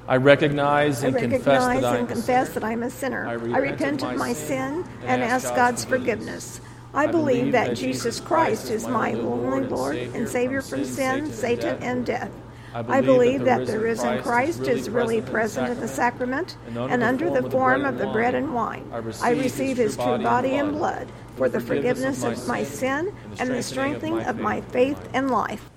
I 0.09 0.17
recognize 0.17 1.05
and, 1.05 1.15
I 1.15 1.21
recognize 1.21 1.45
confess, 1.45 1.65
that, 1.65 1.95
and 1.95 2.09
I 2.09 2.13
confess 2.13 2.53
that 2.55 2.65
I'm 2.65 2.83
a 2.83 2.91
sinner. 2.91 3.25
I 3.25 3.35
repent, 3.35 3.55
I 3.55 3.59
repent 3.59 4.03
of 4.03 4.17
my 4.17 4.33
sin 4.33 4.85
and 5.05 5.23
ask 5.23 5.55
God's 5.55 5.85
forgiveness. 5.85 6.61
I 6.93 7.07
believe 7.07 7.53
that 7.53 7.77
Jesus 7.77 8.19
Christ 8.19 8.69
is 8.69 8.89
my 8.89 9.13
only 9.13 9.69
Lord 9.69 9.95
and 9.95 10.29
Savior 10.29 10.61
from 10.61 10.85
sin, 10.85 11.31
Satan, 11.33 11.81
and 11.85 12.05
death. 12.05 12.33
I 12.73 12.83
believe, 12.83 12.95
I 12.95 13.01
believe 13.01 13.45
that, 13.45 13.67
the 13.67 13.81
risen 13.81 14.23
Christ 14.23 14.63
is 14.69 14.89
really 14.89 15.21
present 15.21 15.71
in 15.71 15.81
the 15.81 15.89
sacrament 15.89 16.57
and 16.77 17.03
under 17.03 17.29
the 17.31 17.49
form 17.51 17.85
of 17.85 17.99
the 17.99 18.07
bread 18.09 18.35
and 18.35 18.55
wine. 18.55 18.89
I 19.21 19.31
receive 19.31 19.77
his 19.77 19.97
true 19.97 20.19
body 20.19 20.55
and 20.55 20.73
blood 20.73 21.09
for 21.37 21.49
the 21.49 21.61
forgiveness 21.61 22.23
of 22.23 22.47
my 22.47 22.63
sin 22.63 23.15
and 23.39 23.51
the 23.51 23.63
strengthening 23.63 24.21
of 24.21 24.39
my 24.39 24.61
faith 24.61 25.09
and 25.13 25.31
life. 25.31 25.69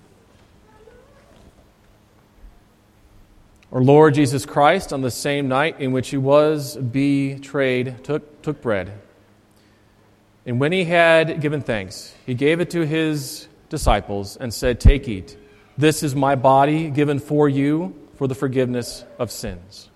Our 3.72 3.82
Lord 3.82 4.14
Jesus 4.14 4.46
Christ, 4.46 4.94
on 4.94 5.02
the 5.02 5.10
same 5.10 5.48
night 5.48 5.80
in 5.80 5.94
which 5.94 6.10
he 6.10 6.18
was 6.18 6.78
betrayed, 6.78 8.04
took, 8.04 8.44
took 8.44 8.62
bread. 8.62 9.02
And 10.46 10.60
when 10.60 10.72
he 10.72 10.84
had 10.84 11.42
given 11.42 11.62
thanks, 11.62 12.14
he 12.24 12.36
gave 12.36 12.60
it 12.60 12.70
to 12.72 12.86
his 12.86 13.48
disciples 13.70 14.38
and 14.38 14.54
said, 14.54 14.80
Take, 14.80 15.08
eat. 15.08 15.38
This 15.78 16.04
is 16.04 16.16
my 16.16 16.36
body 16.36 16.90
given 16.90 17.20
for 17.20 17.50
you 17.50 17.96
for 18.16 18.28
the 18.28 18.36
forgiveness 18.36 19.04
of 19.18 19.32
sins. 19.32 19.90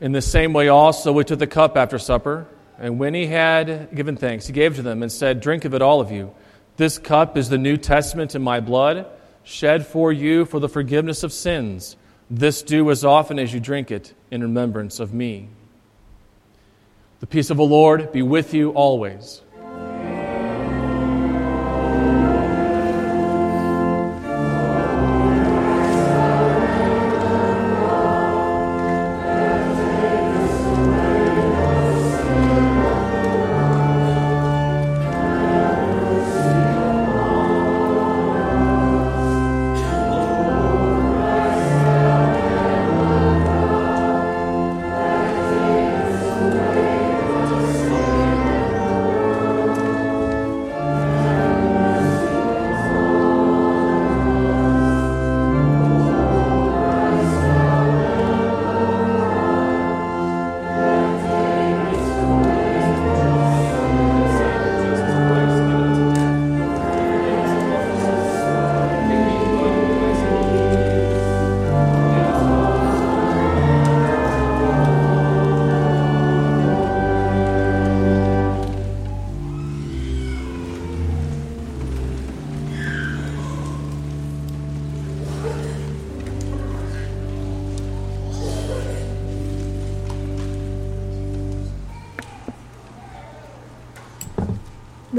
In 0.00 0.12
the 0.12 0.22
same 0.22 0.52
way, 0.52 0.68
also, 0.68 1.12
we 1.12 1.24
took 1.24 1.38
the 1.38 1.46
cup 1.46 1.76
after 1.76 1.98
supper, 1.98 2.46
and 2.78 2.98
when 2.98 3.12
he 3.12 3.26
had 3.26 3.94
given 3.94 4.16
thanks, 4.16 4.46
he 4.46 4.52
gave 4.52 4.76
to 4.76 4.82
them 4.82 5.02
and 5.02 5.12
said, 5.12 5.40
Drink 5.40 5.66
of 5.66 5.74
it, 5.74 5.82
all 5.82 6.00
of 6.00 6.10
you. 6.10 6.32
This 6.78 6.96
cup 6.96 7.36
is 7.36 7.50
the 7.50 7.58
New 7.58 7.76
Testament 7.76 8.34
in 8.34 8.40
my 8.40 8.60
blood, 8.60 9.06
shed 9.44 9.86
for 9.86 10.10
you 10.10 10.46
for 10.46 10.58
the 10.58 10.68
forgiveness 10.68 11.22
of 11.22 11.32
sins. 11.32 11.96
This 12.30 12.62
do 12.62 12.90
as 12.90 13.04
often 13.04 13.38
as 13.38 13.52
you 13.52 13.60
drink 13.60 13.90
it 13.90 14.14
in 14.30 14.40
remembrance 14.40 15.00
of 15.00 15.12
me. 15.12 15.48
The 17.18 17.26
peace 17.26 17.50
of 17.50 17.58
the 17.58 17.62
Lord 17.62 18.12
be 18.12 18.22
with 18.22 18.54
you 18.54 18.70
always. 18.70 19.42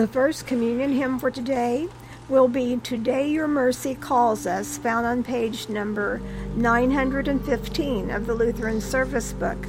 The 0.02 0.08
first 0.08 0.48
communion 0.48 0.94
hymn 0.94 1.20
for 1.20 1.30
today 1.30 1.88
will 2.28 2.48
be 2.48 2.78
Today 2.78 3.30
Your 3.30 3.48
Mercy 3.48 3.94
Calls 3.94 4.48
Us, 4.48 4.80
found 4.80 5.06
on 5.06 5.24
page 5.24 5.70
number 5.70 6.20
915 6.56 8.10
of 8.10 8.26
the 8.26 8.34
Lutheran 8.34 8.82
Service 8.82 9.32
Book. 9.32 9.64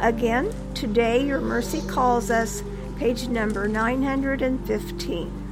Again, 0.00 0.54
Today 0.72 1.26
Your 1.26 1.38
Mercy 1.38 1.82
Calls 1.86 2.30
Us, 2.30 2.62
page 2.96 3.28
number 3.28 3.68
915. 3.68 5.43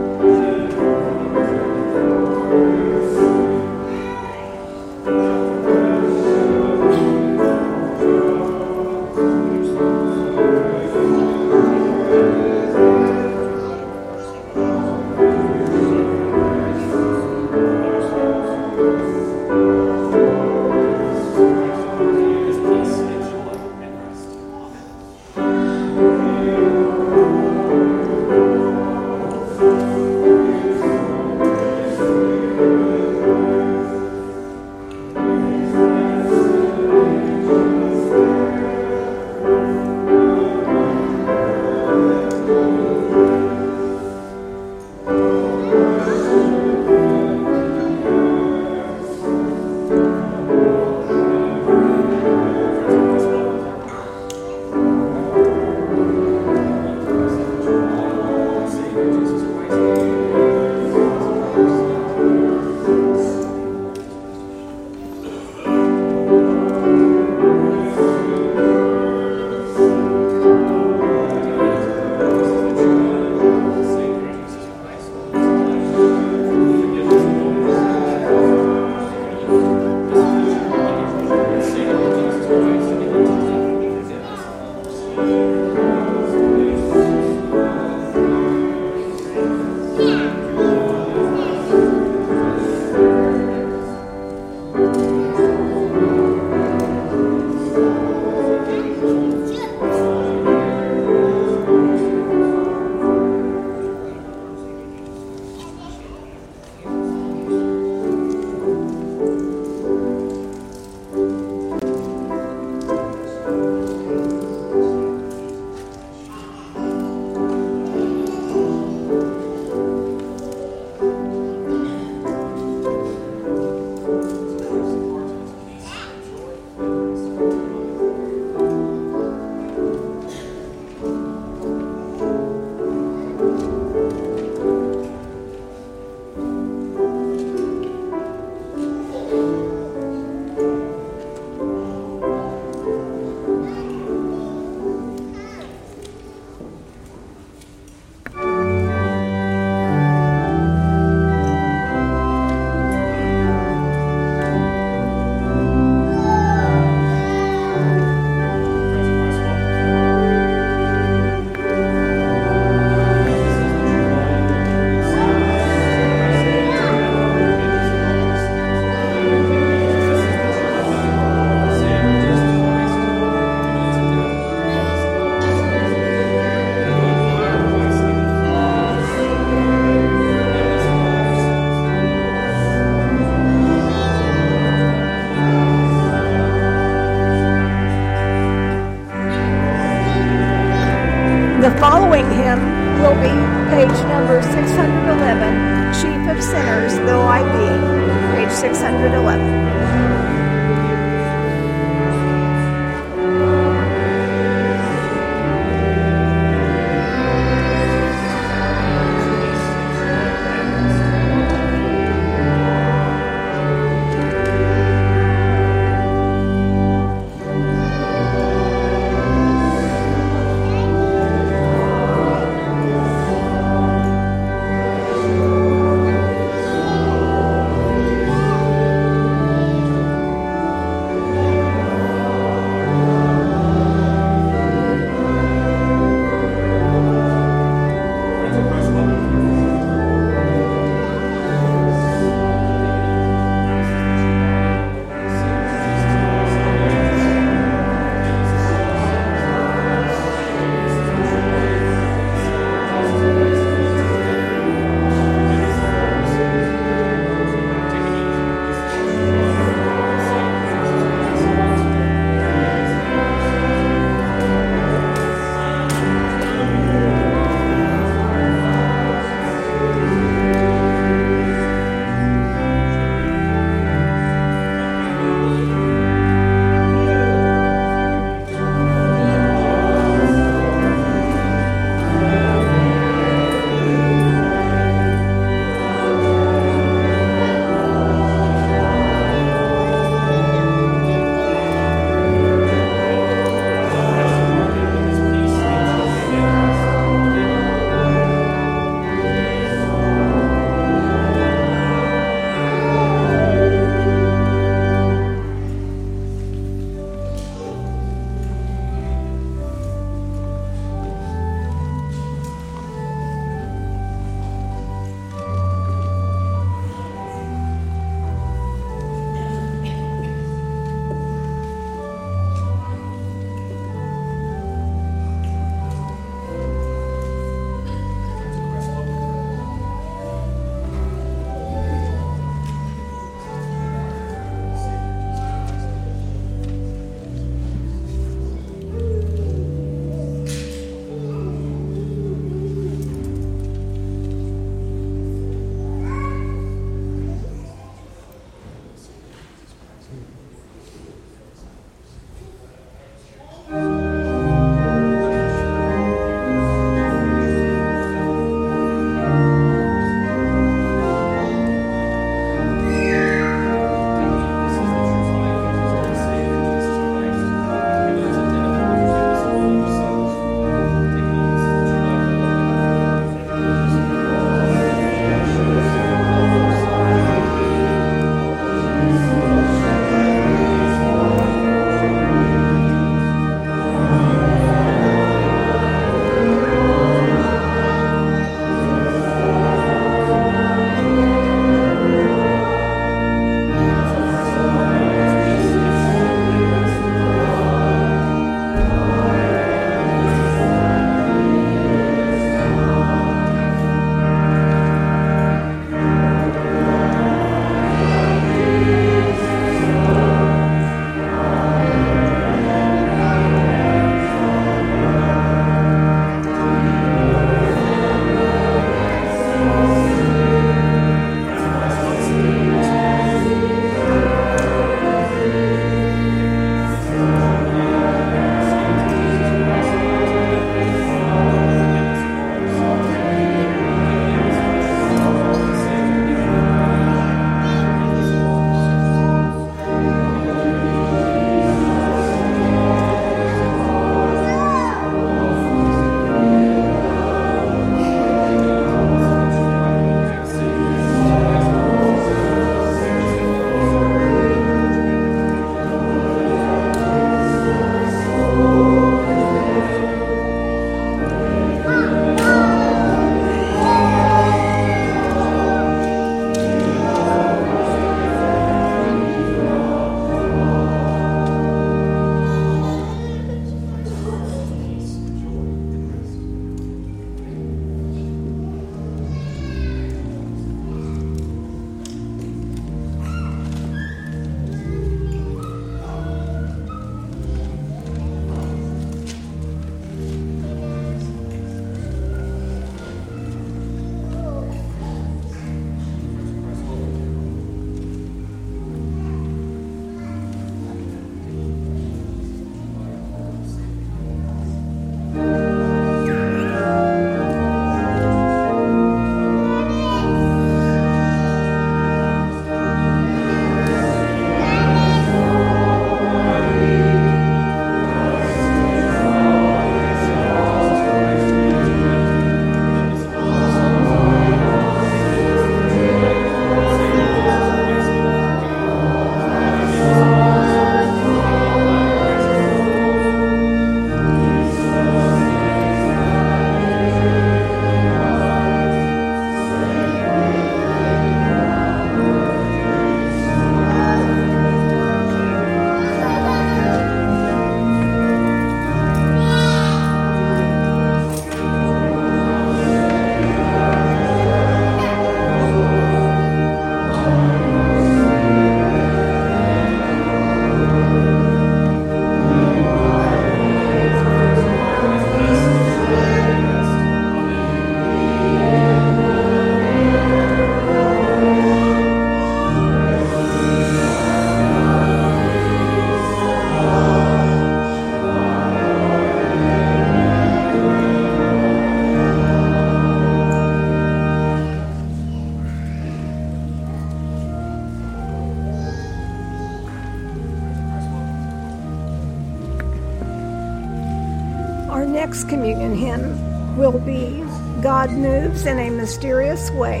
Mysterious 599.12 599.70
Way, 599.72 600.00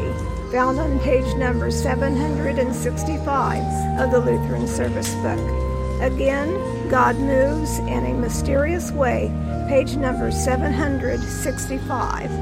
found 0.50 0.78
on 0.78 0.98
page 1.00 1.36
number 1.36 1.70
765 1.70 4.00
of 4.00 4.10
the 4.10 4.18
Lutheran 4.18 4.66
Service 4.66 5.14
Book. 5.16 5.38
Again, 6.00 6.48
God 6.88 7.18
Moves 7.18 7.78
in 7.80 8.06
a 8.06 8.14
Mysterious 8.14 8.90
Way, 8.90 9.30
page 9.68 9.96
number 9.96 10.30
765. 10.30 12.41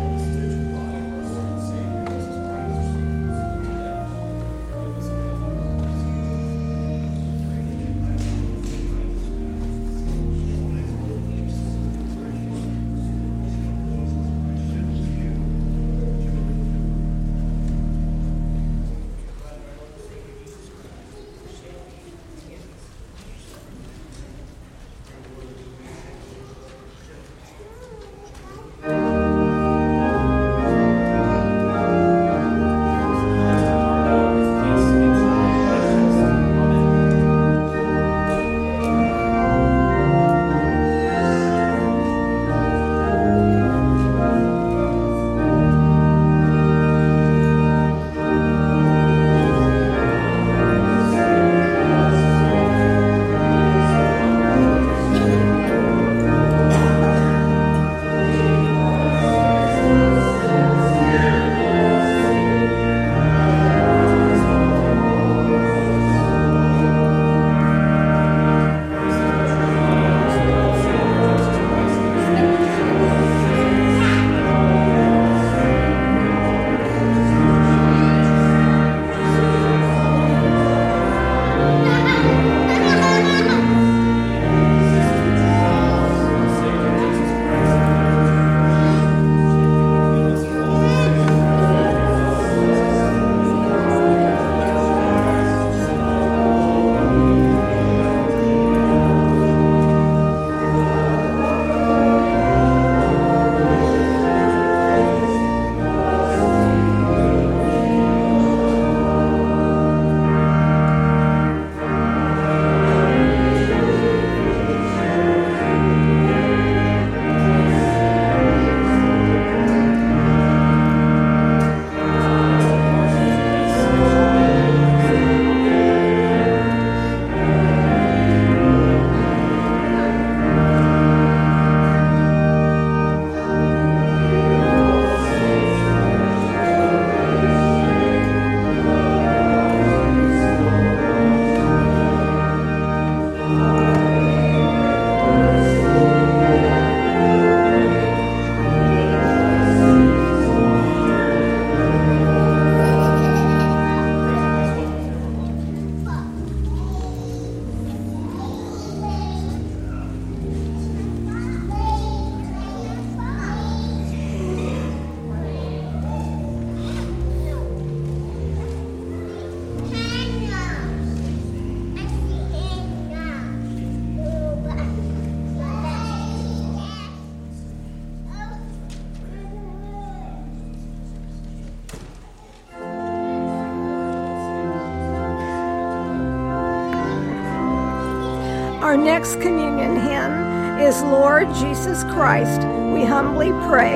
Our 188.90 188.96
next 188.96 189.40
communion 189.40 190.00
hymn 190.00 190.80
is 190.80 191.00
Lord 191.00 191.46
Jesus 191.54 192.02
Christ, 192.02 192.62
we 192.92 193.04
humbly 193.04 193.50
pray, 193.68 193.94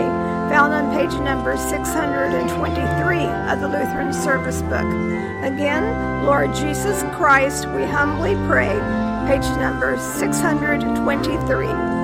found 0.48 0.72
on 0.72 0.94
page 0.94 1.12
number 1.18 1.56
623 1.56 3.18
of 3.50 3.60
the 3.60 3.66
Lutheran 3.66 4.12
Service 4.12 4.62
Book. 4.62 4.86
Again, 5.42 6.24
Lord 6.24 6.54
Jesus 6.54 7.02
Christ, 7.16 7.68
we 7.70 7.82
humbly 7.82 8.36
pray, 8.46 8.70
page 9.26 9.42
number 9.58 9.98
623. 9.98 12.03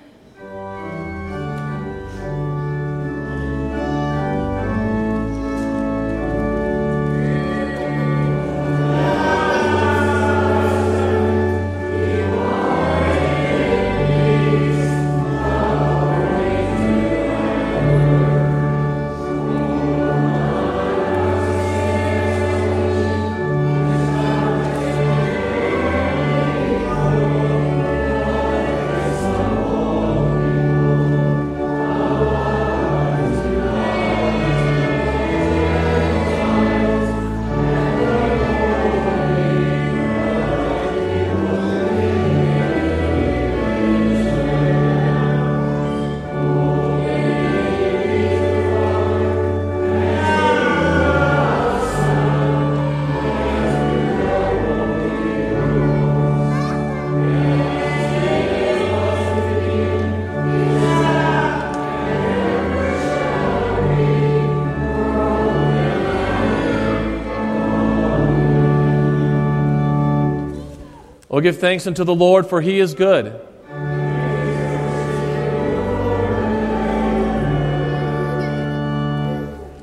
We'll 71.41 71.53
give 71.53 71.59
thanks 71.59 71.87
unto 71.87 72.03
the 72.03 72.13
Lord, 72.13 72.45
for 72.45 72.61
he 72.61 72.79
is 72.79 72.93
good. 72.93 73.25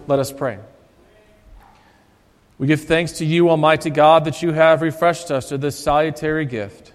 Let 0.06 0.20
us 0.20 0.30
pray. 0.30 0.60
We 2.58 2.68
give 2.68 2.82
thanks 2.82 3.10
to 3.14 3.24
you, 3.24 3.50
Almighty 3.50 3.90
God, 3.90 4.26
that 4.26 4.40
you 4.40 4.52
have 4.52 4.82
refreshed 4.82 5.32
us 5.32 5.48
to 5.48 5.58
this 5.58 5.76
salutary 5.76 6.46
gift. 6.46 6.92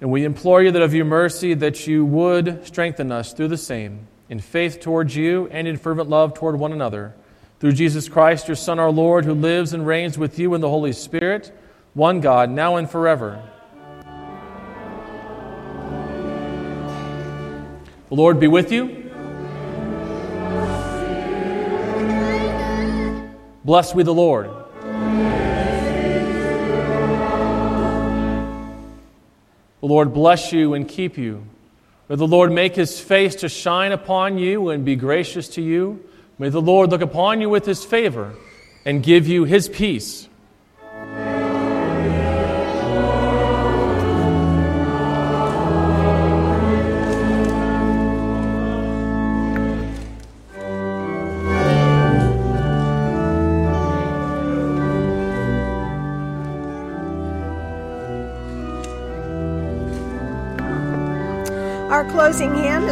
And 0.00 0.10
we 0.10 0.24
implore 0.24 0.62
you 0.62 0.70
that 0.70 0.80
of 0.80 0.94
your 0.94 1.04
mercy 1.04 1.52
that 1.52 1.86
you 1.86 2.06
would 2.06 2.66
strengthen 2.66 3.12
us 3.12 3.34
through 3.34 3.48
the 3.48 3.58
same, 3.58 4.08
in 4.30 4.40
faith 4.40 4.80
towards 4.80 5.14
you 5.14 5.46
and 5.52 5.68
in 5.68 5.76
fervent 5.76 6.08
love 6.08 6.32
toward 6.32 6.58
one 6.58 6.72
another. 6.72 7.14
Through 7.60 7.72
Jesus 7.72 8.08
Christ, 8.08 8.48
your 8.48 8.56
Son, 8.56 8.78
our 8.78 8.90
Lord, 8.90 9.26
who 9.26 9.34
lives 9.34 9.74
and 9.74 9.86
reigns 9.86 10.16
with 10.16 10.38
you 10.38 10.54
in 10.54 10.62
the 10.62 10.70
Holy 10.70 10.94
Spirit, 10.94 11.54
one 11.92 12.20
God, 12.22 12.48
now 12.48 12.76
and 12.76 12.88
forever. 12.88 13.50
The 18.14 18.20
Lord 18.20 18.38
be 18.38 18.46
with 18.46 18.70
you. 18.70 19.10
Blessed 23.64 23.96
be 23.96 24.04
the 24.04 24.14
Lord. 24.14 24.50
The 29.80 29.86
Lord 29.88 30.14
bless 30.14 30.52
you 30.52 30.74
and 30.74 30.88
keep 30.88 31.18
you. 31.18 31.44
May 32.08 32.14
the 32.14 32.28
Lord 32.28 32.52
make 32.52 32.76
his 32.76 33.00
face 33.00 33.34
to 33.34 33.48
shine 33.48 33.90
upon 33.90 34.38
you 34.38 34.70
and 34.70 34.84
be 34.84 34.94
gracious 34.94 35.48
to 35.48 35.60
you. 35.60 36.08
May 36.38 36.50
the 36.50 36.62
Lord 36.62 36.92
look 36.92 37.02
upon 37.02 37.40
you 37.40 37.48
with 37.48 37.66
his 37.66 37.84
favor 37.84 38.36
and 38.84 39.02
give 39.02 39.26
you 39.26 39.42
his 39.42 39.68
peace. 39.68 40.28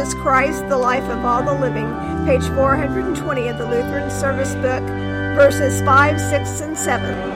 Is 0.03 0.13
Christ, 0.15 0.67
the 0.67 0.77
Life 0.77 1.03
of 1.05 1.23
All 1.23 1.41
the 1.41 1.53
Living, 1.53 1.87
page 2.25 2.43
420 2.55 3.47
of 3.47 3.57
the 3.57 3.65
Lutheran 3.65 4.11
Service 4.11 4.53
Book, 4.55 4.83
verses 5.33 5.81
5, 5.81 6.19
6, 6.19 6.61
and 6.61 6.77
7. 6.77 7.32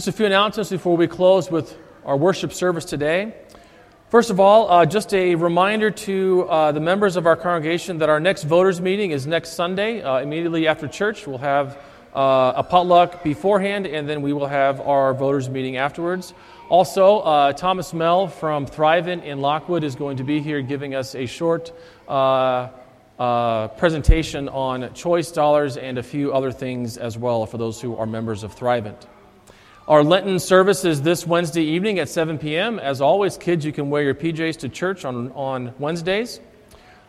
Just 0.00 0.08
a 0.08 0.12
few 0.12 0.24
announcements 0.24 0.70
before 0.70 0.96
we 0.96 1.06
close 1.06 1.50
with 1.50 1.76
our 2.06 2.16
worship 2.16 2.54
service 2.54 2.86
today. 2.86 3.34
First 4.08 4.30
of 4.30 4.40
all, 4.40 4.70
uh, 4.70 4.86
just 4.86 5.12
a 5.12 5.34
reminder 5.34 5.90
to 5.90 6.48
uh, 6.48 6.72
the 6.72 6.80
members 6.80 7.16
of 7.16 7.26
our 7.26 7.36
congregation 7.36 7.98
that 7.98 8.08
our 8.08 8.18
next 8.18 8.44
voters 8.44 8.80
meeting 8.80 9.10
is 9.10 9.26
next 9.26 9.50
Sunday, 9.50 10.00
uh, 10.00 10.20
immediately 10.20 10.66
after 10.66 10.88
church. 10.88 11.26
We'll 11.26 11.36
have 11.36 11.76
uh, 12.14 12.54
a 12.56 12.64
potluck 12.64 13.22
beforehand, 13.22 13.86
and 13.86 14.08
then 14.08 14.22
we 14.22 14.32
will 14.32 14.46
have 14.46 14.80
our 14.80 15.12
voters 15.12 15.50
meeting 15.50 15.76
afterwards. 15.76 16.32
Also, 16.70 17.18
uh, 17.18 17.52
Thomas 17.52 17.92
Mell 17.92 18.26
from 18.26 18.64
Thrivent 18.64 19.24
in 19.24 19.42
Lockwood 19.42 19.84
is 19.84 19.96
going 19.96 20.16
to 20.16 20.24
be 20.24 20.40
here 20.40 20.62
giving 20.62 20.94
us 20.94 21.14
a 21.14 21.26
short 21.26 21.72
uh, 22.08 22.68
presentation 23.76 24.48
on 24.48 24.94
choice 24.94 25.30
dollars 25.30 25.76
and 25.76 25.98
a 25.98 26.02
few 26.02 26.32
other 26.32 26.52
things 26.52 26.96
as 26.96 27.18
well 27.18 27.44
for 27.44 27.58
those 27.58 27.82
who 27.82 27.96
are 27.96 28.06
members 28.06 28.44
of 28.44 28.56
Thrivent. 28.56 29.06
Our 29.90 30.04
Lenten 30.04 30.38
service 30.38 30.84
is 30.84 31.02
this 31.02 31.26
Wednesday 31.26 31.64
evening 31.64 31.98
at 31.98 32.08
7 32.08 32.38
p.m. 32.38 32.78
As 32.78 33.00
always, 33.00 33.36
kids, 33.36 33.64
you 33.64 33.72
can 33.72 33.90
wear 33.90 34.04
your 34.04 34.14
PJs 34.14 34.58
to 34.58 34.68
church 34.68 35.04
on, 35.04 35.32
on 35.32 35.74
Wednesdays. 35.80 36.38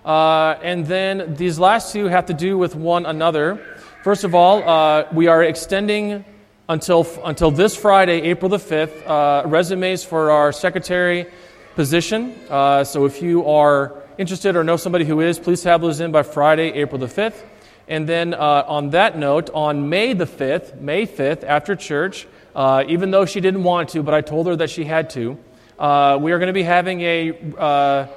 Uh, 0.04 0.56
and 0.64 0.84
then 0.88 1.36
these 1.36 1.60
last 1.60 1.94
two 1.94 2.06
have 2.06 2.26
to 2.26 2.34
do 2.34 2.58
with 2.58 2.74
one 2.74 3.06
another. 3.06 3.58
First 4.04 4.24
of 4.24 4.34
all, 4.34 4.68
uh, 4.68 5.06
we 5.14 5.28
are 5.28 5.44
extending 5.44 6.26
until, 6.70 7.08
until 7.24 7.52
this 7.52 7.76
Friday, 7.76 8.24
April 8.24 8.50
the 8.50 8.58
5th, 8.58 9.06
uh, 9.06 9.48
resumes 9.48 10.04
for 10.04 10.32
our 10.32 10.52
secretary 10.52 11.28
position. 11.76 12.34
Uh, 12.50 12.84
so 12.84 13.06
if 13.06 13.22
you 13.22 13.48
are 13.48 14.02
interested 14.18 14.56
or 14.56 14.64
know 14.64 14.76
somebody 14.76 15.06
who 15.06 15.20
is, 15.22 15.38
please 15.38 15.64
have 15.66 15.82
those 15.82 16.00
in 16.00 16.12
by 16.12 16.24
Friday, 16.24 16.72
April 16.72 16.98
the 16.98 17.06
5th. 17.06 17.44
And 17.88 18.10
then 18.10 18.34
uh, 18.34 18.66
on 18.68 18.90
that 18.90 19.20
note, 19.20 19.52
on 19.54 19.88
May 19.88 20.14
the 20.14 20.26
5th, 20.26 20.80
May 20.80 21.06
5th, 21.06 21.44
after 21.44 21.76
church, 21.76 22.26
uh, 22.56 22.84
even 22.88 23.12
though 23.12 23.26
she 23.26 23.40
didn't 23.40 23.64
want 23.64 23.90
to, 23.90 24.04
but 24.04 24.14
I 24.14 24.22
told 24.22 24.48
her 24.48 24.56
that 24.58 24.70
she 24.70 24.84
had 24.84 25.10
to. 25.12 25.38
Uh, 25.80 26.18
we 26.22 26.32
are 26.32 26.40
going 26.40 26.48
to 26.48 26.54
be 26.54 26.64
having 26.64 27.02
a 27.02 27.38
uh, 27.58 28.08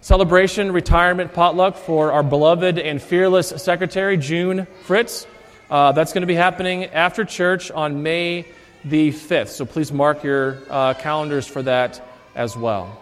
celebration 0.00 0.72
retirement 0.72 1.32
potluck 1.32 1.76
for 1.76 2.12
our 2.12 2.22
beloved 2.22 2.78
and 2.78 3.00
fearless 3.00 3.48
secretary, 3.48 4.16
June 4.16 4.66
Fritz. 4.84 5.26
Uh, 5.70 5.92
that's 5.92 6.12
going 6.12 6.22
to 6.22 6.26
be 6.26 6.34
happening 6.34 6.84
after 6.86 7.24
church 7.24 7.70
on 7.70 8.02
May 8.02 8.46
the 8.84 9.10
5th. 9.10 9.48
So 9.48 9.64
please 9.64 9.92
mark 9.92 10.22
your 10.22 10.58
uh, 10.70 10.94
calendars 10.94 11.46
for 11.46 11.62
that 11.62 12.06
as 12.34 12.56
well. 12.56 13.00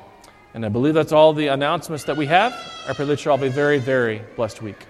And 0.54 0.64
I 0.64 0.68
believe 0.68 0.94
that's 0.94 1.12
all 1.12 1.32
the 1.32 1.48
announcements 1.48 2.04
that 2.04 2.16
we 2.16 2.26
have. 2.26 2.52
I 2.88 2.92
pray 2.94 3.04
that 3.06 3.24
you 3.24 3.30
all 3.30 3.42
a 3.42 3.50
very, 3.50 3.78
very 3.78 4.22
blessed 4.36 4.62
week. 4.62 4.86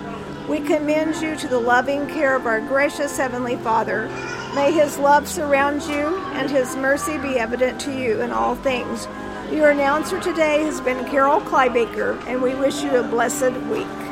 We 0.54 0.62
commend 0.62 1.16
you 1.16 1.36
to 1.38 1.48
the 1.48 1.60
loving 1.60 2.06
care 2.06 2.36
of 2.36 2.46
our 2.46 2.62
gracious 2.62 3.18
Heavenly 3.18 3.56
Father. 3.56 4.08
May 4.54 4.72
His 4.72 5.00
love 5.00 5.28
surround 5.28 5.82
you 5.82 6.16
and 6.36 6.48
His 6.48 6.76
mercy 6.76 7.18
be 7.18 7.40
evident 7.40 7.82
to 7.82 7.92
you 7.92 8.22
in 8.22 8.32
all 8.32 8.54
things. 8.58 9.08
Your 9.52 9.72
announcer 9.72 10.22
today 10.22 10.62
has 10.62 10.80
been 10.80 11.10
Carol 11.10 11.42
Kleibaker, 11.42 12.24
and 12.28 12.40
we 12.40 12.54
wish 12.54 12.84
you 12.84 12.96
a 12.98 13.02
blessed 13.02 13.54
week. 13.64 14.03